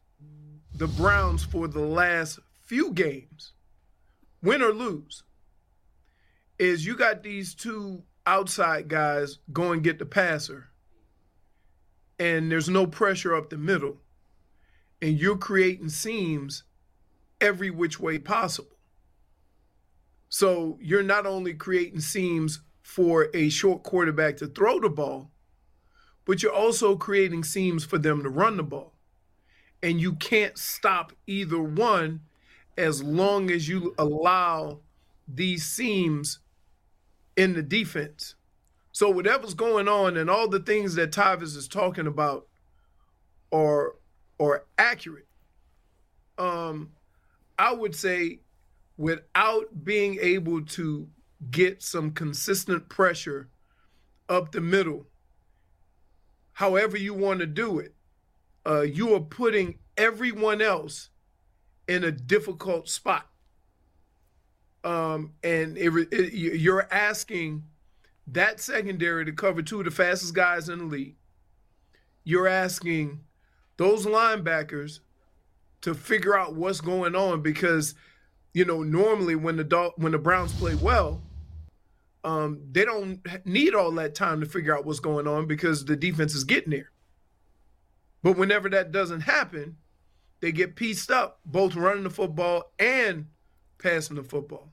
the 0.75 0.87
Browns 0.87 1.43
for 1.43 1.66
the 1.68 1.81
last 1.81 2.39
few 2.61 2.93
games, 2.93 3.55
win 4.43 4.61
or 4.61 4.73
lose, 4.75 5.23
is 6.59 6.85
you 6.85 6.95
got 6.95 7.23
these 7.23 7.55
two 7.55 8.03
outside 8.27 8.89
guys 8.89 9.39
go 9.55 9.73
and 9.73 9.83
get 9.83 9.99
the 9.99 10.05
passer, 10.05 10.68
and 12.18 12.53
there's 12.53 12.68
no 12.68 12.87
pressure 12.87 13.35
up 13.35 13.49
the 13.49 13.57
middle, 13.57 13.97
and 15.01 15.18
you're 15.18 15.39
creating 15.39 15.89
seams 15.89 16.64
every 17.41 17.70
which 17.70 17.99
way 17.99 18.18
possible. 18.18 18.77
So 20.29 20.79
you're 20.81 21.03
not 21.03 21.25
only 21.25 21.55
creating 21.55 22.01
seams 22.01 22.61
for 22.95 23.30
a 23.32 23.49
short 23.49 23.82
quarterback 23.82 24.36
to 24.36 24.47
throw 24.47 24.78
the 24.78 24.90
ball, 24.90 25.30
but 26.26 26.43
you're 26.43 26.53
also 26.53 26.95
creating 26.95 27.43
seams 27.43 27.86
for 27.86 27.97
them 27.97 28.22
to 28.22 28.28
run 28.28 28.59
the 28.59 28.62
ball. 28.62 28.93
And 29.82 29.99
you 29.99 30.12
can't 30.16 30.59
stop 30.59 31.14
either 31.26 31.59
one 31.59 32.20
as 32.76 33.03
long 33.03 33.51
as 33.51 33.66
you 33.66 33.95
allow 33.97 34.80
these 35.26 35.64
seams 35.64 36.40
in 37.34 37.55
the 37.55 37.62
defense. 37.62 38.34
So 38.93 39.09
whatever's 39.09 39.55
going 39.55 39.88
on 39.88 40.18
and 40.18 40.28
all 40.28 40.47
the 40.47 40.61
things 40.61 40.95
that 40.97 41.12
Tyvis 41.12 41.57
is 41.57 41.68
talking 41.68 42.07
about 42.07 42.47
are 43.51 43.95
are 44.38 44.66
accurate. 44.76 45.28
Um, 46.36 46.90
I 47.59 47.72
would 47.72 47.97
say 47.97 48.40
without 48.99 49.82
being 49.82 50.18
able 50.20 50.61
to 50.66 51.09
get 51.51 51.82
some 51.82 52.12
consistent 52.12 52.88
pressure 52.88 53.49
up 54.28 54.53
the 54.53 54.61
middle, 54.61 55.07
however 56.53 56.97
you 56.97 57.14
want 57.14 57.40
to 57.40 57.47
do 57.47 57.78
it, 57.78 57.95
uh, 58.66 58.82
you 58.82 59.14
are 59.14 59.20
putting 59.20 59.78
everyone 59.97 60.62
else 60.62 61.11
in 61.88 62.05
a 62.05 62.12
difficult 62.12 62.88
spot. 62.88 63.26
Um, 64.84 65.32
and 65.43 65.76
it, 65.76 65.93
it, 66.12 66.32
you're 66.32 66.88
asking 66.90 67.64
that 68.28 68.61
secondary 68.61 69.24
to 69.24 69.32
cover 69.32 69.62
two 69.62 69.80
of 69.80 69.84
the 69.84 69.90
fastest 69.90 70.34
guys 70.34 70.68
in 70.68 70.78
the 70.78 70.84
league. 70.84 71.16
You're 72.24 72.49
asking 72.49 73.20
those 73.76 74.07
linebackers 74.07 75.01
to 75.82 75.95
figure 75.95 76.36
out 76.38 76.55
what's 76.55 76.80
going 76.80 77.14
on 77.14 77.43
because, 77.43 77.95
you 78.55 78.64
know, 78.64 78.82
normally 78.82 79.34
when 79.34 79.57
the 79.57 79.64
Dol- 79.64 79.95
when 79.97 80.12
the 80.12 80.18
Browns 80.18 80.53
play 80.55 80.76
well, 80.76 81.20
um, 82.25 82.61
they 82.70 82.85
don't 82.85 83.20
need 83.45 83.75
all 83.75 83.91
that 83.93 84.14
time 84.14 84.41
to 84.41 84.47
figure 84.47 84.77
out 84.77 84.85
what's 84.85 85.01
going 85.01 85.27
on 85.27 85.47
because 85.47 85.85
the 85.85 85.97
defense 85.97 86.35
is 86.35 86.45
getting 86.45 86.70
there. 86.70 86.91
But 88.23 88.37
whenever 88.37 88.68
that 88.70 88.93
doesn't 88.93 89.23
happen, 89.23 89.77
they 90.41 90.53
get 90.53 90.77
pieced 90.77 91.11
up, 91.11 91.41
both 91.45 91.75
running 91.75 92.05
the 92.05 92.11
football 92.11 92.73
and 92.79 93.27
passing 93.79 94.16
the 94.16 94.23
football. 94.23 94.73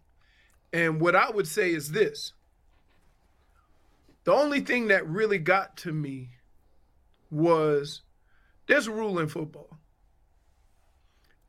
And 0.72 1.02
what 1.02 1.16
I 1.16 1.30
would 1.32 1.48
say 1.48 1.72
is 1.72 1.92
this 1.92 2.34
the 4.26 4.34
only 4.34 4.62
thing 4.62 4.90
that 4.90 5.08
really 5.08 5.40
got 5.40 5.78
to 5.78 5.94
me 5.94 6.30
was 7.32 8.02
there's 8.68 8.88
a 8.88 8.92
rule 8.92 9.18
in 9.18 9.28
football, 9.28 9.80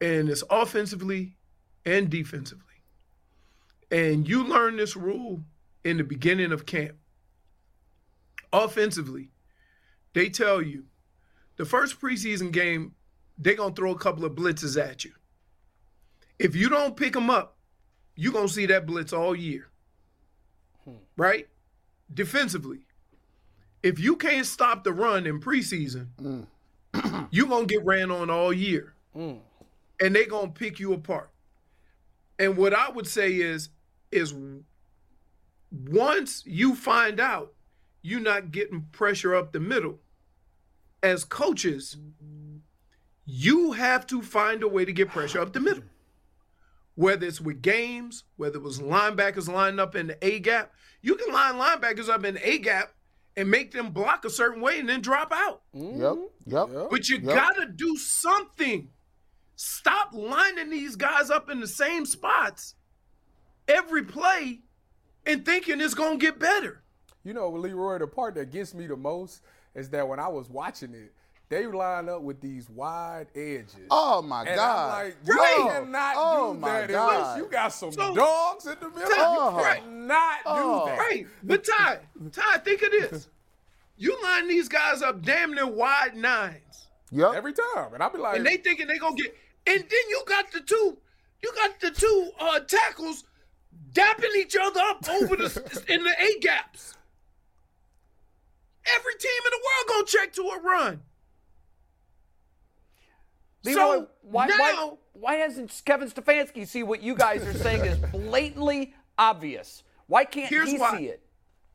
and 0.01 0.30
it's 0.30 0.44
offensively 0.48 1.36
and 1.84 2.09
defensively. 2.09 2.64
And 3.90 4.26
you 4.26 4.44
learn 4.44 4.76
this 4.76 4.96
rule 4.96 5.42
in 5.85 5.97
the 5.97 6.05
beginning 6.05 6.53
of 6.53 6.66
camp. 6.66 6.97
Offensively, 8.53 9.31
they 10.12 10.28
tell 10.28 10.61
you 10.61 10.85
the 11.57 11.64
first 11.64 12.01
preseason 12.01 12.53
game, 12.53 12.95
they're 13.39 13.55
going 13.55 13.74
to 13.74 13.81
throw 13.81 13.93
a 13.93 13.99
couple 13.99 14.24
of 14.24 14.33
blitzes 14.33 14.81
at 14.81 15.05
you. 15.05 15.12
If 16.39 16.57
you 16.57 16.68
don't 16.68 16.97
pick 16.97 17.12
them 17.12 17.31
up, 17.31 17.57
you're 18.16 18.33
going 18.33 18.49
to 18.49 18.53
see 18.53 18.66
that 18.66 18.87
blitz 18.87 19.12
all 19.12 19.37
year. 19.37 19.68
Hmm. 20.85 20.97
Right? 21.16 21.49
Defensively, 22.12 22.81
if 23.83 23.99
you 23.99 24.16
can't 24.16 24.47
stop 24.47 24.85
the 24.85 24.93
run 24.93 25.26
in 25.26 25.41
preseason, 25.41 26.09
hmm. 26.18 26.43
you're 27.31 27.47
going 27.47 27.66
to 27.66 27.74
get 27.74 27.85
ran 27.85 28.11
on 28.11 28.31
all 28.31 28.53
year. 28.53 28.95
Hmm. 29.14 29.35
And 30.01 30.14
they're 30.14 30.26
going 30.26 30.53
to 30.53 30.59
pick 30.59 30.81
you 30.81 30.93
apart. 30.93 31.31
And 32.39 32.57
what 32.57 32.72
I 32.72 32.89
would 32.89 33.07
say 33.07 33.35
is, 33.35 33.68
is 34.11 34.35
once 35.70 36.42
you 36.46 36.74
find 36.74 37.20
out 37.20 37.52
you're 38.02 38.20
not 38.20 38.50
getting 38.50 38.86
pressure 38.92 39.34
up 39.34 39.52
the 39.52 39.60
middle, 39.60 39.98
as 41.02 41.24
coaches, 41.24 41.96
you 43.24 43.72
have 43.72 44.06
to 44.08 44.22
find 44.22 44.62
a 44.62 44.68
way 44.68 44.84
to 44.84 44.92
get 44.92 45.08
pressure 45.08 45.40
up 45.40 45.52
the 45.52 45.60
middle. 45.60 45.84
Whether 46.94 47.26
it's 47.26 47.40
with 47.40 47.62
games, 47.62 48.24
whether 48.36 48.56
it 48.56 48.62
was 48.62 48.78
linebackers 48.80 49.48
lining 49.48 49.78
up 49.78 49.94
in 49.94 50.08
the 50.08 50.26
A 50.26 50.40
gap, 50.40 50.72
you 51.00 51.14
can 51.14 51.32
line 51.32 51.54
linebackers 51.54 52.08
up 52.08 52.24
in 52.24 52.34
the 52.34 52.48
A 52.48 52.58
gap 52.58 52.92
and 53.36 53.50
make 53.50 53.70
them 53.72 53.90
block 53.90 54.24
a 54.24 54.30
certain 54.30 54.60
way 54.60 54.78
and 54.80 54.88
then 54.88 55.00
drop 55.00 55.32
out. 55.32 55.62
Yep. 55.72 56.16
Yep. 56.46 56.68
But 56.90 57.08
you 57.08 57.18
Yep. 57.18 57.24
gotta 57.24 57.66
do 57.66 57.96
something. 57.96 58.90
Stop 59.56 60.12
lining 60.12 60.70
these 60.70 60.96
guys 60.96 61.30
up 61.30 61.48
in 61.48 61.60
the 61.60 61.68
same 61.68 62.04
spots 62.04 62.74
every 63.68 64.02
play 64.02 64.60
and 65.31 65.45
thinking 65.45 65.81
it's 65.81 65.95
gonna 65.95 66.16
get 66.16 66.39
better. 66.39 66.83
You 67.24 67.35
know, 67.35 67.51
Leroy, 67.51 67.99
the 67.99 68.07
part 68.07 68.35
that 68.37 68.51
gets 68.51 68.74
me 68.74 68.87
the 68.87 68.97
most 68.97 69.43
is 69.74 69.89
that 69.91 70.07
when 70.09 70.18
I 70.18 70.28
was 70.28 70.49
watching 70.49 70.95
it, 70.95 71.12
they 71.49 71.66
line 71.66 72.09
up 72.09 72.22
with 72.22 72.41
these 72.41 72.70
wide 72.70 73.26
edges. 73.35 73.74
Oh 73.91 74.22
my 74.22 74.45
and 74.45 74.57
God! 74.57 74.89
I'm 74.95 75.05
like, 75.07 75.16
you 75.26 75.35
Right. 75.37 75.68
cannot 75.70 76.14
Oh, 76.16 76.55
do 76.55 76.61
my 76.61 76.81
that 76.83 76.91
God. 76.91 77.14
unless 77.16 77.37
you 77.39 77.47
got 77.51 77.68
some 77.72 77.93
So- 77.93 78.14
dogs 78.14 78.66
in 78.66 78.76
the 78.81 78.89
middle. 78.89 79.09
Oh. 79.12 79.51
You 79.59 79.64
Right. 79.64 79.81
cannot 79.83 80.39
Oh. 80.47 80.81
do 80.85 80.91
that. 80.91 80.99
Right. 80.99 81.26
But 81.43 81.64
Ty, 81.64 81.99
Ty, 82.33 82.59
think 82.59 82.83
of 82.83 82.91
this. 82.93 83.28
You 83.97 84.16
line 84.22 84.49
these 84.49 84.68
guys 84.68 85.03
up 85.03 85.22
damn 85.22 85.53
near 85.53 85.66
wide 85.66 86.16
nines. 86.16 86.89
Yep. 87.11 87.35
Every 87.35 87.53
time, 87.53 87.93
and 87.95 88.03
I'll 88.03 88.11
be 88.11 88.18
like, 88.18 88.37
And 88.37 88.47
they 88.47 88.57
thinking 88.57 88.87
they 88.87 88.99
gonna 88.99 89.16
get 89.16 89.37
and 89.66 89.81
then 89.81 90.09
you 90.09 90.22
got 90.26 90.51
the 90.53 90.61
two, 90.61 90.97
you 91.43 91.53
got 91.55 91.78
the 91.81 91.91
two 91.91 92.31
uh 92.39 92.61
tackles 92.61 93.24
dapping 93.92 94.36
each 94.36 94.56
other 94.60 94.80
up 94.80 95.08
over 95.08 95.36
the 95.36 95.84
in 95.88 96.02
the 96.04 96.10
A 96.10 96.38
gaps. 96.40 96.96
Every 98.96 99.14
team 99.14 99.30
in 99.44 99.50
the 99.50 99.60
world 99.64 99.88
gonna 99.88 100.06
check 100.06 100.32
to 100.34 100.42
a 100.42 100.60
run. 100.60 101.02
Leroy, 103.64 103.76
So 103.76 104.08
why, 104.22 104.46
now, 104.46 104.56
why, 104.58 104.92
why 105.12 105.38
doesn't 105.38 105.82
Kevin 105.84 106.08
Stefanski 106.10 106.66
see 106.66 106.82
what 106.82 107.02
you 107.02 107.14
guys 107.14 107.42
are 107.46 107.52
saying 107.52 107.84
is 107.84 107.98
blatantly 108.10 108.94
obvious? 109.18 109.82
Why 110.06 110.24
can't 110.24 110.48
Here's 110.48 110.70
he 110.70 110.78
why. 110.78 110.96
see 110.98 111.06
it? 111.06 111.22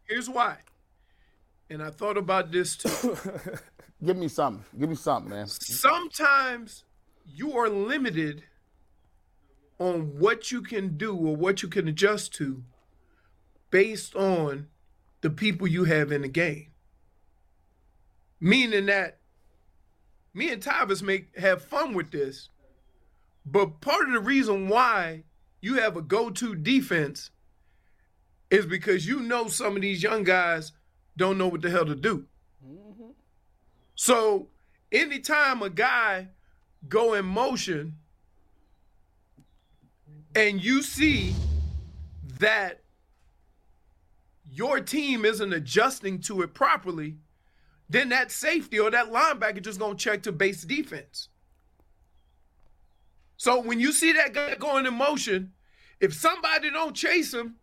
here's 0.08 0.30
why. 0.30 0.58
And 1.70 1.82
I 1.82 1.90
thought 1.90 2.18
about 2.18 2.52
this 2.52 2.76
too. 2.76 3.18
Give 4.06 4.18
me 4.18 4.28
something. 4.28 4.64
Give 4.80 4.90
me 4.90 4.96
something, 4.96 5.30
man. 5.30 5.48
Sometimes 5.48 6.84
you 7.26 7.58
are 7.58 7.70
limited 7.70 8.44
on 9.80 10.20
what 10.20 10.52
you 10.52 10.62
can 10.62 10.98
do 10.98 11.16
or 11.16 11.36
what 11.36 11.62
you 11.62 11.70
can 11.70 11.88
adjust 11.88 12.34
to 12.36 12.64
based 13.72 14.16
on 14.16 14.68
the 15.22 15.30
people 15.30 15.68
you 15.68 15.84
have 15.84 16.12
in 16.12 16.22
the 16.22 16.28
game. 16.28 16.68
Meaning 18.40 18.86
that 18.86 19.20
me 20.34 20.52
and 20.52 20.62
Tyvis 20.62 21.02
make 21.02 21.38
have 21.38 21.64
fun 21.64 21.94
with 21.94 22.12
this, 22.12 22.50
but 23.46 23.82
part 23.82 24.08
of 24.08 24.14
the 24.14 24.20
reason 24.20 24.70
why 24.70 25.24
you 25.62 25.76
have 25.76 25.98
a 25.98 26.02
go-to 26.02 26.56
defense 26.56 27.32
is 28.50 28.66
because 28.66 29.08
you 29.08 29.22
know 29.22 29.48
some 29.48 29.76
of 29.76 29.82
these 29.82 30.04
young 30.04 30.24
guys 30.24 30.72
don't 31.18 31.38
know 31.38 31.48
what 31.48 31.62
the 31.62 31.70
hell 31.70 31.86
to 31.86 31.96
do. 31.96 32.26
Mm-hmm. 32.66 33.12
So 33.96 34.50
anytime 34.92 35.62
a 35.62 35.70
guy 35.70 36.30
go 36.88 37.14
in 37.14 37.26
motion 37.26 37.98
and 40.36 40.62
you 40.62 40.84
see 40.84 41.34
that 42.40 42.82
your 44.52 44.82
team 44.82 45.26
isn't 45.26 45.54
adjusting 45.54 46.20
to 46.20 46.42
it 46.42 46.54
properly, 46.54 47.16
then 47.90 48.10
that 48.10 48.32
safety 48.32 48.78
or 48.80 48.92
that 48.92 49.12
linebacker 49.12 49.62
just 49.62 49.80
gonna 49.80 49.96
check 49.96 50.24
to 50.24 50.32
base 50.32 50.64
defense. 50.64 51.30
So 53.38 53.62
when 53.62 53.80
you 53.80 53.92
see 53.92 54.12
that 54.14 54.34
guy 54.34 54.56
going 54.56 54.86
in 54.86 54.94
motion, 54.94 55.54
if 56.00 56.14
somebody 56.14 56.70
don't 56.70 56.96
chase 56.96 57.34
him 57.34 57.56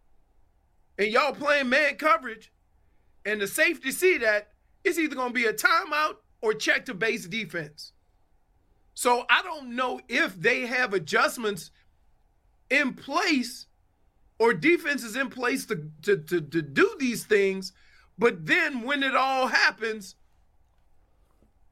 and 0.99 1.09
y'all 1.09 1.33
playing 1.33 1.69
man 1.69 1.97
coverage 1.97 2.53
and 3.25 3.41
the 3.41 3.47
safety 3.47 3.91
see 3.91 4.19
that, 4.19 4.49
it's 4.85 4.99
either 4.99 5.15
gonna 5.15 5.33
be 5.33 5.45
a 5.45 5.53
timeout 5.53 6.17
or 6.41 6.55
check 6.55 6.87
to 6.87 6.95
base 6.95 7.27
defense. 7.27 7.93
So 8.95 9.25
I 9.31 9.43
don't 9.43 9.75
know 9.77 10.01
if 10.09 10.41
they 10.41 10.67
have 10.67 10.93
adjustments 10.95 11.71
in 12.73 12.95
place 12.95 13.67
or 14.39 14.55
defenses 14.55 15.15
in 15.15 15.29
place 15.29 15.67
to, 15.67 15.89
to, 16.03 16.17
to, 16.17 16.41
to 16.41 16.63
do 16.63 16.97
these 16.99 17.25
things, 17.25 17.73
but 18.19 18.47
then 18.47 18.83
when 18.83 19.03
it 19.03 19.15
all 19.15 19.47
happens, 19.47 20.17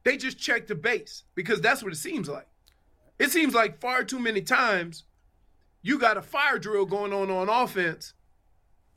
they 0.03 0.15
just 0.15 0.37
check 0.37 0.67
the 0.67 0.75
base 0.75 1.23
because 1.35 1.59
that's 1.59 1.83
what 1.83 1.91
it 1.91 1.97
seems 1.97 2.29
like. 2.29 2.47
It 3.19 3.31
seems 3.31 3.53
like 3.53 3.81
far 3.81 4.03
too 4.03 4.19
many 4.19 4.41
times 4.41 5.03
you 5.81 5.97
got 5.97 6.17
a 6.17 6.21
fire 6.21 6.59
drill 6.59 6.85
going 6.85 7.11
on 7.11 7.31
on 7.31 7.49
offense, 7.49 8.13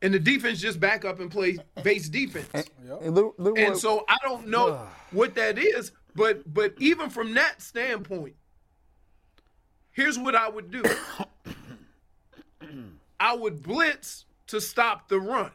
and 0.03 0.13
the 0.13 0.19
defense 0.19 0.61
just 0.61 0.79
back 0.79 1.05
up 1.07 1.19
and 1.21 1.31
play 1.31 1.57
base 1.83 2.09
defense. 2.11 2.49
And, 2.53 3.15
Leroy- 3.15 3.33
Leroy- 3.39 3.61
And 3.61 3.77
so 3.77 4.05
I 4.09 4.19
don't 4.23 4.49
know 4.49 4.87
what 5.11 5.35
that 5.37 5.59
is, 5.59 5.93
but 6.15 6.53
but 6.53 6.75
even 6.79 7.09
from 7.09 7.35
that 7.35 7.63
standpoint, 7.63 8.35
here's 9.93 10.19
what 10.19 10.35
I 10.35 10.49
would 10.49 10.71
do. 10.71 10.83
I 13.25 13.35
would 13.35 13.63
blitz 13.63 14.27
to 14.49 14.61
stop 14.61 15.09
the 15.09 15.19
run. 15.19 15.51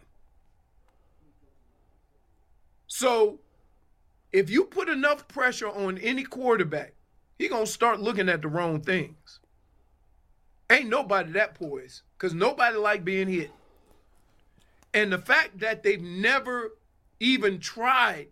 So 2.88 3.42
if 4.32 4.50
you 4.50 4.64
put 4.64 4.90
enough 4.90 5.28
pressure 5.28 5.70
on 5.70 6.00
any 6.00 6.24
quarterback, 6.24 6.94
he 7.38 7.48
gonna 7.48 7.68
start 7.68 8.02
looking 8.02 8.28
at 8.28 8.42
the 8.42 8.48
wrong 8.48 8.82
things. 8.82 9.40
Ain't 10.72 10.90
nobody 10.90 11.32
that 11.34 11.54
poised, 11.54 12.02
because 12.18 12.34
nobody 12.34 12.76
like 12.76 13.06
being 13.06 13.28
hit. 13.28 13.52
And 14.92 15.14
the 15.14 15.20
fact 15.20 15.60
that 15.60 15.84
they've 15.84 16.02
never 16.02 16.72
even 17.20 17.60
tried 17.60 18.30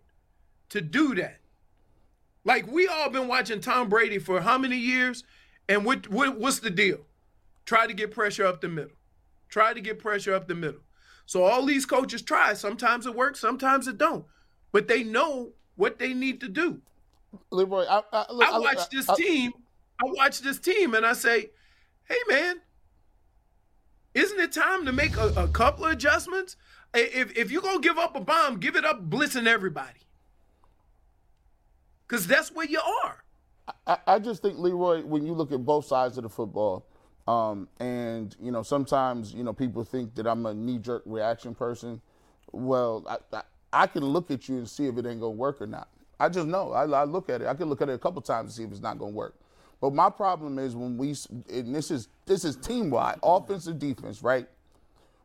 to 0.69 0.81
do 0.81 1.13
that. 1.13 1.37
Like 2.43 2.65
we 2.65 2.87
all 2.87 3.11
been 3.11 3.27
watching 3.27 3.61
Tom 3.61 3.87
Brady 3.87 4.17
for 4.17 4.41
how 4.41 4.57
many 4.57 4.77
years? 4.77 5.23
And 5.69 5.85
what, 5.85 6.09
what 6.09 6.39
what's 6.39 6.57
the 6.57 6.71
deal? 6.71 7.01
Try 7.65 7.85
to 7.85 7.93
get 7.93 8.09
pressure 8.09 8.47
up 8.47 8.61
the 8.61 8.67
middle. 8.67 8.96
Try 9.49 9.73
to 9.73 9.81
get 9.81 9.99
pressure 9.99 10.33
up 10.33 10.47
the 10.47 10.55
middle. 10.55 10.81
So 11.25 11.43
all 11.43 11.65
these 11.65 11.85
coaches 11.85 12.21
try. 12.21 12.53
Sometimes 12.53 13.05
it 13.05 13.15
works, 13.15 13.39
sometimes 13.39 13.87
it 13.87 13.97
don't. 13.97 14.25
But 14.71 14.87
they 14.87 15.03
know 15.03 15.51
what 15.75 15.99
they 15.99 16.13
need 16.13 16.41
to 16.41 16.47
do. 16.49 16.81
Leroy, 17.51 17.85
I, 17.85 18.01
I, 18.11 18.31
look, 18.31 18.47
I 18.47 18.59
watch 18.59 18.89
this 18.89 19.09
I- 19.09 19.15
team. 19.15 19.51
I 19.99 20.05
watch 20.11 20.41
this 20.41 20.59
team, 20.59 20.93
and 20.93 21.03
I 21.03 21.13
say, 21.13 21.49
"Hey, 22.03 22.19
man, 22.29 22.61
isn't 24.13 24.39
it 24.39 24.51
time 24.51 24.85
to 24.85 24.91
make 24.91 25.17
a, 25.17 25.29
a 25.35 25.47
couple 25.47 25.85
of 25.85 25.91
adjustments? 25.91 26.55
If 26.93 27.35
if 27.35 27.49
you're 27.49 27.63
gonna 27.63 27.79
give 27.79 27.97
up 27.97 28.15
a 28.15 28.19
bomb, 28.19 28.59
give 28.59 28.75
it 28.75 28.85
up 28.85 29.09
blitzing 29.09 29.47
everybody, 29.47 30.01
because 32.07 32.27
that's 32.27 32.51
where 32.51 32.67
you 32.67 32.79
are." 33.05 33.23
I, 33.87 33.97
I 34.05 34.19
just 34.19 34.43
think 34.43 34.59
Leroy, 34.59 35.01
when 35.03 35.25
you 35.25 35.33
look 35.33 35.51
at 35.51 35.65
both 35.65 35.85
sides 35.85 36.17
of 36.17 36.23
the 36.23 36.29
football, 36.29 36.85
um, 37.27 37.67
and 37.79 38.35
you 38.41 38.51
know 38.51 38.63
sometimes 38.63 39.33
you 39.33 39.43
know 39.43 39.53
people 39.53 39.83
think 39.83 40.15
that 40.15 40.27
I'm 40.27 40.45
a 40.45 40.53
knee-jerk 40.53 41.03
reaction 41.05 41.55
person. 41.55 42.01
Well, 42.51 43.05
I, 43.07 43.37
I 43.37 43.41
I 43.73 43.87
can 43.87 44.03
look 44.03 44.31
at 44.31 44.47
you 44.47 44.57
and 44.57 44.69
see 44.69 44.87
if 44.87 44.97
it 44.97 45.05
ain't 45.05 45.19
gonna 45.19 45.31
work 45.31 45.61
or 45.61 45.67
not. 45.67 45.89
I 46.19 46.29
just 46.29 46.47
know. 46.47 46.71
I, 46.71 46.85
I 46.85 47.03
look 47.03 47.29
at 47.29 47.41
it. 47.41 47.47
I 47.47 47.53
can 47.53 47.69
look 47.69 47.81
at 47.81 47.89
it 47.89 47.93
a 47.93 47.99
couple 47.99 48.21
times 48.21 48.51
to 48.51 48.57
see 48.57 48.63
if 48.63 48.71
it's 48.71 48.81
not 48.81 48.97
gonna 48.97 49.11
work. 49.11 49.35
But 49.81 49.93
my 49.93 50.09
problem 50.09 50.57
is 50.57 50.75
when 50.75 50.97
we 50.97 51.15
and 51.51 51.75
this 51.75 51.91
is 51.91 52.07
this 52.25 52.45
is 52.45 52.55
team 52.55 52.89
wide, 52.89 53.19
offense 53.21 53.67
and 53.67 53.79
defense, 53.79 54.23
right? 54.23 54.47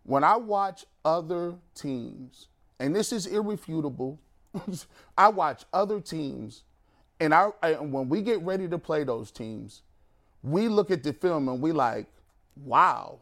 When 0.05 0.25
I 0.25 0.37
watch 0.37 0.85
other 1.05 1.55
teams, 1.75 2.49
and 2.81 2.95
this 2.95 3.13
is 3.13 3.27
irrefutable, 3.27 4.19
I 5.19 5.29
watch 5.29 5.65
other 5.73 6.01
teams 6.01 6.65
and 7.23 7.33
I, 7.33 7.51
and 7.63 7.93
when 7.93 8.09
we 8.09 8.21
get 8.21 8.43
ready 8.43 8.67
to 8.67 8.79
play 8.79 9.05
those 9.05 9.31
teams, 9.31 9.83
we 10.43 10.69
look 10.69 10.91
at 10.91 11.03
the 11.03 11.13
film 11.13 11.49
and 11.49 11.61
we 11.61 11.73
like, 11.73 12.07
wow, 12.65 13.19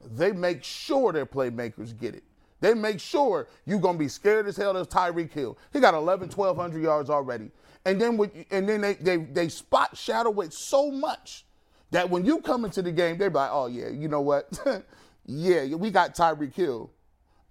they 0.00 0.32
make 0.32 0.62
sure 0.64 1.12
their 1.12 1.26
playmakers 1.26 1.96
get 1.98 2.14
it. 2.14 2.24
They 2.60 2.74
make 2.74 3.00
sure 3.00 3.48
you're 3.66 3.80
gonna 3.80 3.98
be 3.98 4.08
scared 4.08 4.46
as 4.46 4.56
hell 4.56 4.76
as 4.76 4.86
Tyreek 4.86 5.32
Hill. 5.32 5.58
He 5.72 5.80
got 5.80 5.94
11, 5.94 6.30
1200 6.30 6.82
yards 6.82 7.10
already, 7.10 7.50
and 7.84 8.00
then 8.00 8.16
with, 8.16 8.32
and 8.50 8.68
then 8.68 8.80
they, 8.80 8.94
they 8.94 9.16
they 9.18 9.48
spot 9.48 9.96
shadow 9.96 10.40
it 10.40 10.52
so 10.52 10.90
much 10.90 11.44
that 11.90 12.08
when 12.08 12.24
you 12.24 12.40
come 12.40 12.64
into 12.64 12.82
the 12.82 12.92
game, 12.92 13.18
they're 13.18 13.30
like, 13.30 13.50
oh 13.52 13.66
yeah, 13.66 13.88
you 13.88 14.08
know 14.08 14.22
what? 14.22 14.58
yeah, 15.26 15.66
we 15.74 15.90
got 15.90 16.14
Tyreek 16.14 16.54
Hill, 16.54 16.90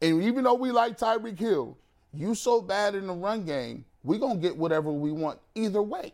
and 0.01 0.23
even 0.23 0.43
though 0.43 0.55
we 0.55 0.71
like 0.71 0.97
Tyreek 0.97 1.39
Hill, 1.39 1.77
you 2.11 2.33
so 2.33 2.59
bad 2.61 2.95
in 2.95 3.05
the 3.05 3.13
run 3.13 3.45
game, 3.45 3.85
we 4.03 4.17
gonna 4.17 4.39
get 4.39 4.57
whatever 4.57 4.91
we 4.91 5.11
want 5.11 5.39
either 5.53 5.83
way. 5.83 6.13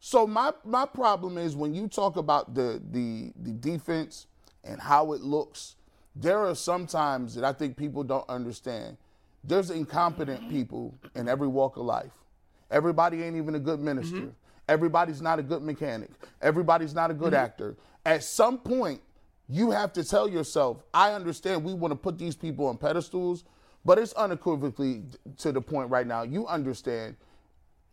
So 0.00 0.26
my 0.26 0.52
my 0.64 0.86
problem 0.86 1.38
is 1.38 1.56
when 1.56 1.74
you 1.74 1.88
talk 1.88 2.16
about 2.16 2.54
the 2.54 2.82
the 2.90 3.32
the 3.42 3.52
defense 3.52 4.26
and 4.64 4.80
how 4.80 5.12
it 5.12 5.22
looks, 5.22 5.76
there 6.14 6.38
are 6.38 6.54
some 6.54 6.86
times 6.86 7.34
that 7.34 7.44
I 7.44 7.52
think 7.52 7.76
people 7.76 8.04
don't 8.04 8.28
understand. 8.28 8.96
There's 9.42 9.70
incompetent 9.70 10.50
people 10.50 10.98
in 11.14 11.28
every 11.28 11.48
walk 11.48 11.76
of 11.76 11.84
life. 11.84 12.12
Everybody 12.70 13.22
ain't 13.22 13.36
even 13.36 13.54
a 13.54 13.60
good 13.60 13.80
minister. 13.80 14.16
Mm-hmm. 14.16 14.28
Everybody's 14.68 15.22
not 15.22 15.38
a 15.38 15.42
good 15.42 15.62
mechanic. 15.62 16.10
Everybody's 16.42 16.94
not 16.94 17.10
a 17.10 17.14
good 17.14 17.32
mm-hmm. 17.32 17.44
actor. 17.44 17.76
At 18.04 18.24
some 18.24 18.58
point, 18.58 19.00
you 19.48 19.70
have 19.70 19.92
to 19.92 20.02
tell 20.02 20.28
yourself, 20.28 20.82
I 20.92 21.12
understand 21.12 21.62
we 21.62 21.74
want 21.74 21.92
to 21.92 21.96
put 21.96 22.18
these 22.18 22.34
people 22.34 22.66
on 22.66 22.76
pedestals, 22.76 23.44
but 23.84 23.98
it's 23.98 24.12
unequivocally 24.14 25.04
to 25.38 25.52
the 25.52 25.60
point 25.60 25.90
right 25.90 26.06
now. 26.06 26.22
You 26.22 26.46
understand 26.48 27.16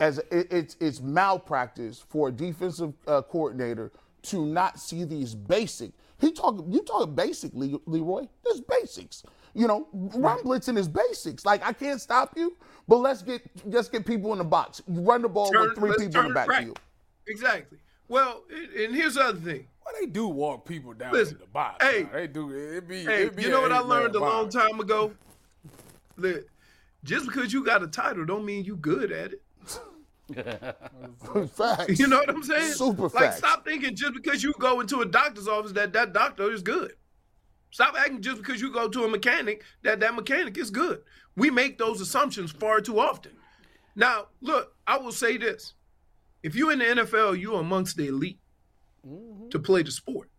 as 0.04 0.18
it, 0.32 0.48
it's 0.52 0.76
it's 0.82 1.00
malpractice 1.02 2.04
for 2.10 2.28
a 2.28 2.32
defensive 2.32 2.94
uh, 3.08 3.22
coordinator 3.22 3.92
to 4.24 4.46
not 4.46 4.78
see 4.80 5.06
these 5.06 5.34
basic. 5.34 5.92
He 6.20 6.32
talk 6.34 6.64
you 6.70 6.82
talk 6.84 7.16
basically, 7.16 7.80
Leroy. 7.86 8.28
There's 8.44 8.62
basics. 8.62 9.24
You 9.54 9.68
know, 9.68 9.88
run 9.94 10.40
blitzing 10.40 10.78
is 10.78 10.90
basics. 10.90 11.46
Like 11.46 11.66
I 11.66 11.72
can't 11.72 12.02
stop 12.02 12.36
you, 12.36 12.58
but 12.88 12.98
let's 12.98 13.22
get 13.22 13.42
let's 13.66 13.88
get 13.88 14.06
people 14.06 14.34
in 14.34 14.40
the 14.40 14.44
box. 14.44 14.82
You 14.92 15.00
run 15.02 15.22
the 15.22 15.30
ball 15.30 15.50
Turn- 15.52 15.70
with 15.70 15.78
three 15.78 15.90
people 15.92 16.04
in 16.06 16.12
turn 16.12 16.28
the 16.30 16.34
backfield. 16.34 16.80
Exactly. 17.28 17.78
Well, 18.10 18.44
and- 18.54 18.72
and 18.74 18.96
here's 18.96 19.14
the 19.16 19.22
other 19.22 19.40
thing. 19.40 19.68
Well, 19.86 19.96
they 20.00 20.08
do 20.08 20.28
walk 20.28 20.66
people 20.66 20.94
down 20.94 21.14
Listen, 21.14 21.36
in 21.36 21.42
the 21.42 21.48
box. 21.48 21.84
hey, 21.86 22.04
now. 22.04 22.10
they 22.14 22.28
do. 22.28 22.52
It 22.52 22.88
be. 22.88 23.04
Hey, 23.06 23.24
it 23.24 23.36
be 23.38 23.44
you 23.44 23.50
know 23.50 23.62
what 23.62 23.72
I 23.72 23.80
learned 23.80 24.16
a 24.16 24.20
long 24.20 24.50
box. 24.50 24.56
time 24.56 24.80
ago? 24.82 25.14
That 26.18 26.46
just 27.06 27.26
because 27.26 27.54
you 27.54 27.64
got 27.64 27.84
a 27.84 27.88
title 27.88 28.26
don't 28.26 28.46
mean 28.46 28.66
you 28.66 28.76
good 28.76 29.12
at 29.12 29.32
it. 29.34 29.42
Facts. 31.56 32.00
You 32.00 32.08
know 32.08 32.18
what 32.20 32.30
I'm 32.30 32.44
saying? 32.44 32.74
Super 32.74 33.04
Like, 33.04 33.12
facts. 33.12 33.38
stop 33.38 33.66
thinking 33.66 33.96
just 33.96 34.14
because 34.14 34.44
you 34.44 34.54
go 34.60 34.80
into 34.80 35.02
a 35.02 35.06
doctor's 35.06 35.48
office 35.48 35.72
that 35.74 35.94
that 35.94 36.14
doctor 36.14 36.52
is 36.52 36.62
good. 36.62 36.94
Stop 37.72 37.96
acting 37.98 38.22
just 38.22 38.38
because 38.38 38.62
you 38.62 38.72
go 38.72 38.88
to 38.88 39.04
a 39.04 39.10
mechanic 39.10 39.64
that 39.84 40.00
that 40.00 40.14
mechanic 40.16 40.58
is 40.58 40.70
good. 40.70 41.02
We 41.36 41.50
make 41.50 41.78
those 41.78 42.02
assumptions 42.02 42.52
far 42.52 42.82
too 42.82 43.00
often. 43.00 43.32
Now, 43.96 44.28
look, 44.42 44.76
I 44.86 44.98
will 44.98 45.12
say 45.12 45.38
this: 45.38 45.74
if 46.44 46.56
you're 46.56 46.72
in 46.72 46.80
the 46.80 46.86
NFL, 46.86 47.40
you 47.40 47.56
are 47.56 47.62
amongst 47.62 47.98
the 47.98 48.08
elite 48.08 48.40
mm-hmm. 49.08 49.50
to 49.50 49.60
play 49.60 49.82
the 49.84 49.92
sport, 49.92 50.30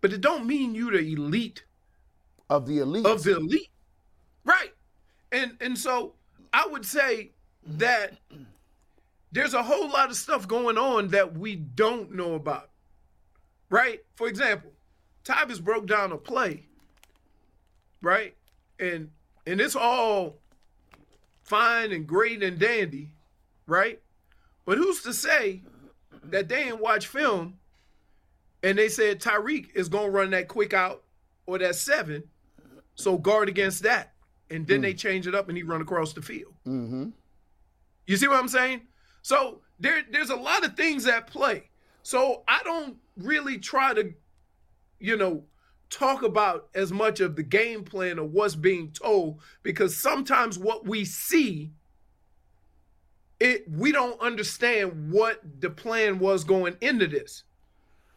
but 0.00 0.12
it 0.12 0.20
don't 0.20 0.46
mean 0.46 0.74
you 0.74 0.90
the 0.90 0.98
elite 0.98 1.64
Of 2.50 2.66
the 2.66 2.78
elite. 2.78 3.06
of 3.06 3.22
the 3.22 3.36
elite, 3.36 3.70
right? 4.44 4.72
And 5.32 5.56
and 5.62 5.76
so 5.78 6.14
I 6.52 6.66
would 6.66 6.84
say 6.84 7.32
that 7.66 8.14
there's 9.36 9.52
a 9.52 9.62
whole 9.62 9.90
lot 9.90 10.08
of 10.08 10.16
stuff 10.16 10.48
going 10.48 10.78
on 10.78 11.08
that 11.08 11.36
we 11.36 11.56
don't 11.56 12.10
know 12.10 12.34
about, 12.34 12.70
right? 13.68 14.02
For 14.14 14.28
example, 14.28 14.70
Tyvis 15.24 15.62
broke 15.62 15.86
down 15.86 16.10
a 16.10 16.16
play, 16.16 16.64
right? 18.00 18.34
And 18.80 19.10
and 19.46 19.60
it's 19.60 19.76
all 19.76 20.38
fine 21.44 21.92
and 21.92 22.06
great 22.06 22.42
and 22.42 22.58
dandy, 22.58 23.10
right? 23.66 24.00
But 24.64 24.78
who's 24.78 25.02
to 25.02 25.12
say 25.12 25.60
that 26.24 26.48
they 26.48 26.64
didn't 26.64 26.80
watch 26.80 27.06
film 27.06 27.58
and 28.62 28.78
they 28.78 28.88
said 28.88 29.20
Tyreek 29.20 29.66
is 29.74 29.90
gonna 29.90 30.08
run 30.08 30.30
that 30.30 30.48
quick 30.48 30.72
out 30.72 31.02
or 31.44 31.58
that 31.58 31.74
seven, 31.74 32.22
so 32.94 33.18
guard 33.18 33.50
against 33.50 33.82
that. 33.82 34.14
And 34.48 34.66
then 34.66 34.80
they 34.80 34.94
change 34.94 35.26
it 35.26 35.34
up 35.34 35.48
and 35.48 35.58
he 35.58 35.62
run 35.62 35.82
across 35.82 36.14
the 36.14 36.22
field. 36.22 36.54
mm-hmm. 36.66 37.10
You 38.06 38.16
see 38.16 38.28
what 38.28 38.38
I'm 38.38 38.48
saying? 38.48 38.80
So 39.26 39.58
there, 39.80 40.04
there's 40.08 40.30
a 40.30 40.36
lot 40.36 40.64
of 40.64 40.76
things 40.76 41.04
at 41.08 41.26
play. 41.26 41.68
So 42.04 42.44
I 42.46 42.60
don't 42.62 42.96
really 43.16 43.58
try 43.58 43.92
to, 43.92 44.14
you 45.00 45.16
know, 45.16 45.42
talk 45.90 46.22
about 46.22 46.68
as 46.76 46.92
much 46.92 47.18
of 47.18 47.34
the 47.34 47.42
game 47.42 47.82
plan 47.82 48.20
or 48.20 48.24
what's 48.24 48.54
being 48.54 48.92
told 48.92 49.40
because 49.64 49.96
sometimes 49.96 50.60
what 50.60 50.86
we 50.86 51.04
see, 51.04 51.72
it 53.40 53.64
we 53.68 53.90
don't 53.90 54.20
understand 54.20 55.10
what 55.10 55.40
the 55.58 55.70
plan 55.70 56.20
was 56.20 56.44
going 56.44 56.76
into 56.80 57.08
this. 57.08 57.42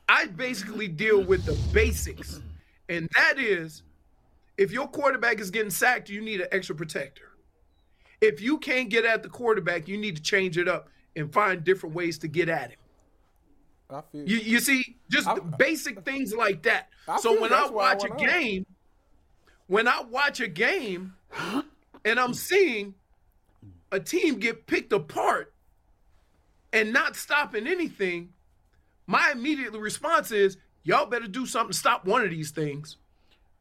I 0.08 0.28
basically 0.28 0.88
deal 0.88 1.24
with 1.24 1.44
the 1.44 1.58
basics, 1.74 2.40
and 2.88 3.10
that 3.16 3.40
is, 3.40 3.82
if 4.60 4.72
your 4.72 4.88
quarterback 4.88 5.40
is 5.40 5.50
getting 5.50 5.72
sacked, 5.72 6.08
you 6.08 6.22
need 6.22 6.42
an 6.42 6.50
extra 6.52 6.76
protector 6.76 7.30
if 8.22 8.42
you 8.42 8.58
can't 8.58 8.90
get 8.90 9.06
at 9.06 9.24
the 9.24 9.30
quarterback, 9.30 9.88
you 9.88 9.98
need 9.98 10.16
to 10.18 10.22
change 10.22 10.58
it 10.58 10.68
up 10.68 10.90
and 11.20 11.32
find 11.32 11.64
different 11.64 11.96
ways 11.96 12.18
to 12.20 12.28
get 12.28 12.50
at 12.50 12.72
him. 12.72 12.80
I 13.90 14.02
feel. 14.12 14.28
You, 14.28 14.38
you 14.38 14.60
see, 14.60 14.98
just 15.10 15.28
I- 15.28 15.40
basic 15.40 16.04
things 16.04 16.34
like 16.34 16.64
that. 16.64 16.90
I 17.08 17.20
so 17.20 17.40
when 17.40 17.54
I 17.54 17.68
why 17.68 17.92
I 17.92 17.94
watch 17.94 18.04
a 18.06 18.10
game, 18.16 18.66
when 19.68 19.88
I 19.88 20.02
watch 20.02 20.40
a 20.40 20.48
game 20.48 21.14
and 22.06 22.20
I'm 22.20 22.34
seeing 22.34 22.94
a 23.92 24.00
team 24.00 24.40
get 24.40 24.68
picked 24.68 24.94
apart 24.94 25.54
and 26.72 26.94
not 26.94 27.16
stopping 27.16 27.68
anything, 27.68 28.30
my 29.08 29.32
immediate 29.32 29.74
response 29.74 30.32
is, 30.32 30.58
y'all 30.84 31.08
better 31.08 31.28
do 31.28 31.46
something 31.46 31.72
to 31.72 31.78
stop 31.78 32.06
one 32.06 32.24
of 32.24 32.30
these 32.30 32.52
things 32.52 32.98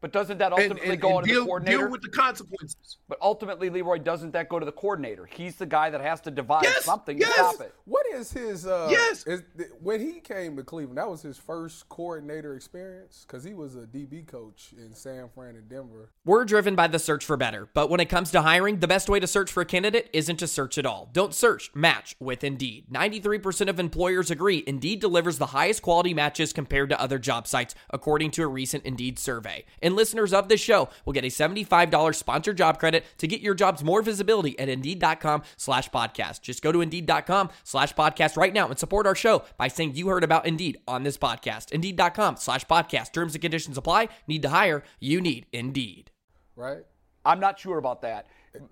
But 0.01 0.13
doesn't 0.13 0.39
that 0.39 0.53
ultimately 0.53 0.91
and- 0.91 1.01
go 1.01 1.09
and 1.09 1.17
on 1.19 1.25
to 1.25 1.35
the 1.35 1.41
coordinator? 1.45 1.79
deal 1.79 1.91
with 1.91 2.03
the 2.03 2.09
consequences. 2.11 2.99
but 3.09 3.19
ultimately, 3.21 3.69
Leroy, 3.71 3.99
doesn't 3.99 4.33
that 4.33 4.49
go 4.49 4.59
to 4.59 4.65
the 4.67 4.73
coordinator? 4.73 5.27
He's 5.27 5.57
the 5.57 5.67
guy 5.67 5.91
that 5.91 6.01
has 6.01 6.21
to 6.23 6.31
devise 6.31 6.63
Yes, 6.65 6.85
something 6.85 7.19
yes. 7.19 7.29
to 7.29 7.35
stop 7.35 7.61
it. 7.61 7.75
What 7.85 8.07
is 8.15 8.33
his? 8.33 8.67
Uh, 8.67 8.89
Yes. 8.91 9.27
Is, 9.27 9.43
th- 9.57 9.71
when 9.81 10.01
he 10.01 10.21
came 10.21 10.57
to 10.57 10.63
Cleveland, 10.63 10.99
that 10.99 11.09
was 11.11 11.23
his 11.23 11.37
first 11.37 11.89
coordinator 11.89 12.55
experience 12.55 13.25
because 13.27 13.43
he 13.43 13.55
was 13.55 13.75
a 13.75 13.87
DB 13.87 14.27
coach 14.27 14.73
in 14.77 14.95
San 14.95 15.29
Fran 15.35 15.57
and 15.57 15.69
Denver. 15.69 16.11
We're 16.25 16.45
driven 16.45 16.77
by 16.77 16.87
the 16.87 16.99
search 16.99 17.25
for 17.25 17.37
better, 17.37 17.69
but 17.75 17.91
when 17.91 17.99
it 18.01 18.09
comes 18.09 18.31
to 18.33 18.43
hiring, 18.43 18.79
the 18.79 18.89
best 18.89 19.09
way 19.09 19.19
to 19.21 19.27
search 19.27 19.51
for 19.51 19.63
a 19.63 19.67
candidate 19.67 20.09
isn't 20.13 20.37
to 20.37 20.47
search 20.47 20.79
at 20.79 20.87
all. 20.87 21.09
Don't 21.13 21.35
search, 21.35 21.71
match 21.75 22.15
with 22.21 22.45
Indeed. 22.45 22.87
93% 22.93 23.69
of 23.69 23.81
employers 23.81 24.31
agree 24.31 24.63
Indeed 24.67 25.01
delivers 25.01 25.39
the 25.39 25.47
highest 25.47 25.83
quality 25.83 26.15
matches 26.15 26.53
compared 26.53 26.91
to 26.91 27.01
other 27.01 27.19
job 27.19 27.47
sites, 27.49 27.75
according 27.91 28.31
to 28.33 28.43
a 28.43 28.47
recent 28.49 28.85
Indeed 28.85 29.19
survey. 29.19 29.65
And 29.83 29.88
listeners 29.95 30.33
of 30.33 30.49
this 30.49 30.61
show 30.61 30.89
will 31.05 31.13
get 31.13 31.25
a 31.25 31.29
$75 31.29 32.15
sponsored 32.15 32.57
job 32.57 32.79
credit 32.79 33.05
to 33.19 33.27
get 33.27 33.41
your 33.41 33.55
jobs 33.55 33.83
more 33.85 34.03
visibility 34.03 34.59
at 34.59 34.69
Indeed.com 34.69 35.43
slash 35.57 35.91
podcast. 35.91 36.41
Just 36.43 36.63
go 36.63 36.73
to 36.73 36.81
Indeed.com 36.81 37.51
slash 37.65 37.95
podcast 37.95 38.37
right 38.37 38.53
now 38.53 38.69
and 38.69 38.79
support 38.79 39.07
our 39.07 39.15
show 39.15 39.45
by 39.57 39.69
saying 39.69 39.95
you 39.95 40.09
heard 40.09 40.25
about 40.25 40.47
Indeed 40.47 40.79
on 40.89 41.03
this 41.03 41.19
podcast. 41.19 41.73
Indeed.com 41.73 42.37
slash 42.37 42.65
podcast. 42.67 43.13
Terms 43.13 43.35
and 43.35 43.43
conditions 43.43 43.79
apply. 43.79 44.09
Need 44.27 44.43
to 44.43 44.49
hire? 44.51 44.83
You 45.01 45.21
need 45.21 45.47
Indeed. 45.53 46.11
Right? 46.57 46.85
I'm 47.25 47.41
not 47.41 47.59
sure 47.59 47.79
about 47.79 48.03
that. 48.03 48.27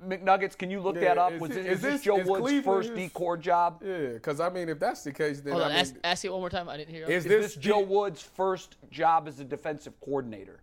McNuggets, 0.05 0.57
can 0.57 0.71
you 0.71 0.81
look 0.81 0.97
Yeah, 0.97 1.03
that 1.15 1.19
up? 1.19 1.33
is 1.35 1.41
Was 1.41 1.51
it- 1.51 1.59
it, 1.59 1.67
is 1.67 1.73
is 1.77 1.83
this 1.83 1.93
this- 1.95 2.03
Joe 2.03 2.17
is 2.19 2.27
Woods' 2.27 2.41
Cleveland 2.43 2.65
first 2.65 2.89
his- 2.91 2.99
D 2.99 3.09
core 3.11 3.37
job? 3.37 3.83
Yeah, 3.85 4.09
because 4.15 4.41
I 4.41 4.49
mean, 4.49 4.69
if 4.69 4.81
that's 4.81 5.05
the 5.05 5.13
case, 5.13 5.41
then 5.43 5.53
Hold 5.53 5.63
I 5.65 5.67
on, 5.67 5.73
mean, 5.73 5.81
ask, 5.81 5.95
ask 6.03 6.25
it 6.25 6.31
one 6.33 6.41
more 6.41 6.51
time. 6.51 6.69
I 6.69 6.77
didn't 6.79 6.95
hear. 6.95 7.05
Is 7.05 7.25
Is 7.25 7.31
this 7.31 7.55
this 7.55 7.57
Joe 7.57 7.81
Woods' 7.81 8.23
first 8.23 8.77
job 8.91 9.29
as 9.29 9.39
a 9.41 9.45
defensive 9.45 10.01
coordinator? 10.01 10.63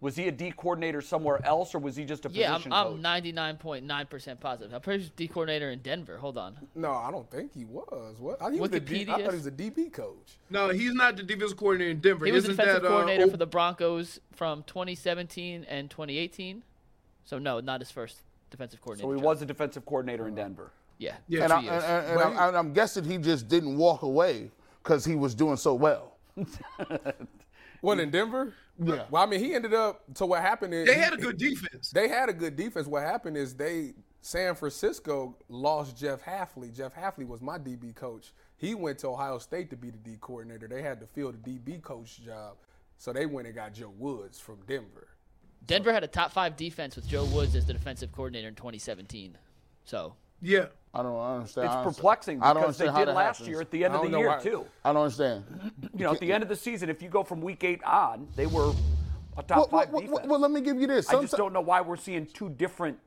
Was 0.00 0.14
he 0.14 0.28
a 0.28 0.32
D 0.32 0.52
coordinator 0.56 1.00
somewhere 1.00 1.44
else, 1.44 1.74
or 1.74 1.80
was 1.80 1.96
he 1.96 2.04
just 2.04 2.24
a 2.24 2.30
yeah, 2.30 2.50
I'm, 2.54 2.62
position 2.62 2.72
I'm 2.72 3.02
99.9% 3.02 4.38
positive. 4.40 4.72
I'm 4.72 4.80
pretty 4.80 5.02
sure 5.04 5.12
D 5.16 5.26
coordinator 5.26 5.70
in 5.70 5.80
Denver. 5.80 6.18
Hold 6.18 6.38
on. 6.38 6.56
no, 6.76 6.92
I 6.92 7.10
don't 7.10 7.28
think 7.30 7.52
he 7.52 7.64
was. 7.64 8.16
What? 8.20 8.40
I, 8.40 8.52
he 8.52 8.60
was 8.60 8.72
a 8.72 8.78
D, 8.78 9.02
I 9.02 9.04
Wikipedia? 9.04 9.06
thought 9.24 9.30
he 9.32 9.36
was 9.36 9.46
a 9.46 9.50
DB 9.50 9.92
coach. 9.92 10.38
No, 10.50 10.68
he's 10.68 10.94
not 10.94 11.16
the 11.16 11.24
defensive 11.24 11.56
coordinator 11.56 11.90
in 11.90 12.00
Denver. 12.00 12.26
He 12.26 12.32
was 12.32 12.44
the 12.44 12.50
Isn't 12.52 12.58
defensive 12.64 12.82
that, 12.82 12.88
uh, 12.88 12.90
coordinator 12.92 13.24
O- 13.24 13.30
for 13.30 13.36
the 13.38 13.46
Broncos 13.46 14.20
from 14.32 14.62
2017 14.68 15.64
and 15.68 15.90
2018. 15.90 16.62
So 17.24 17.38
no, 17.38 17.58
not 17.58 17.80
his 17.80 17.90
first 17.90 18.18
defensive 18.50 18.80
coordinator. 18.80 19.08
so 19.08 19.12
he 19.12 19.18
job. 19.18 19.24
was 19.24 19.42
a 19.42 19.46
defensive 19.46 19.84
coordinator 19.84 20.28
in 20.28 20.34
Denver. 20.36 20.70
Yeah. 20.98 21.16
Yeah. 21.26 21.42
And, 21.44 21.52
I, 21.52 21.56
and, 21.56 21.64
years. 21.66 21.84
and, 21.84 22.06
and 22.06 22.14
But 22.16 22.26
I'm, 22.26 22.48
and 22.48 22.56
I'm 22.56 22.72
guessing 22.72 23.02
he 23.04 23.18
just 23.18 23.48
didn't 23.48 23.76
walk 23.76 24.02
away 24.02 24.50
because 24.82 25.04
he 25.04 25.16
was 25.16 25.34
doing 25.34 25.56
so 25.56 25.74
well. 25.74 26.12
What 27.80 28.00
in 28.00 28.10
Denver? 28.10 28.54
Yeah. 28.78 29.04
Well, 29.10 29.22
I 29.22 29.26
mean, 29.26 29.40
he 29.40 29.54
ended 29.54 29.74
up. 29.74 30.02
So 30.14 30.26
what 30.26 30.40
happened 30.40 30.72
is 30.72 30.86
They 30.86 30.94
had 30.94 31.12
a 31.12 31.16
good 31.16 31.36
defense. 31.36 31.90
They 31.90 32.08
had 32.08 32.28
a 32.28 32.32
good 32.32 32.56
defense. 32.56 32.86
What 32.86 33.02
happened 33.02 33.36
is 33.36 33.54
they 33.54 33.94
San 34.20 34.54
Francisco 34.54 35.36
lost 35.48 35.96
Jeff 35.96 36.22
Hafley. 36.22 36.74
Jeff 36.74 36.94
Hafley 36.94 37.26
was 37.26 37.40
my 37.40 37.58
DB 37.58 37.94
coach. 37.94 38.32
He 38.56 38.74
went 38.74 38.98
to 38.98 39.08
Ohio 39.08 39.38
State 39.38 39.70
to 39.70 39.76
be 39.76 39.90
the 39.90 39.98
D 39.98 40.16
coordinator. 40.20 40.68
They 40.68 40.82
had 40.82 41.00
to 41.00 41.06
fill 41.06 41.32
the 41.32 41.38
DB 41.38 41.80
coach 41.82 42.20
job, 42.22 42.56
so 42.98 43.12
they 43.12 43.26
went 43.26 43.46
and 43.46 43.54
got 43.54 43.74
Joe 43.74 43.92
Woods 43.96 44.38
from 44.38 44.58
Denver. 44.66 45.08
Denver 45.66 45.92
had 45.92 46.04
a 46.04 46.08
top 46.08 46.32
five 46.32 46.56
defense 46.56 46.96
with 46.96 47.06
Joe 47.08 47.24
Woods 47.26 47.54
as 47.54 47.66
the 47.66 47.72
defensive 47.72 48.12
coordinator 48.12 48.48
in 48.48 48.54
2017. 48.54 49.36
So 49.84 50.14
Yeah. 50.40 50.66
I 50.94 51.02
don't 51.02 51.18
understand. 51.20 51.66
It's 51.66 51.74
I 51.74 51.84
don't- 51.84 51.94
perplexing 51.94 52.42
I 52.42 52.52
don't 52.54 52.62
because 52.62 52.78
they 52.78 52.86
did 52.86 53.08
last 53.08 53.38
happens. 53.38 53.48
year 53.48 53.60
at 53.60 53.70
the 53.70 53.84
end 53.84 53.94
of 53.94 54.10
the 54.10 54.18
year 54.18 54.28
why- 54.28 54.38
too. 54.40 54.64
I 54.84 54.92
don't 54.92 55.02
understand. 55.02 55.44
You 55.94 56.04
know, 56.04 56.12
at 56.12 56.20
the 56.20 56.32
end 56.32 56.42
of 56.42 56.48
the 56.48 56.56
season, 56.56 56.88
if 56.88 57.02
you 57.02 57.08
go 57.08 57.22
from 57.22 57.40
week 57.40 57.62
eight 57.62 57.82
on, 57.84 58.26
they 58.36 58.46
were 58.46 58.72
a 59.36 59.42
top 59.42 59.56
Well, 59.58 59.66
five 59.82 59.90
well, 59.90 60.00
defense. 60.00 60.20
well, 60.22 60.28
well, 60.30 60.40
let 60.40 60.50
me 60.50 60.60
give 60.60 60.80
you 60.80 60.86
this. 60.86 61.08
I 61.10 61.20
just 61.20 61.36
don't 61.36 61.52
know 61.52 61.60
why 61.60 61.80
we're 61.82 61.96
seeing 61.96 62.26
two 62.26 62.48
different 62.48 62.98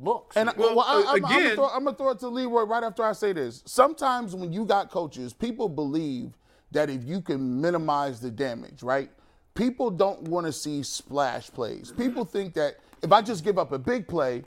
looks. 0.00 0.36
And 0.36 0.50
I, 0.50 0.54
here. 0.54 0.60
well, 0.74 0.80
I, 0.80 1.00
I'm, 1.00 1.08
I'm, 1.08 1.16
again- 1.24 1.42
gonna 1.42 1.54
throw, 1.54 1.68
I'm 1.68 1.84
gonna 1.84 1.96
throw 1.96 2.10
it 2.10 2.18
to 2.20 2.28
Leroy 2.28 2.62
right 2.64 2.84
after 2.84 3.02
I 3.02 3.12
say 3.12 3.32
this. 3.32 3.62
Sometimes 3.66 4.34
when 4.36 4.52
you 4.52 4.64
got 4.66 4.90
coaches, 4.90 5.32
people 5.32 5.68
believe 5.68 6.32
that 6.72 6.90
if 6.90 7.02
you 7.04 7.20
can 7.22 7.60
minimize 7.60 8.20
the 8.20 8.30
damage, 8.30 8.82
right? 8.82 9.10
People 9.54 9.90
don't 9.90 10.22
want 10.28 10.44
to 10.46 10.52
see 10.52 10.82
splash 10.82 11.50
plays. 11.50 11.92
People 11.96 12.26
think 12.26 12.52
that 12.54 12.76
if 13.02 13.10
I 13.10 13.22
just 13.22 13.42
give 13.42 13.56
up 13.58 13.72
a 13.72 13.78
big 13.78 14.06
play, 14.06 14.44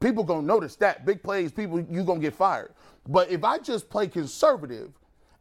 people 0.00 0.24
gonna 0.24 0.46
notice 0.46 0.76
that 0.76 1.04
big 1.04 1.22
plays. 1.22 1.52
People, 1.52 1.80
you 1.80 2.04
gonna 2.04 2.20
get 2.20 2.34
fired. 2.34 2.72
But 3.06 3.30
if 3.30 3.44
I 3.44 3.58
just 3.58 3.88
play 3.88 4.06
conservative, 4.06 4.92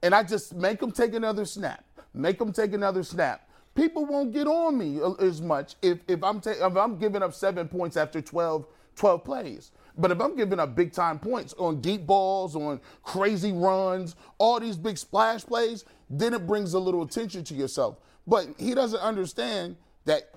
and 0.03 0.13
I 0.13 0.23
just 0.23 0.55
make 0.55 0.79
them 0.79 0.91
take 0.91 1.13
another 1.13 1.45
snap, 1.45 1.83
make 2.13 2.39
them 2.39 2.53
take 2.53 2.73
another 2.73 3.03
snap, 3.03 3.49
people 3.75 4.05
won't 4.05 4.31
get 4.31 4.47
on 4.47 4.77
me 4.77 5.01
uh, 5.01 5.13
as 5.13 5.41
much 5.41 5.75
if, 5.81 5.99
if 6.07 6.23
I'm 6.23 6.39
ta- 6.39 6.51
if 6.51 6.77
I'm 6.77 6.97
giving 6.97 7.23
up 7.23 7.33
seven 7.33 7.67
points 7.67 7.97
after 7.97 8.21
12, 8.21 8.65
12 8.95 9.23
plays. 9.23 9.71
But 9.97 10.11
if 10.11 10.21
I'm 10.21 10.35
giving 10.35 10.59
up 10.59 10.75
big 10.75 10.93
time 10.93 11.19
points 11.19 11.53
on 11.57 11.81
deep 11.81 12.05
balls, 12.05 12.55
on 12.55 12.79
crazy 13.03 13.51
runs, 13.51 14.15
all 14.37 14.59
these 14.59 14.77
big 14.77 14.97
splash 14.97 15.43
plays, 15.43 15.85
then 16.09 16.33
it 16.33 16.45
brings 16.45 16.73
a 16.73 16.79
little 16.79 17.01
attention 17.01 17.43
to 17.45 17.55
yourself. 17.55 17.97
But 18.27 18.47
he 18.57 18.75
doesn't 18.75 18.99
understand 18.99 19.75
that 20.05 20.31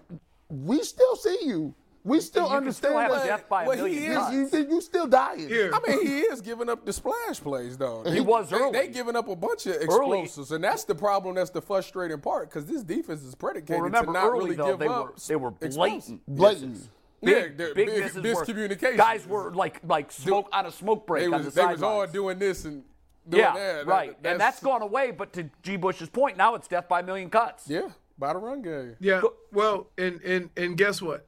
we 0.48 0.82
still 0.82 1.16
see 1.16 1.38
you 1.44 1.74
We 2.02 2.20
still 2.20 2.48
You 2.48 2.56
understand 2.56 2.92
still 2.92 2.98
have 2.98 3.10
that. 3.12 3.26
death 3.26 3.48
by 3.48 3.64
a 3.64 3.68
Well, 3.68 3.84
he 3.84 4.06
is- 4.06 4.32
You, 4.32 4.48
you, 4.60 4.68
you 4.70 4.80
still 4.80 5.06
dying. 5.06 5.46
Here. 5.48 5.70
I 5.74 5.80
mean, 5.86 6.06
he 6.06 6.18
is 6.32 6.40
giving 6.40 6.68
up 6.70 6.86
the 6.86 6.92
splash 6.94 7.40
plays, 7.40 7.76
though. 7.76 8.02
He 8.04 8.20
was 8.20 8.48
they, 8.48 8.56
early. 8.56 8.72
They 8.72 8.88
giving 8.88 9.16
up 9.16 9.28
a 9.28 9.36
bunch 9.36 9.66
of 9.66 9.74
explosives, 9.76 10.50
and 10.52 10.64
that's 10.64 10.84
the 10.84 10.94
problem. 10.94 11.34
That's 11.34 11.50
the 11.50 11.60
frustrating 11.60 12.18
part 12.20 12.48
because 12.48 12.64
this 12.64 12.82
defense 12.82 13.22
is 13.22 13.34
predicated 13.34 13.76
Well, 13.76 13.82
remember 13.84 14.06
to 14.06 14.12
not 14.18 14.24
early 14.28 14.38
really 14.44 14.56
though 14.56 14.66
give 14.70 14.78
they 14.78 14.86
up. 14.88 15.04
were 15.06 15.14
they 15.28 15.36
were 15.36 15.50
blatant. 15.50 16.22
Blatant. 16.26 16.88
Yeah, 17.22 17.34
Big, 17.34 17.56
they're 17.58 17.74
big 17.74 17.86
big 17.88 18.04
miscommunication. 18.14 18.96
Guys 18.96 19.26
were 19.26 19.52
like 19.52 19.80
like 19.86 20.10
smoke 20.10 20.48
on 20.54 20.64
a 20.64 20.70
smoke 20.72 21.06
break 21.06 21.20
They 21.24 21.26
on 21.26 21.44
was, 21.44 21.52
the 21.54 21.60
they 21.60 21.66
was 21.66 21.82
all 21.82 22.06
doing 22.06 22.38
this 22.38 22.64
and 22.64 22.82
doing 23.28 23.42
Yeah, 23.42 23.52
that. 23.52 23.86
right. 23.86 24.22
That- 24.22 24.30
and 24.32 24.40
that's 24.40 24.60
gone 24.62 24.80
away. 24.80 25.10
But 25.10 25.34
to 25.34 25.50
G. 25.62 25.76
Bush's 25.76 26.08
point, 26.08 26.38
now 26.38 26.54
it's 26.54 26.66
death 26.66 26.88
by 26.88 27.00
a 27.00 27.02
million 27.02 27.28
cuts. 27.28 27.64
Yeah, 27.68 27.88
by 28.18 28.32
the 28.32 28.38
run 28.38 28.62
game. 28.62 28.96
Yeah. 29.00 29.20
Well, 29.52 29.88
and 29.98 30.18
and 30.22 30.48
and 30.56 30.78
guess 30.78 31.02
what? 31.02 31.26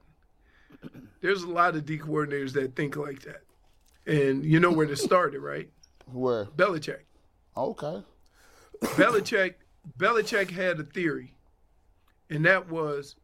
There's 1.20 1.42
a 1.42 1.48
lot 1.48 1.76
of 1.76 1.84
D 1.86 1.98
coordinators 1.98 2.52
that 2.54 2.74
think 2.74 2.96
like 2.96 3.22
that, 3.22 3.42
and 4.06 4.44
you 4.44 4.58
know 4.60 4.72
where 4.72 4.86
this 4.86 5.02
started, 5.02 5.40
right? 5.40 5.70
Where? 6.10 6.46
Belichick. 6.46 7.04
Okay. 7.56 8.02
Belichick. 8.82 9.54
Belichick 9.98 10.50
had 10.50 10.80
a 10.80 10.84
theory, 10.84 11.34
and 12.30 12.44
that 12.44 12.68
was, 12.68 13.16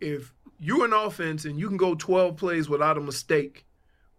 if 0.00 0.32
you're 0.58 0.84
an 0.84 0.92
offense 0.92 1.44
and 1.44 1.58
you 1.58 1.68
can 1.68 1.76
go 1.76 1.94
12 1.94 2.36
plays 2.36 2.68
without 2.68 2.96
a 2.96 3.00
mistake, 3.00 3.66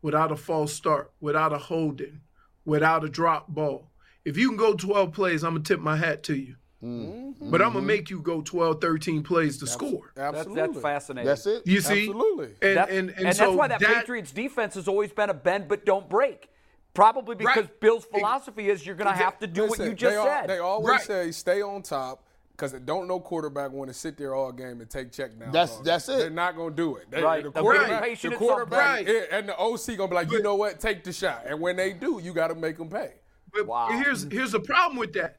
without 0.02 0.32
a 0.32 0.36
false 0.36 0.74
start, 0.74 1.12
without 1.20 1.54
a 1.54 1.58
holding, 1.58 2.22
without 2.66 3.04
a 3.04 3.10
drop 3.10 3.48
ball, 3.48 3.92
if 4.24 4.38
you 4.38 4.50
can 4.50 4.58
go 4.58 4.74
12 4.74 5.14
plays, 5.14 5.44
I'm 5.44 5.54
gonna 5.54 5.64
tip 5.64 5.80
my 5.80 5.96
hat 5.96 6.24
to 6.24 6.36
you. 6.36 6.56
Mm-hmm. 6.84 7.50
But 7.50 7.62
I'm 7.62 7.74
gonna 7.74 7.86
make 7.86 8.10
you 8.10 8.20
go 8.22 8.42
12, 8.42 8.80
13 8.82 9.24
plays 9.24 9.58
to 9.58 9.68
score. 9.68 10.12
That's, 10.16 10.38
Absolutely. 10.38 10.62
that's 10.74 10.82
fascinating. 10.82 11.26
That's 11.28 11.46
it. 11.48 11.66
You 11.66 11.82
see, 11.82 12.08
Absolutely. 12.10 12.50
and 12.62 12.78
That- 12.78 12.90
and, 12.90 13.10
and, 13.12 13.26
and 13.28 13.36
so 13.36 13.46
that's 13.46 13.58
why 13.58 13.68
that, 13.68 13.80
that 13.80 13.96
Patriots 14.02 14.32
defense 14.32 14.76
has 14.76 14.88
always 14.88 15.12
been 15.12 15.30
a 15.30 15.34
bend 15.34 15.68
but 15.68 15.86
don't 15.86 16.08
break. 16.08 16.50
Probably 16.94 17.36
because 17.36 17.56
Right. 17.58 17.80
Bill's 17.80 18.06
philosophy 18.06 18.70
is 18.70 18.86
you're 18.86 18.96
going 18.96 19.12
to 19.12 19.16
have 19.16 19.38
to 19.40 19.48
do 19.48 19.68
what 19.68 19.78
you 19.80 19.94
just 19.94 20.14
they 20.14 20.18
al- 20.18 20.26
said. 20.26 20.48
they 20.50 20.58
always 20.58 20.88
Right. 20.90 21.02
say 21.02 21.32
stay 21.32 21.62
on 21.62 21.84
top 21.84 22.24
because 22.52 22.72
don't 22.74 23.08
no 23.08 23.20
quarterback 23.20 23.72
want 23.72 23.88
to 23.90 23.94
sit 23.94 24.18
there 24.18 24.34
all 24.34 24.52
game 24.52 24.82
and 24.82 24.90
take 24.90 25.12
check 25.12 25.38
downs. 25.38 25.54
That's- 25.54 25.78
that's 25.84 26.10
it. 26.10 26.18
They're 26.18 26.30
not 26.32 26.56
going 26.56 26.72
to 26.72 26.76
do 26.76 26.96
it. 26.96 27.10
They, 27.12 27.22
Right. 27.22 27.44
The 27.44 27.52
They're 27.52 27.62
quarterback, 27.62 28.04
being 28.04 28.18
the 28.32 28.38
quarterback 28.38 28.96
point. 29.06 29.10
yeah, 29.10 29.38
and 29.38 29.48
the 29.50 29.56
OC 29.60 29.96
going 29.96 29.98
to 29.98 30.08
be 30.10 30.16
like, 30.16 30.32
you 30.32 30.42
know 30.42 30.56
what, 30.56 30.80
take 30.80 31.04
the 31.04 31.14
shot. 31.14 31.44
And 31.48 31.60
when 31.60 31.76
they 31.76 31.94
do, 31.94 32.20
you 32.24 32.34
got 32.34 32.48
to 32.48 32.56
make 32.56 32.78
them 32.78 32.90
pay. 32.90 33.14
But 33.54 33.68
Wow. 33.68 33.90
here's 33.92 34.24
here's 34.32 34.52
the 34.54 34.60
problem 34.60 34.98
with 34.98 35.14
that. 35.14 35.38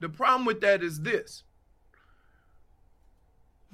The 0.00 0.08
problem 0.08 0.44
with 0.44 0.60
that 0.60 0.82
is 0.82 1.00
this. 1.02 1.42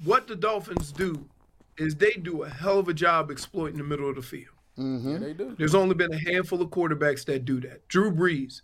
What 0.03 0.27
the 0.27 0.35
Dolphins 0.35 0.91
do 0.91 1.29
is 1.77 1.95
they 1.95 2.13
do 2.13 2.43
a 2.43 2.49
hell 2.49 2.79
of 2.79 2.87
a 2.87 2.93
job 2.93 3.29
exploiting 3.31 3.77
the 3.77 3.83
middle 3.83 4.09
of 4.09 4.15
the 4.15 4.21
field. 4.21 4.47
Yeah, 4.77 5.17
they 5.19 5.33
do. 5.33 5.55
There's 5.57 5.75
only 5.75 5.95
been 5.95 6.13
a 6.13 6.17
handful 6.17 6.61
of 6.61 6.69
quarterbacks 6.69 7.25
that 7.25 7.45
do 7.45 7.61
that. 7.61 7.87
Drew 7.87 8.11
Brees. 8.11 8.61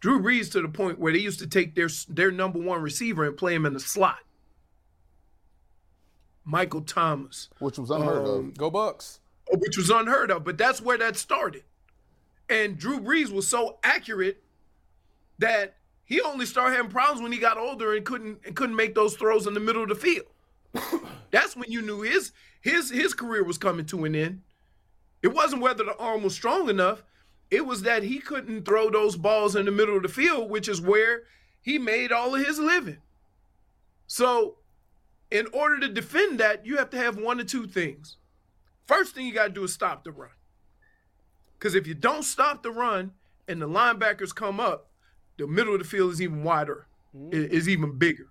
Drew 0.00 0.20
Brees 0.20 0.52
to 0.52 0.60
the 0.60 0.68
point 0.68 0.98
where 0.98 1.12
they 1.12 1.18
used 1.18 1.38
to 1.40 1.46
take 1.46 1.74
their 1.74 1.88
their 2.08 2.30
number 2.30 2.58
one 2.58 2.82
receiver 2.82 3.24
and 3.24 3.36
play 3.36 3.54
him 3.54 3.64
in 3.64 3.72
the 3.72 3.80
slot. 3.80 4.18
Michael 6.44 6.82
Thomas, 6.82 7.48
Which 7.58 7.78
was 7.78 7.90
unheard 7.90 8.26
Um, 8.28 8.52
go 8.56 8.70
Bucks. 8.70 9.20
which 9.50 9.76
was 9.76 9.90
unheard 9.90 10.30
of, 10.30 10.44
but 10.44 10.58
that's 10.58 10.80
where 10.80 10.98
that 10.98 11.16
started. 11.16 11.64
And 12.48 12.78
Drew 12.78 13.00
Brees 13.00 13.30
was 13.32 13.48
so 13.48 13.78
accurate 13.82 14.44
that 15.38 15.76
he 16.06 16.20
only 16.20 16.46
started 16.46 16.76
having 16.76 16.90
problems 16.90 17.20
when 17.20 17.32
he 17.32 17.38
got 17.38 17.58
older 17.58 17.94
and 17.94 18.06
couldn't 18.06 18.38
and 18.46 18.56
couldn't 18.56 18.76
make 18.76 18.94
those 18.94 19.16
throws 19.16 19.46
in 19.46 19.54
the 19.54 19.60
middle 19.60 19.82
of 19.82 19.88
the 19.88 19.94
field. 19.94 20.26
That's 21.30 21.56
when 21.56 21.70
you 21.70 21.82
knew 21.82 22.00
his 22.00 22.32
his 22.60 22.90
his 22.90 23.12
career 23.12 23.44
was 23.44 23.58
coming 23.58 23.84
to 23.86 24.04
an 24.04 24.14
end. 24.14 24.42
It 25.22 25.34
wasn't 25.34 25.62
whether 25.62 25.84
the 25.84 25.96
arm 25.98 26.22
was 26.22 26.34
strong 26.34 26.70
enough. 26.70 27.02
It 27.50 27.66
was 27.66 27.82
that 27.82 28.04
he 28.04 28.20
couldn't 28.20 28.64
throw 28.64 28.90
those 28.90 29.16
balls 29.16 29.56
in 29.56 29.66
the 29.66 29.72
middle 29.72 29.96
of 29.96 30.02
the 30.02 30.08
field, 30.08 30.48
which 30.48 30.68
is 30.68 30.80
where 30.80 31.24
he 31.60 31.78
made 31.78 32.12
all 32.12 32.34
of 32.34 32.46
his 32.46 32.58
living. 32.58 32.98
So, 34.06 34.58
in 35.30 35.48
order 35.52 35.80
to 35.80 35.88
defend 35.88 36.38
that, 36.38 36.64
you 36.64 36.76
have 36.76 36.90
to 36.90 36.96
have 36.96 37.18
one 37.18 37.40
or 37.40 37.44
two 37.44 37.66
things. 37.66 38.16
First 38.86 39.14
thing 39.14 39.26
you 39.26 39.34
got 39.34 39.48
to 39.48 39.52
do 39.52 39.64
is 39.64 39.72
stop 39.72 40.04
the 40.04 40.12
run. 40.12 40.30
Because 41.58 41.74
if 41.74 41.86
you 41.86 41.94
don't 41.94 42.22
stop 42.22 42.62
the 42.62 42.70
run 42.70 43.12
and 43.48 43.60
the 43.60 43.68
linebackers 43.68 44.34
come 44.34 44.60
up, 44.60 44.88
the 45.38 45.46
middle 45.46 45.74
of 45.74 45.80
the 45.80 45.86
field 45.86 46.12
is 46.12 46.22
even 46.22 46.42
wider, 46.42 46.86
i- 47.14 47.18
mm. 47.18 47.48
is 47.50 47.68
even 47.68 47.98
bigger. 47.98 48.28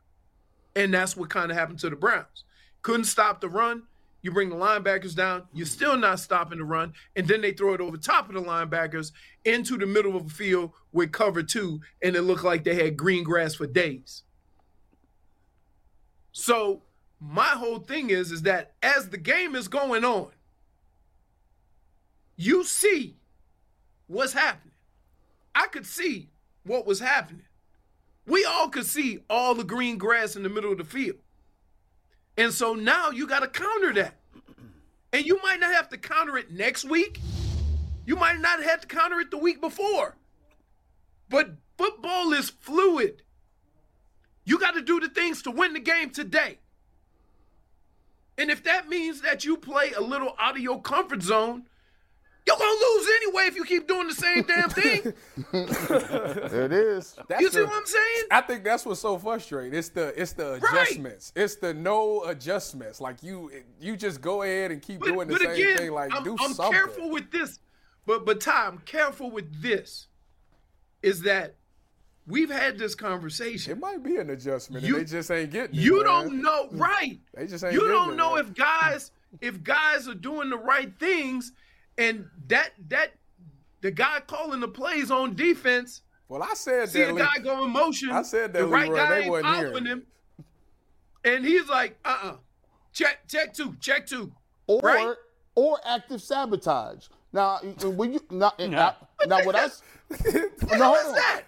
And 0.76 0.94
that's 0.94 1.16
what 1.16 1.30
kind 1.30 1.52
of 1.52 1.58
happened 1.58 1.80
to 1.80 1.90
the 1.90 1.96
Browns. 1.96 2.44
Couldn't 2.82 3.06
stop 3.06 3.42
the 3.42 3.50
run. 3.50 3.84
You 4.22 4.32
bring 4.32 4.50
the 4.50 4.56
linebackers 4.56 5.16
down. 5.16 5.44
You're 5.54 5.68
mm. 5.68 5.70
still 5.70 5.98
not 5.98 6.20
stopping 6.20 6.58
the 6.58 6.66
run. 6.66 6.94
And 7.16 7.28
then 7.28 7.42
they 7.42 7.52
throw 7.52 7.74
it 7.74 7.82
over 7.82 7.98
top 7.98 8.28
of 8.28 8.36
the 8.36 8.42
linebackers 8.42 9.12
into 9.44 9.78
the 9.78 9.86
middle 9.86 10.16
of 10.16 10.28
the 10.28 10.34
field 10.34 10.72
with 10.92 11.12
cover 11.12 11.44
two. 11.44 11.80
And 12.02 12.16
it 12.16 12.24
looked 12.24 12.44
like 12.44 12.64
they 12.64 12.76
had 12.76 12.98
green 12.98 13.24
grass 13.24 13.56
for 13.56 13.68
days. 13.68 14.24
So 16.32 16.82
my 17.22 17.44
whole 17.44 17.80
thing 17.80 18.10
is, 18.10 18.32
is 18.32 18.42
that 18.42 18.74
as 18.84 19.10
the 19.10 19.18
game 19.18 19.56
is 19.56 19.68
going 19.68 20.04
on, 20.04 20.32
you 22.36 22.64
see 22.66 23.16
what's 24.08 24.34
happening. 24.34 24.74
I 25.54 25.68
could 25.68 25.86
see 25.86 26.30
what 26.66 26.86
was 26.86 27.00
happening. 27.00 27.46
We 28.26 28.44
all 28.44 28.70
could 28.70 28.86
see 28.86 29.20
all 29.30 29.54
the 29.54 29.64
green 29.64 29.98
grass 29.98 30.36
in 30.36 30.44
the 30.44 30.50
middle 30.50 30.72
of 30.72 30.80
the 30.80 30.84
field. 30.84 31.18
And 32.38 32.52
so 32.52 32.74
now 32.74 33.12
you 33.12 33.28
got 33.28 33.42
to 33.42 33.48
counter 33.48 33.94
that. 33.94 34.16
And 35.14 35.26
you 35.26 35.40
might 35.42 35.60
not 35.60 35.74
have 35.74 35.90
to 35.90 35.98
counter 35.98 36.38
it 36.38 36.52
next 36.52 36.84
week. 36.84 37.20
You 38.06 38.16
might 38.16 38.40
not 38.40 38.62
have 38.62 38.82
to 38.82 38.88
counter 38.88 39.20
it 39.20 39.32
the 39.32 39.38
week 39.38 39.62
before. 39.62 40.18
But 41.30 41.52
football 41.78 42.34
is 42.34 42.50
fluid. 42.50 43.22
You 44.44 44.60
got 44.60 44.72
to 44.76 44.82
do 44.82 45.00
the 45.00 45.10
things 45.10 45.42
to 45.44 45.52
win 45.52 45.74
the 45.74 45.80
game 45.80 46.10
today. 46.10 46.60
And 48.38 48.52
if 48.52 48.64
that 48.64 48.90
means 48.90 49.22
that 49.22 49.46
you 49.46 49.56
play 49.58 49.92
a 49.92 50.02
little 50.02 50.36
out 50.38 50.58
of 50.58 50.62
your 50.62 50.82
comfort 50.82 51.22
zone, 51.22 51.68
you're 52.48 52.58
going 52.58 52.78
to 52.78 52.86
lose 52.94 53.08
anyway 53.24 53.44
if 53.48 53.56
you 53.56 53.66
keep 53.66 53.88
doing 53.88 54.08
the 54.08 54.14
same 54.14 54.44
damn 54.44 54.70
thing. 54.70 55.14
It 55.54 56.72
is. 56.72 57.16
That's 57.28 57.42
you 57.42 57.50
see 57.50 57.60
the- 57.60 57.66
what 57.66 57.76
I'm 57.76 57.86
saying? 57.86 58.24
I 58.32 58.42
think 58.42 58.64
that's 58.64 58.86
what's 58.86 59.00
so 59.02 59.18
frustrating. 59.18 59.74
It's 59.78 59.90
the 59.90 60.20
it's 60.20 60.34
the 60.34 60.54
adjustments. 60.56 61.32
It's 61.36 61.56
the 61.56 61.74
no 61.74 62.24
adjustments. 62.26 63.02
Like 63.02 63.24
you 63.24 63.52
you 63.80 63.96
just 63.98 64.22
go 64.22 64.44
ahead 64.44 64.72
and 64.72 64.82
keep 64.82 65.02
doing 65.04 65.28
the 65.28 65.38
same 65.38 65.78
thing. 65.78 65.92
Like 65.92 66.14
I'm, 66.16 66.24
do 66.24 66.36
I'm 66.40 66.54
something. 66.54 66.74
careful 66.74 67.10
with 67.10 67.32
this, 67.32 67.60
but 68.06 68.26
but 68.26 68.42
Ty, 68.42 68.68
I'm 68.68 68.78
careful 68.80 69.32
with 69.32 69.62
this. 69.62 70.08
Is 71.02 71.22
that 71.24 71.56
we've 72.28 72.50
had 72.50 72.78
this 72.80 72.96
conversation. 72.96 73.74
It 73.74 73.80
might 73.80 74.02
be 74.04 74.18
an 74.18 74.30
adjustment, 74.32 74.84
You- 74.84 74.98
and 74.98 75.06
they 75.08 75.12
just 75.12 75.30
ain't 75.32 75.52
getting 75.52 75.76
it. 75.76 75.82
You 75.82 75.98
man. 75.98 76.06
don't 76.06 76.42
know, 76.42 76.68
right? 76.72 77.20
They 77.36 77.46
just 77.48 77.64
ain't 77.64 77.74
You 77.74 77.82
getting 77.82 77.96
don't 77.96 78.14
it, 78.14 78.18
know 78.18 78.36
man. 78.36 78.46
if 78.46 78.54
guys 78.56 79.12
if 79.42 79.64
guys 79.64 80.08
are 80.08 80.16
doing 80.16 80.50
the 80.50 80.58
right 80.58 80.92
things, 81.00 81.52
and 81.98 82.26
that 82.48 82.72
that 82.90 83.12
the 83.82 83.92
guy 83.92 84.20
calling 84.28 84.60
the 84.60 84.68
plays 84.68 85.12
on 85.12 85.36
defense. 85.36 86.02
Well, 86.28 86.42
I 86.42 86.54
said 86.56 86.90
See 86.90 87.00
that. 87.00 87.10
See 87.10 87.16
a 87.16 87.18
guy 87.20 87.38
go 87.44 87.64
in 87.66 87.70
motion. 87.72 88.10
I 88.12 88.24
said 88.24 88.54
that, 88.54 88.60
the 88.60 88.68
right 88.68 88.88
Leroy. 88.90 88.98
guy 88.98 89.10
They 89.10 89.26
ain't 89.26 89.44
following 89.44 89.56
hearing 89.60 89.86
him, 89.86 90.04
and 91.24 91.46
he's 91.46 91.68
like, 91.68 91.98
uh, 92.06 92.18
uh 92.24 92.36
check, 92.94 93.28
check 93.28 93.54
two, 93.54 93.76
check 93.80 94.08
two. 94.08 94.32
Or 94.68 94.80
Right. 94.82 95.16
or 95.56 95.80
active 95.86 96.22
sabotage. 96.22 97.08
Now 97.32 97.58
when 97.58 98.14
you 98.14 98.22
now, 98.32 98.54
now, 98.60 98.96
now 99.28 99.44
what 99.46 99.56
I 99.56 99.66
s- 99.66 99.84
no, 100.26 100.94
hold 100.94 101.08
on. 101.08 101.14
that? 101.16 101.42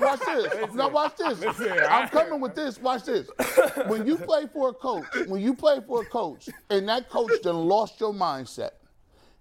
Watch 0.00 0.20
this. 0.26 0.70
Now 0.74 0.88
watch 0.90 1.16
this. 1.16 1.42
I'm 1.88 2.08
coming 2.08 2.40
with 2.40 2.54
this. 2.54 2.78
Watch 2.80 3.04
this. 3.04 3.28
When 3.86 4.06
you 4.06 4.16
play 4.18 4.46
for 4.52 4.68
a 4.68 4.72
coach, 4.72 5.04
when 5.26 5.40
you 5.40 5.54
play 5.54 5.80
for 5.86 6.02
a 6.02 6.04
coach, 6.04 6.48
and 6.68 6.88
that 6.88 7.08
coach 7.08 7.30
done 7.42 7.66
lost 7.68 7.98
your 8.00 8.12
mindset. 8.12 8.70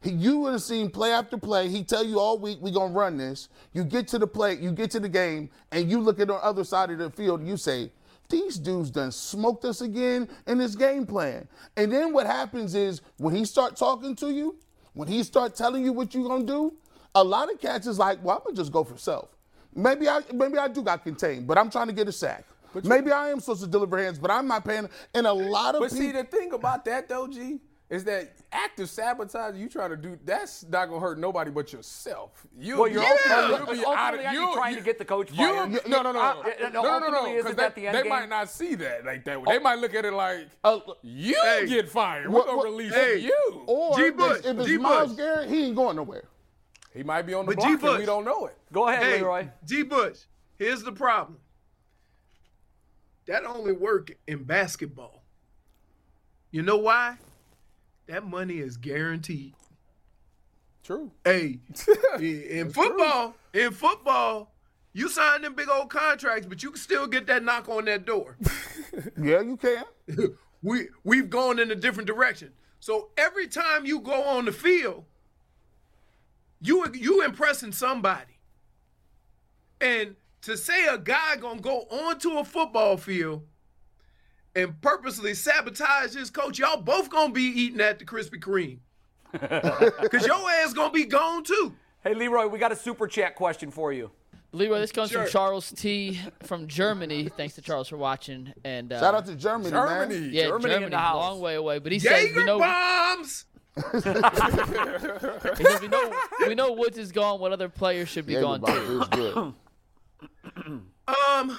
He, 0.01 0.11
you 0.11 0.39
would 0.39 0.53
have 0.53 0.61
seen 0.61 0.89
play 0.89 1.11
after 1.11 1.37
play. 1.37 1.67
He 1.67 1.83
tell 1.83 2.05
you 2.05 2.19
all 2.19 2.37
week 2.39 2.59
we 2.61 2.71
gonna 2.71 2.93
run 2.93 3.17
this. 3.17 3.49
You 3.73 3.83
get 3.83 4.07
to 4.09 4.19
the 4.19 4.27
play, 4.27 4.55
you 4.55 4.71
get 4.71 4.91
to 4.91 4.99
the 4.99 5.09
game, 5.09 5.49
and 5.71 5.89
you 5.89 5.99
look 5.99 6.19
at 6.19 6.27
the 6.27 6.35
other 6.35 6.63
side 6.63 6.89
of 6.91 6.97
the 6.99 7.09
field. 7.09 7.41
and 7.41 7.49
You 7.49 7.57
say, 7.57 7.91
these 8.29 8.57
dudes 8.57 8.91
done 8.91 9.11
smoked 9.11 9.65
us 9.65 9.81
again 9.81 10.29
in 10.47 10.57
this 10.59 10.75
game 10.75 11.05
plan. 11.05 11.47
And 11.75 11.91
then 11.91 12.13
what 12.13 12.27
happens 12.27 12.75
is 12.75 13.01
when 13.17 13.35
he 13.35 13.43
start 13.43 13.75
talking 13.75 14.15
to 14.17 14.29
you, 14.31 14.55
when 14.93 15.07
he 15.07 15.23
start 15.23 15.55
telling 15.55 15.83
you 15.83 15.91
what 15.91 16.13
you 16.13 16.27
gonna 16.27 16.45
do, 16.45 16.73
a 17.15 17.23
lot 17.23 17.51
of 17.51 17.59
cats 17.59 17.87
is 17.87 17.97
like, 17.99 18.23
well, 18.23 18.37
I'm 18.37 18.43
gonna 18.43 18.55
just 18.55 18.71
go 18.71 18.83
for 18.83 18.97
self. 18.97 19.29
Maybe 19.75 20.07
I 20.07 20.21
maybe 20.33 20.57
I 20.57 20.67
do 20.67 20.81
got 20.81 21.03
contained, 21.03 21.45
but 21.47 21.57
I'm 21.57 21.69
trying 21.69 21.87
to 21.87 21.93
get 21.93 22.07
a 22.07 22.11
sack. 22.11 22.45
Maybe 22.83 23.11
I 23.11 23.29
am 23.29 23.39
supposed 23.39 23.61
to 23.61 23.67
deliver 23.67 23.97
hands, 23.97 24.19
but 24.19 24.29
I'm 24.29 24.47
not 24.47 24.63
paying. 24.63 24.87
And 25.15 25.25
a 25.25 25.33
lot 25.33 25.73
of 25.75 25.81
But 25.81 25.91
people. 25.91 26.05
see, 26.05 26.11
the 26.11 26.23
thing 26.23 26.53
about 26.53 26.85
that 26.85 27.09
though, 27.09 27.27
G, 27.27 27.59
is 27.89 28.03
that 28.03 28.33
active 28.51 28.87
sabotage 28.89 29.55
you 29.55 29.67
trying 29.67 29.89
to 29.89 29.97
do 29.97 30.17
that's 30.23 30.63
not 30.65 30.85
gonna 30.89 30.99
hurt 30.99 31.17
nobody 31.17 31.49
but 31.49 31.73
yourself. 31.73 32.45
You, 32.57 32.77
Well, 32.79 32.87
you're 32.87 33.01
you- 33.01 33.09
ultimately- 33.09 33.57
you'll 33.57 33.65
be 33.65 33.85
ultimately, 33.85 33.85
out 33.95 34.13
of- 34.13 34.19
aren't 34.25 34.33
you 34.33 34.41
you- 34.47 34.53
trying 34.53 34.75
to 34.75 34.81
get 34.81 34.97
the 34.99 35.05
coach 35.05 35.31
fired? 35.31 35.71
you- 35.71 35.79
No, 35.87 36.01
no, 36.03 36.11
no, 36.11 36.19
Uh, 36.19 36.33
no, 36.33 36.41
uh, 36.41 36.69
no, 36.69 36.81
no, 36.81 36.99
no, 36.99 36.99
no, 36.99 37.09
no, 37.09 37.25
isn't 37.25 37.35
because 37.37 37.55
that 37.55 37.73
they, 37.75 37.81
the 37.81 37.87
end 37.87 37.97
they 37.97 38.01
game? 38.03 38.09
might 38.09 38.29
not 38.29 38.47
see 38.49 38.75
that 38.75 39.05
like 39.05 39.25
that. 39.25 39.43
They 39.45 39.57
might 39.59 39.79
look 39.79 39.95
at 39.95 40.05
it 40.05 40.13
like 40.13 40.47
you 41.01 41.35
Hey. 41.41 41.65
get 41.67 41.89
fired. 41.89 42.29
We're 42.31 42.43
gonna 42.43 42.57
what- 42.57 42.65
release 42.65 42.93
hey. 42.93 43.17
you. 43.17 43.63
Or 43.65 43.97
G. 43.97 44.03
if 44.05 44.15
Bush, 44.17 44.37
it's- 44.37 44.45
if 44.53 44.57
it's 44.59 44.67
G. 44.67 44.77
Myles 44.77 45.15
Garrett, 45.15 45.49
he 45.49 45.65
ain't 45.65 45.75
going 45.75 45.95
nowhere. 45.95 46.25
He 46.93 47.01
might 47.03 47.23
be 47.23 47.33
on 47.33 47.45
the 47.47 47.55
But 47.55 47.63
G. 47.63 47.75
block 47.75 47.91
and 47.91 47.99
we 47.99 48.05
don't 48.05 48.25
know 48.25 48.45
it. 48.47 48.57
Go 48.71 48.87
ahead, 48.87 49.01
Hey, 49.03 49.17
Leroy. 49.21 49.47
G. 49.65 49.81
Bush, 49.83 50.19
here's 50.57 50.83
the 50.83 50.91
problem. 50.91 51.39
That 53.25 53.45
only 53.45 53.73
work 53.73 54.11
in 54.27 54.43
basketball. 54.43 55.23
You 56.51 56.63
know 56.63 56.77
why? 56.77 57.17
That 58.09 58.25
money 58.25 58.57
is 58.57 58.75
guaranteed. 58.75 59.53
True. 60.83 61.11
Hey, 61.23 61.59
in 62.19 62.71
football, 62.71 63.35
in 63.53 63.71
football, 63.71 64.51
you 64.93 65.09
sign 65.09 65.43
them 65.43 65.53
big 65.53 65.69
old 65.69 65.91
contracts, 65.91 66.47
but 66.47 66.63
you 66.63 66.71
can 66.71 66.79
still 66.79 67.05
get 67.05 67.27
that 67.27 67.43
knock 67.43 67.69
on 67.69 67.85
that 67.85 68.05
door. 68.05 68.37
Yeah, 69.21 69.41
you 69.41 69.55
can. 69.55 69.83
we 70.63 70.87
we've 71.03 71.29
gone 71.29 71.59
in 71.59 71.69
a 71.69 71.75
different 71.75 72.07
direction. 72.07 72.51
So 72.79 73.09
every 73.17 73.47
time 73.47 73.85
you 73.85 73.99
go 73.99 74.23
on 74.23 74.45
the 74.45 74.51
field, 74.51 75.05
you 76.59 76.85
you 76.93 77.23
impressing 77.23 77.71
somebody. 77.71 78.39
And 79.79 80.15
to 80.41 80.57
say 80.57 80.87
a 80.87 80.97
guy 80.97 81.35
gonna 81.35 81.61
go 81.61 81.81
onto 81.83 82.39
a 82.39 82.43
football 82.43 82.97
field 82.97 83.43
and 84.63 84.79
purposely 84.81 85.33
sabotage 85.33 86.13
his 86.13 86.29
coach, 86.29 86.59
y'all 86.59 86.81
both 86.81 87.09
gonna 87.09 87.33
be 87.33 87.43
eating 87.43 87.81
at 87.81 87.99
the 87.99 88.05
Krispy 88.05 88.39
Kreme. 88.39 88.79
Cause 90.11 90.25
your 90.25 90.49
ass 90.49 90.73
gonna 90.73 90.91
be 90.91 91.05
gone 91.05 91.43
too. 91.43 91.73
Hey, 92.03 92.13
Leroy, 92.13 92.47
we 92.47 92.57
got 92.59 92.71
a 92.71 92.75
super 92.75 93.07
chat 93.07 93.35
question 93.35 93.71
for 93.71 93.91
you. 93.93 94.11
Leroy, 94.51 94.79
this 94.79 94.91
comes 94.91 95.11
Sure. 95.11 95.23
from 95.23 95.31
Charles 95.31 95.71
T 95.71 96.19
from 96.43 96.67
Germany. 96.67 97.29
Thanks 97.37 97.53
to 97.55 97.61
Charles 97.61 97.87
for 97.87 97.97
watching. 97.97 98.51
And 98.63 98.91
uh, 98.91 98.99
Shout 98.99 99.13
out 99.13 99.25
to 99.27 99.35
Germany, 99.35 99.69
man. 99.71 99.87
Germany. 100.09 100.29
yeah, 100.29 100.47
Germany 100.47 100.63
Germany, 100.73 100.85
in 100.85 100.91
the 100.91 100.97
house. 100.97 101.15
long 101.17 101.39
way 101.39 101.53
away. 101.55 101.77
But 101.79 101.91
he 101.91 101.99
says 101.99 102.31
we 102.35 102.43
know, 102.45 102.57
bombs. 102.57 103.45
he 103.93 103.99
says 104.01 105.81
we 105.81 105.87
know 105.87 106.13
we 106.47 106.55
know 106.55 106.71
Woods 106.73 106.97
is 106.97 107.11
gone. 107.11 107.39
What 107.39 107.51
other 107.51 107.69
players 107.69 108.09
should 108.09 108.25
be 108.25 108.33
Yeah, 108.33 108.41
gone 108.41 108.61
too? 108.61 109.01
is 109.01 109.07
good. 109.09 109.37
Um, 111.07 111.57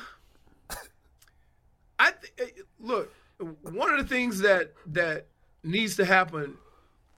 I 1.99 2.13
th- 2.39 2.53
look. 2.81 3.12
One 3.39 3.91
of 3.93 3.99
the 3.99 4.14
things 4.14 4.41
that 4.41 4.74
that 4.87 5.26
needs 5.62 5.97
to 5.97 6.05
happen 6.05 6.57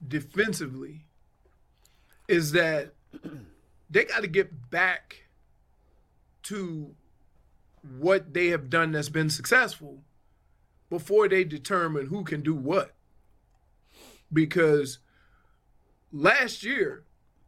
defensively 0.05 1.05
is 2.27 2.51
that 2.53 2.93
they 3.89 4.05
got 4.05 4.21
to 4.21 4.27
get 4.27 4.69
back 4.69 5.23
to 6.43 6.95
what 7.99 8.33
they 8.33 8.47
have 8.47 8.69
done 8.69 8.91
that's 8.91 9.09
been 9.09 9.29
successful 9.29 9.99
before 10.89 11.27
they 11.27 11.43
determine 11.43 12.07
who 12.07 12.23
can 12.23 12.41
do 12.41 12.53
what. 12.53 12.93
Because 14.31 14.99
last 16.11 16.63
year, 16.63 17.03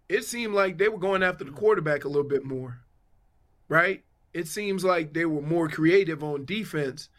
it 0.07 0.23
seemed 0.23 0.53
like 0.53 0.77
they 0.77 0.87
were 0.87 0.97
going 0.97 1.23
after 1.23 1.43
the 1.43 1.51
quarterback 1.51 2.03
a 2.03 2.07
little 2.07 2.27
bit 2.27 2.43
more, 2.43 2.81
right? 3.67 4.03
It 4.33 4.47
seems 4.47 4.83
like 4.83 5.13
they 5.13 5.25
were 5.25 5.41
more 5.41 5.69
creative 5.69 6.23
on 6.23 6.45
defense 6.45 7.09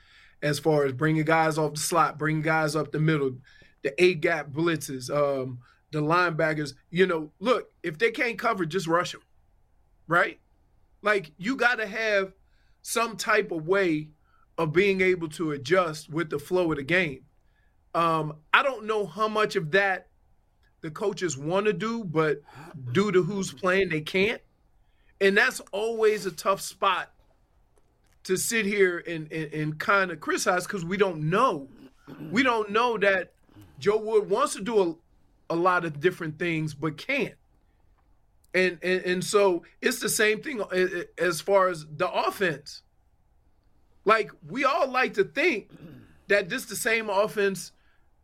as 0.46 0.60
far 0.60 0.84
as 0.84 0.92
bringing 0.92 1.24
guys 1.24 1.58
off 1.58 1.74
the 1.74 1.80
slot, 1.80 2.18
bringing 2.18 2.42
guys 2.42 2.76
up 2.76 2.92
the 2.92 3.00
middle, 3.00 3.36
the 3.82 4.00
A 4.02 4.14
gap 4.14 4.50
blitzes, 4.50 5.10
um, 5.10 5.58
the 5.90 6.00
linebackers. 6.00 6.74
You 6.90 7.06
know, 7.06 7.32
look, 7.40 7.68
if 7.82 7.98
they 7.98 8.12
can't 8.12 8.38
cover, 8.38 8.64
just 8.64 8.86
rush 8.86 9.12
them, 9.12 9.22
right? 10.06 10.38
Like 11.02 11.32
you 11.36 11.56
got 11.56 11.78
to 11.78 11.86
have 11.86 12.32
some 12.82 13.16
type 13.16 13.50
of 13.50 13.66
way 13.66 14.10
of 14.56 14.72
being 14.72 15.00
able 15.00 15.28
to 15.30 15.50
adjust 15.50 16.08
with 16.08 16.30
the 16.30 16.38
flow 16.38 16.70
of 16.70 16.78
the 16.78 16.84
game. 16.84 17.24
Um, 17.92 18.36
I 18.54 18.62
don't 18.62 18.86
know 18.86 19.04
how 19.04 19.26
much 19.26 19.56
of 19.56 19.72
that 19.72 20.08
the 20.80 20.90
coaches 20.92 21.36
want 21.36 21.66
to 21.66 21.72
do, 21.72 22.04
but 22.04 22.40
due 22.92 23.10
to 23.10 23.24
who's 23.24 23.52
playing, 23.52 23.88
they 23.88 24.00
can't. 24.00 24.40
And 25.20 25.36
that's 25.36 25.60
always 25.72 26.24
a 26.24 26.30
tough 26.30 26.60
spot 26.60 27.10
to 28.26 28.36
sit 28.36 28.66
here 28.66 29.02
and, 29.06 29.30
and, 29.32 29.52
and 29.52 29.78
kind 29.78 30.10
of 30.10 30.18
criticize 30.20 30.66
because 30.66 30.84
we 30.84 30.96
don't 30.96 31.30
know. 31.30 31.68
We 32.30 32.42
don't 32.42 32.70
know 32.70 32.98
that 32.98 33.32
Joe 33.78 33.98
Wood 33.98 34.28
wants 34.28 34.54
to 34.54 34.62
do 34.62 34.98
a, 35.50 35.54
a 35.54 35.56
lot 35.56 35.84
of 35.84 36.00
different 36.00 36.38
things, 36.38 36.74
but 36.74 36.96
can't. 36.96 37.34
And, 38.52 38.78
and 38.82 39.02
and 39.02 39.24
so 39.24 39.62
it's 39.82 40.00
the 40.00 40.08
same 40.08 40.42
thing 40.42 40.60
a- 40.60 40.66
a- 40.72 41.22
as 41.22 41.40
far 41.40 41.68
as 41.68 41.86
the 41.96 42.10
offense. 42.10 42.82
Like 44.04 44.30
we 44.48 44.64
all 44.64 44.90
like 44.90 45.14
to 45.14 45.24
think 45.24 45.70
that 46.28 46.48
this 46.48 46.64
the 46.64 46.76
same 46.76 47.10
offense 47.10 47.72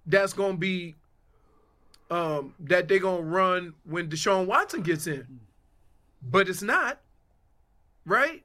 that's 0.06 0.32
going 0.32 0.52
to 0.52 0.58
be 0.58 0.96
um, 2.10 2.54
that 2.60 2.88
they're 2.88 2.98
going 2.98 3.22
to 3.22 3.28
run 3.28 3.74
when 3.84 4.08
Deshaun 4.08 4.46
Watson 4.46 4.82
gets 4.82 5.06
in, 5.06 5.40
but 6.22 6.48
it's 6.48 6.62
not, 6.62 7.00
right? 8.04 8.42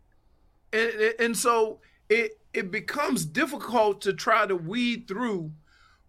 And 0.74 1.14
and- 1.20 1.38
so 1.38 1.80
it 2.10 2.40
it 2.54 2.72
becomes 2.72 3.26
difficult 3.26 4.02
to 4.02 4.14
try 4.14 4.46
to 4.46 4.56
weed 4.56 5.08
through 5.08 5.52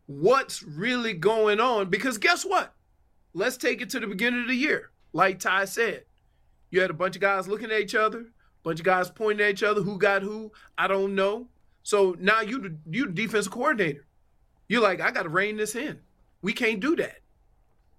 what's 0.07 0.63
really 0.63 1.13
going 1.13 1.61
on 1.61 1.91
because 1.91 2.17
guess 2.19 2.45
what? 2.45 2.75
Let's 3.35 3.57
take 3.57 3.83
it 3.83 3.91
to 3.91 4.01
the 4.01 4.07
beginning 4.07 4.43
of 4.43 4.49
the 4.49 4.55
year. 4.55 4.91
Like 5.13 5.39
Ty 5.39 5.67
said, 5.67 6.05
you 6.71 6.81
had 6.81 6.91
a 6.91 6.95
bunch 6.95 7.17
of 7.17 7.21
guys 7.23 7.47
looking 7.49 7.71
at 7.71 7.81
each 7.81 7.95
other, 7.95 8.27
bunch 8.63 8.81
of 8.81 8.87
guys 8.87 9.11
pointing 9.11 9.45
at 9.45 9.53
each 9.53 9.63
other. 9.63 9.83
Who 9.83 9.99
got 9.99 10.23
who? 10.23 10.53
I 10.77 10.87
don't 10.87 11.15
know. 11.15 11.49
So 11.83 12.17
now 12.19 12.41
you 12.41 12.61
the 12.61 12.77
you 12.91 13.07
the 13.07 13.13
defensive 13.13 13.53
coordinator. 13.53 14.07
You're 14.69 14.83
like, 14.83 15.01
I 15.01 15.11
got 15.11 15.23
to 15.23 15.31
rein 15.31 15.57
this 15.57 15.75
in. 15.75 16.01
We 16.43 16.53
can't 16.53 16.81
do 16.81 16.95
that, 16.97 17.21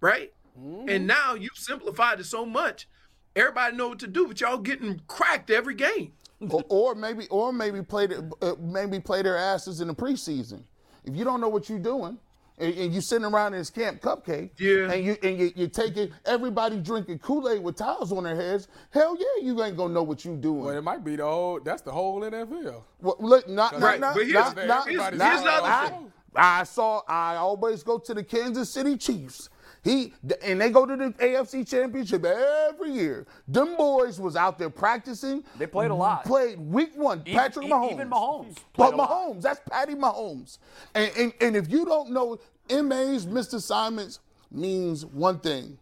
right? 0.01 0.31
Mm-hmm. 0.59 0.89
And 0.89 1.07
now 1.07 1.33
you've 1.33 1.55
simplified 1.55 2.19
it 2.19 2.25
so 2.25 2.45
much. 2.45 2.87
Everybody 3.35 3.75
know 3.75 3.89
what 3.89 3.99
to 3.99 4.07
do, 4.07 4.27
but 4.27 4.39
y'all 4.41 4.57
getting 4.57 5.01
cracked 5.07 5.49
every 5.49 5.75
game. 5.75 6.13
Or, 6.49 6.63
or 6.69 6.95
maybe, 6.95 7.27
or 7.29 7.51
maybe 7.51 7.81
play 7.81 8.07
their, 8.07 8.29
uh, 8.41 8.55
maybe 8.59 8.99
play 8.99 9.21
their 9.21 9.37
asses 9.37 9.81
in 9.81 9.87
the 9.87 9.95
preseason. 9.95 10.63
If 11.03 11.15
you 11.15 11.23
don't 11.25 11.41
know 11.41 11.49
what 11.49 11.69
you're 11.69 11.79
doing, 11.79 12.17
and, 12.57 12.73
and 12.75 12.93
you 12.93 12.99
sitting 13.01 13.25
around 13.25 13.53
in 13.53 13.59
this 13.59 13.69
camp 13.69 14.01
cupcake, 14.01 14.49
Yeah. 14.59 14.91
and 14.91 15.03
you 15.05 15.17
and 15.23 15.39
you, 15.39 15.51
you're 15.55 15.69
taking 15.69 16.11
everybody 16.25 16.77
drinking 16.77 17.19
Kool 17.19 17.47
Aid 17.49 17.63
with 17.63 17.77
towels 17.77 18.11
on 18.11 18.23
their 18.25 18.35
heads, 18.35 18.67
hell 18.91 19.15
yeah, 19.17 19.45
you 19.45 19.63
ain't 19.63 19.77
gonna 19.77 19.93
know 19.93 20.03
what 20.03 20.25
you're 20.25 20.35
doing. 20.35 20.63
Well, 20.65 20.77
it 20.77 20.81
might 20.83 21.03
be 21.03 21.15
the 21.15 21.23
whole. 21.23 21.59
That's 21.61 21.81
the 21.81 21.91
whole 21.91 22.21
NFL. 22.21 22.83
Well, 23.01 23.15
look, 23.19 23.47
not, 23.47 23.73
not, 23.73 23.81
Right, 23.81 23.99
not, 23.99 24.13
but 24.15 24.25
here's- 24.27 24.55
not, 24.55 24.87
here's- 24.89 25.17
not, 25.17 25.31
here's 25.31 25.43
not- 25.43 25.63
other 25.63 25.67
I. 25.67 26.59
I 26.59 26.63
saw. 26.63 27.01
I 27.07 27.37
always 27.37 27.81
go 27.81 27.97
to 27.97 28.13
the 28.13 28.23
Kansas 28.23 28.69
City 28.69 28.97
Chiefs. 28.97 29.49
He 29.83 30.13
and 30.43 30.59
they 30.59 30.69
go 30.69 30.85
to 30.85 30.95
the 30.95 31.11
AFC 31.11 31.67
Championship 31.67 32.25
every 32.25 32.91
year. 32.91 33.25
Them 33.47 33.77
boys 33.77 34.19
was 34.19 34.35
out 34.35 34.59
there 34.59 34.69
practicing. 34.69 35.43
They 35.57 35.67
played 35.67 35.87
a 35.87 35.89
mm-hmm. 35.89 36.01
lot. 36.01 36.25
Played 36.25 36.59
week 36.59 36.91
one. 36.95 37.23
E- 37.25 37.33
Patrick 37.33 37.67
Mahomes. 37.67 37.93
even 37.93 38.09
Mahomes 38.09 38.57
But. 38.75 38.93
Mahomes, 38.95 39.41
that's 39.41 39.61
Patty 39.69 39.95
Mahomes. 39.95 40.57
And, 40.93 41.11
and 41.17 41.33
and 41.39 41.55
if 41.55 41.69
you 41.71 41.85
don't 41.85 42.11
know, 42.11 42.39
MA's 42.69 43.25
missed 43.25 43.53
assignments 43.53 44.19
means 44.51 45.05
one 45.05 45.39
thing. 45.39 45.77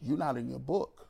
You're 0.00 0.18
not 0.18 0.36
in 0.36 0.48
your 0.48 0.58
book. 0.58 1.06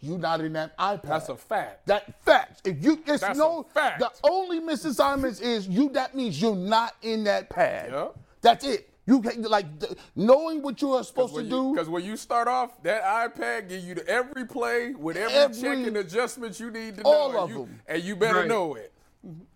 You're 0.00 0.18
not 0.18 0.40
in 0.40 0.54
that 0.54 0.76
iPad. 0.78 1.02
That's 1.02 1.28
a 1.28 1.36
fact. 1.36 1.86
That 1.86 2.24
fact. 2.24 2.66
If 2.66 2.82
you 2.82 3.00
it's 3.06 3.20
That's 3.20 3.38
no 3.38 3.60
a 3.60 3.64
fact. 3.72 4.00
the 4.00 4.10
only 4.24 4.58
misassignments 4.58 5.40
is 5.40 5.68
you 5.68 5.90
that 5.90 6.16
means 6.16 6.42
you're 6.42 6.56
not 6.56 6.94
in 7.02 7.24
that 7.24 7.48
pad. 7.50 7.92
Yep. 7.92 8.16
That's 8.40 8.64
it. 8.64 8.91
You 9.04 9.20
can 9.20 9.42
like 9.42 9.66
knowing 10.14 10.62
what 10.62 10.80
you 10.80 10.92
are 10.92 11.02
supposed 11.02 11.34
to 11.34 11.42
do. 11.42 11.72
Because 11.72 11.88
when 11.88 12.04
you 12.04 12.16
start 12.16 12.46
off, 12.46 12.80
that 12.84 13.02
iPad 13.02 13.68
give 13.68 13.82
you 13.82 13.94
the, 13.96 14.08
every 14.08 14.46
play 14.46 14.94
with 14.94 15.16
every, 15.16 15.34
Every- 15.34 15.60
check 15.60 15.86
and 15.86 15.96
adjustments 15.96 16.60
you 16.60 16.70
need 16.70 16.98
to 16.98 17.02
All 17.02 17.32
know. 17.32 17.38
of 17.38 17.50
and 17.50 17.58
you, 17.58 17.64
them. 17.66 17.80
And 17.88 18.02
you 18.04 18.16
better 18.16 18.38
Right. 18.40 18.48
know 18.48 18.74
it. 18.76 18.92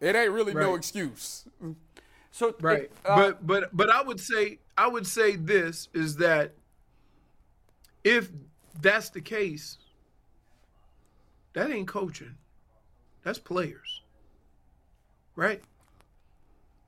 It 0.00 0.16
ain't 0.16 0.32
really 0.32 0.52
no 0.54 0.74
excuse. 0.74 1.44
So 2.32 2.54
Right. 2.60 2.82
it- 2.84 2.92
uh, 3.04 3.16
but 3.16 3.46
but 3.46 3.76
but 3.76 3.88
I 3.90 4.02
would 4.02 4.20
say 4.20 4.58
I 4.76 4.88
would 4.88 5.06
say 5.06 5.36
this 5.36 5.88
is 5.94 6.16
that 6.16 6.52
if 8.04 8.30
that's 8.80 9.10
the 9.10 9.20
case, 9.20 9.78
that 11.54 11.70
ain't 11.70 11.88
coaching. 11.88 12.36
That's 13.22 13.38
players. 13.38 14.02
Right? 15.36 15.62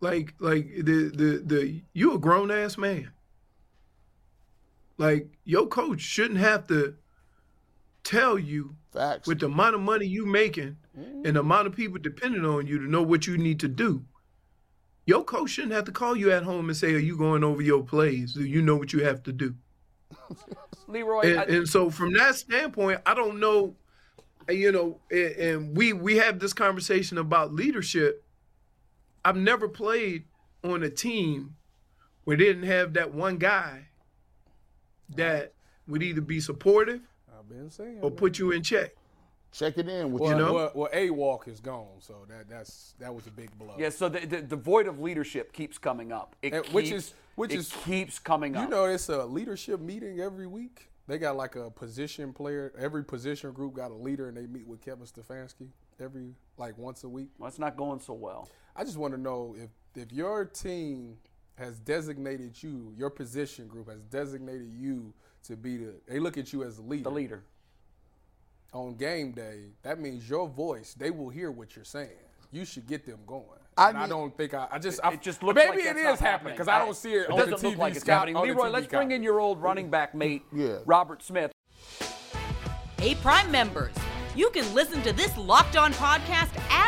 Like 0.01 0.35
like 0.39 0.69
the 0.77 1.11
the 1.15 1.43
the 1.45 1.83
you 1.93 2.15
a 2.15 2.19
grown 2.19 2.51
ass 2.51 2.79
man. 2.79 3.11
Like 4.97 5.29
your 5.45 5.67
coach 5.67 6.01
shouldn't 6.01 6.41
have 6.41 6.67
to 6.69 6.95
tell 8.05 8.39
you 8.39 8.77
Facts. 8.93 9.29
with 9.29 9.41
the 9.41 9.47
amount 9.47 9.75
of 9.75 9.81
money 9.81 10.07
you 10.07 10.25
making 10.27 10.77
and 10.97 11.37
the 11.37 11.41
amount 11.41 11.67
of 11.67 11.77
people 11.77 11.99
depending 11.99 12.45
on 12.45 12.67
you 12.67 12.79
to 12.79 12.85
know 12.91 13.03
what 13.03 13.27
you 13.27 13.39
need 13.39 13.61
to 13.61 13.69
do. 13.69 14.05
Your 15.07 15.25
coach 15.25 15.51
shouldn't 15.51 15.73
have 15.73 15.85
to 15.85 15.93
call 15.93 16.17
you 16.17 16.31
at 16.33 16.43
home 16.43 16.69
and 16.69 16.77
say, 16.77 16.95
"Are 16.95 16.99
you 16.99 17.17
going 17.17 17.43
over 17.45 17.63
your 17.63 17.83
plays? 17.83 18.35
Do 18.35 18.45
you 18.45 18.61
know 18.63 18.77
what 18.77 18.93
you 18.93 19.05
have 19.05 19.23
to 19.25 19.33
do?" 19.33 19.55
Leroy, 20.89 21.21
and, 21.23 21.41
I- 21.41 21.45
and 21.45 21.69
so 21.69 21.91
from 21.91 22.13
that 22.15 22.35
standpoint, 22.37 23.01
I 23.07 23.15
don't 23.15 23.41
know. 23.41 23.75
You 24.49 24.73
know, 24.73 25.01
and, 25.11 25.33
and 25.37 25.77
we 25.77 25.93
we 25.93 26.17
have 26.17 26.39
this 26.41 26.53
conversation 26.53 27.19
about 27.19 27.53
leadership. 27.55 28.25
I've 29.29 29.37
never 29.37 29.69
played 29.69 30.25
on 30.65 30.83
a 30.83 30.89
team 30.89 31.55
where 32.25 32.35
they 32.35 32.45
didn't 32.45 32.63
have 32.63 32.95
that 32.95 33.13
one 33.13 33.37
guy 33.37 33.89
that 35.17 35.53
would 35.87 36.03
either 36.03 36.23
be 36.23 36.41
supportive 36.41 37.03
I've 37.39 37.47
been 37.47 37.69
saying. 37.71 37.99
or 38.01 38.09
man. 38.09 38.17
put 38.17 38.39
you 38.39 38.53
in 38.53 38.63
check. 38.63 38.93
Check 39.53 39.77
it 39.77 39.87
in 39.87 40.13
with 40.13 40.23
well, 40.23 40.31
you 40.33 40.39
know? 40.39 40.53
well, 40.55 40.73
well, 40.75 40.89
a 40.95 41.11
walk 41.11 41.47
is 41.47 41.61
gone, 41.61 42.01
so 42.01 42.25
that 42.31 42.49
that's 42.49 42.95
that 43.01 43.15
was 43.15 43.27
a 43.27 43.31
big 43.31 43.51
blow. 43.59 43.75
yeah, 43.79 43.91
so 43.91 44.09
the, 44.09 44.21
the, 44.27 44.41
the 44.41 44.57
void 44.57 44.87
of 44.87 44.99
leadership 44.99 45.53
keeps 45.53 45.77
coming 45.77 46.11
up. 46.11 46.35
It 46.41 46.55
And 46.55 46.67
which 46.69 46.91
is- 46.91 47.13
which 47.35 47.53
it 47.53 47.59
is- 47.59 47.73
keeps 47.85 48.19
coming 48.19 48.55
You 48.55 48.61
up. 48.61 48.65
You 48.65 48.71
know, 48.75 48.85
it's 48.87 49.11
a 49.11 49.27
leadership 49.27 49.79
meeting 49.81 50.21
every 50.21 50.47
week. 50.47 50.89
They 51.07 51.19
got 51.19 51.37
like 51.37 51.55
a 51.57 51.71
position 51.71 52.33
player. 52.33 52.73
Every 52.79 53.05
position 53.05 53.53
group 53.53 53.75
got 53.75 53.91
a 53.91 53.95
leader, 53.95 54.29
and 54.29 54.37
they 54.37 54.47
meet 54.47 54.67
with 54.67 54.81
Kevin 54.81 55.05
Stefanski 55.07 55.69
every 56.01 56.35
like 56.57 56.77
once 56.79 57.05
a 57.05 57.09
week. 57.09 57.29
well, 57.39 57.49
it's 57.49 57.59
not 57.59 57.77
going 57.77 58.01
so 58.01 58.15
well. 58.15 58.49
I 58.79 58.85
just 58.85 58.97
want 58.97 59.13
to 59.13 59.21
know 59.21 59.57
if 59.59 59.71
if 60.01 60.13
your 60.13 60.45
team 60.45 61.17
has 61.57 61.81
designated 61.81 62.63
you, 62.63 62.93
your 62.97 63.11
position 63.11 63.67
group 63.67 63.91
has 63.91 64.01
designated 64.05 64.71
you 64.73 65.13
to 65.45 65.57
be 65.57 65.77
the. 65.79 65.95
They 66.07 66.21
look 66.21 66.39
at 66.39 66.53
you 66.53 66.63
as 66.63 66.77
the 66.77 66.83
leader. 66.83 67.03
The 67.03 67.11
leader. 67.11 67.43
on 68.73 68.95
game 68.95 69.33
day. 69.33 69.65
That 69.83 69.99
means 70.01 70.29
your 70.31 70.49
voice. 70.49 70.95
They 70.95 71.11
will 71.11 71.29
hear 71.29 71.51
what 71.51 71.75
you're 71.75 71.85
saying. 71.85 72.11
You 72.53 72.65
should 72.65 72.87
get 72.87 73.05
them 73.05 73.19
going. 73.27 73.45
I 73.77 73.89
And 73.91 73.99
I, 73.99 74.07
don't 74.09 74.37
think 74.37 74.55
I. 74.55 74.69
I 74.71 74.79
just. 74.79 75.01
It, 75.01 75.05
I, 75.05 75.13
it 75.15 75.23
just 75.23 75.43
looks 75.43 75.57
maybe 75.57 75.79
like 75.79 75.87
it 75.87 75.95
that's 76.03 76.21
happening 76.21 76.53
because 76.55 76.69
I 76.69 76.79
don't 76.79 76.97
see 76.97 77.15
it, 77.15 77.23
It 77.23 77.31
on 77.31 77.39
doesn't 77.39 77.51
the 77.61 77.67
TV 77.67 77.71
look 77.71 77.79
like 77.79 77.93
it's 77.95 78.03
scout- 78.03 78.29
happening. 78.29 78.41
Leroy, 78.43 78.69
let's 78.69 78.87
bring 78.87 79.11
in 79.11 79.25
your 79.25 79.41
old 79.41 79.61
running 79.61 79.91
back 79.91 80.15
mate, 80.15 80.43
Yeah. 80.55 80.79
Robert 80.87 81.23
Smith. 81.25 81.51
Hey, 82.99 83.15
Prime 83.17 83.51
members, 83.51 83.95
you 84.37 84.51
can 84.51 84.73
listen 84.75 85.03
to 85.03 85.13
this 85.13 85.37
Locked 85.37 85.77
On 85.77 85.93
podcast 85.95 86.51
ad 86.71 86.88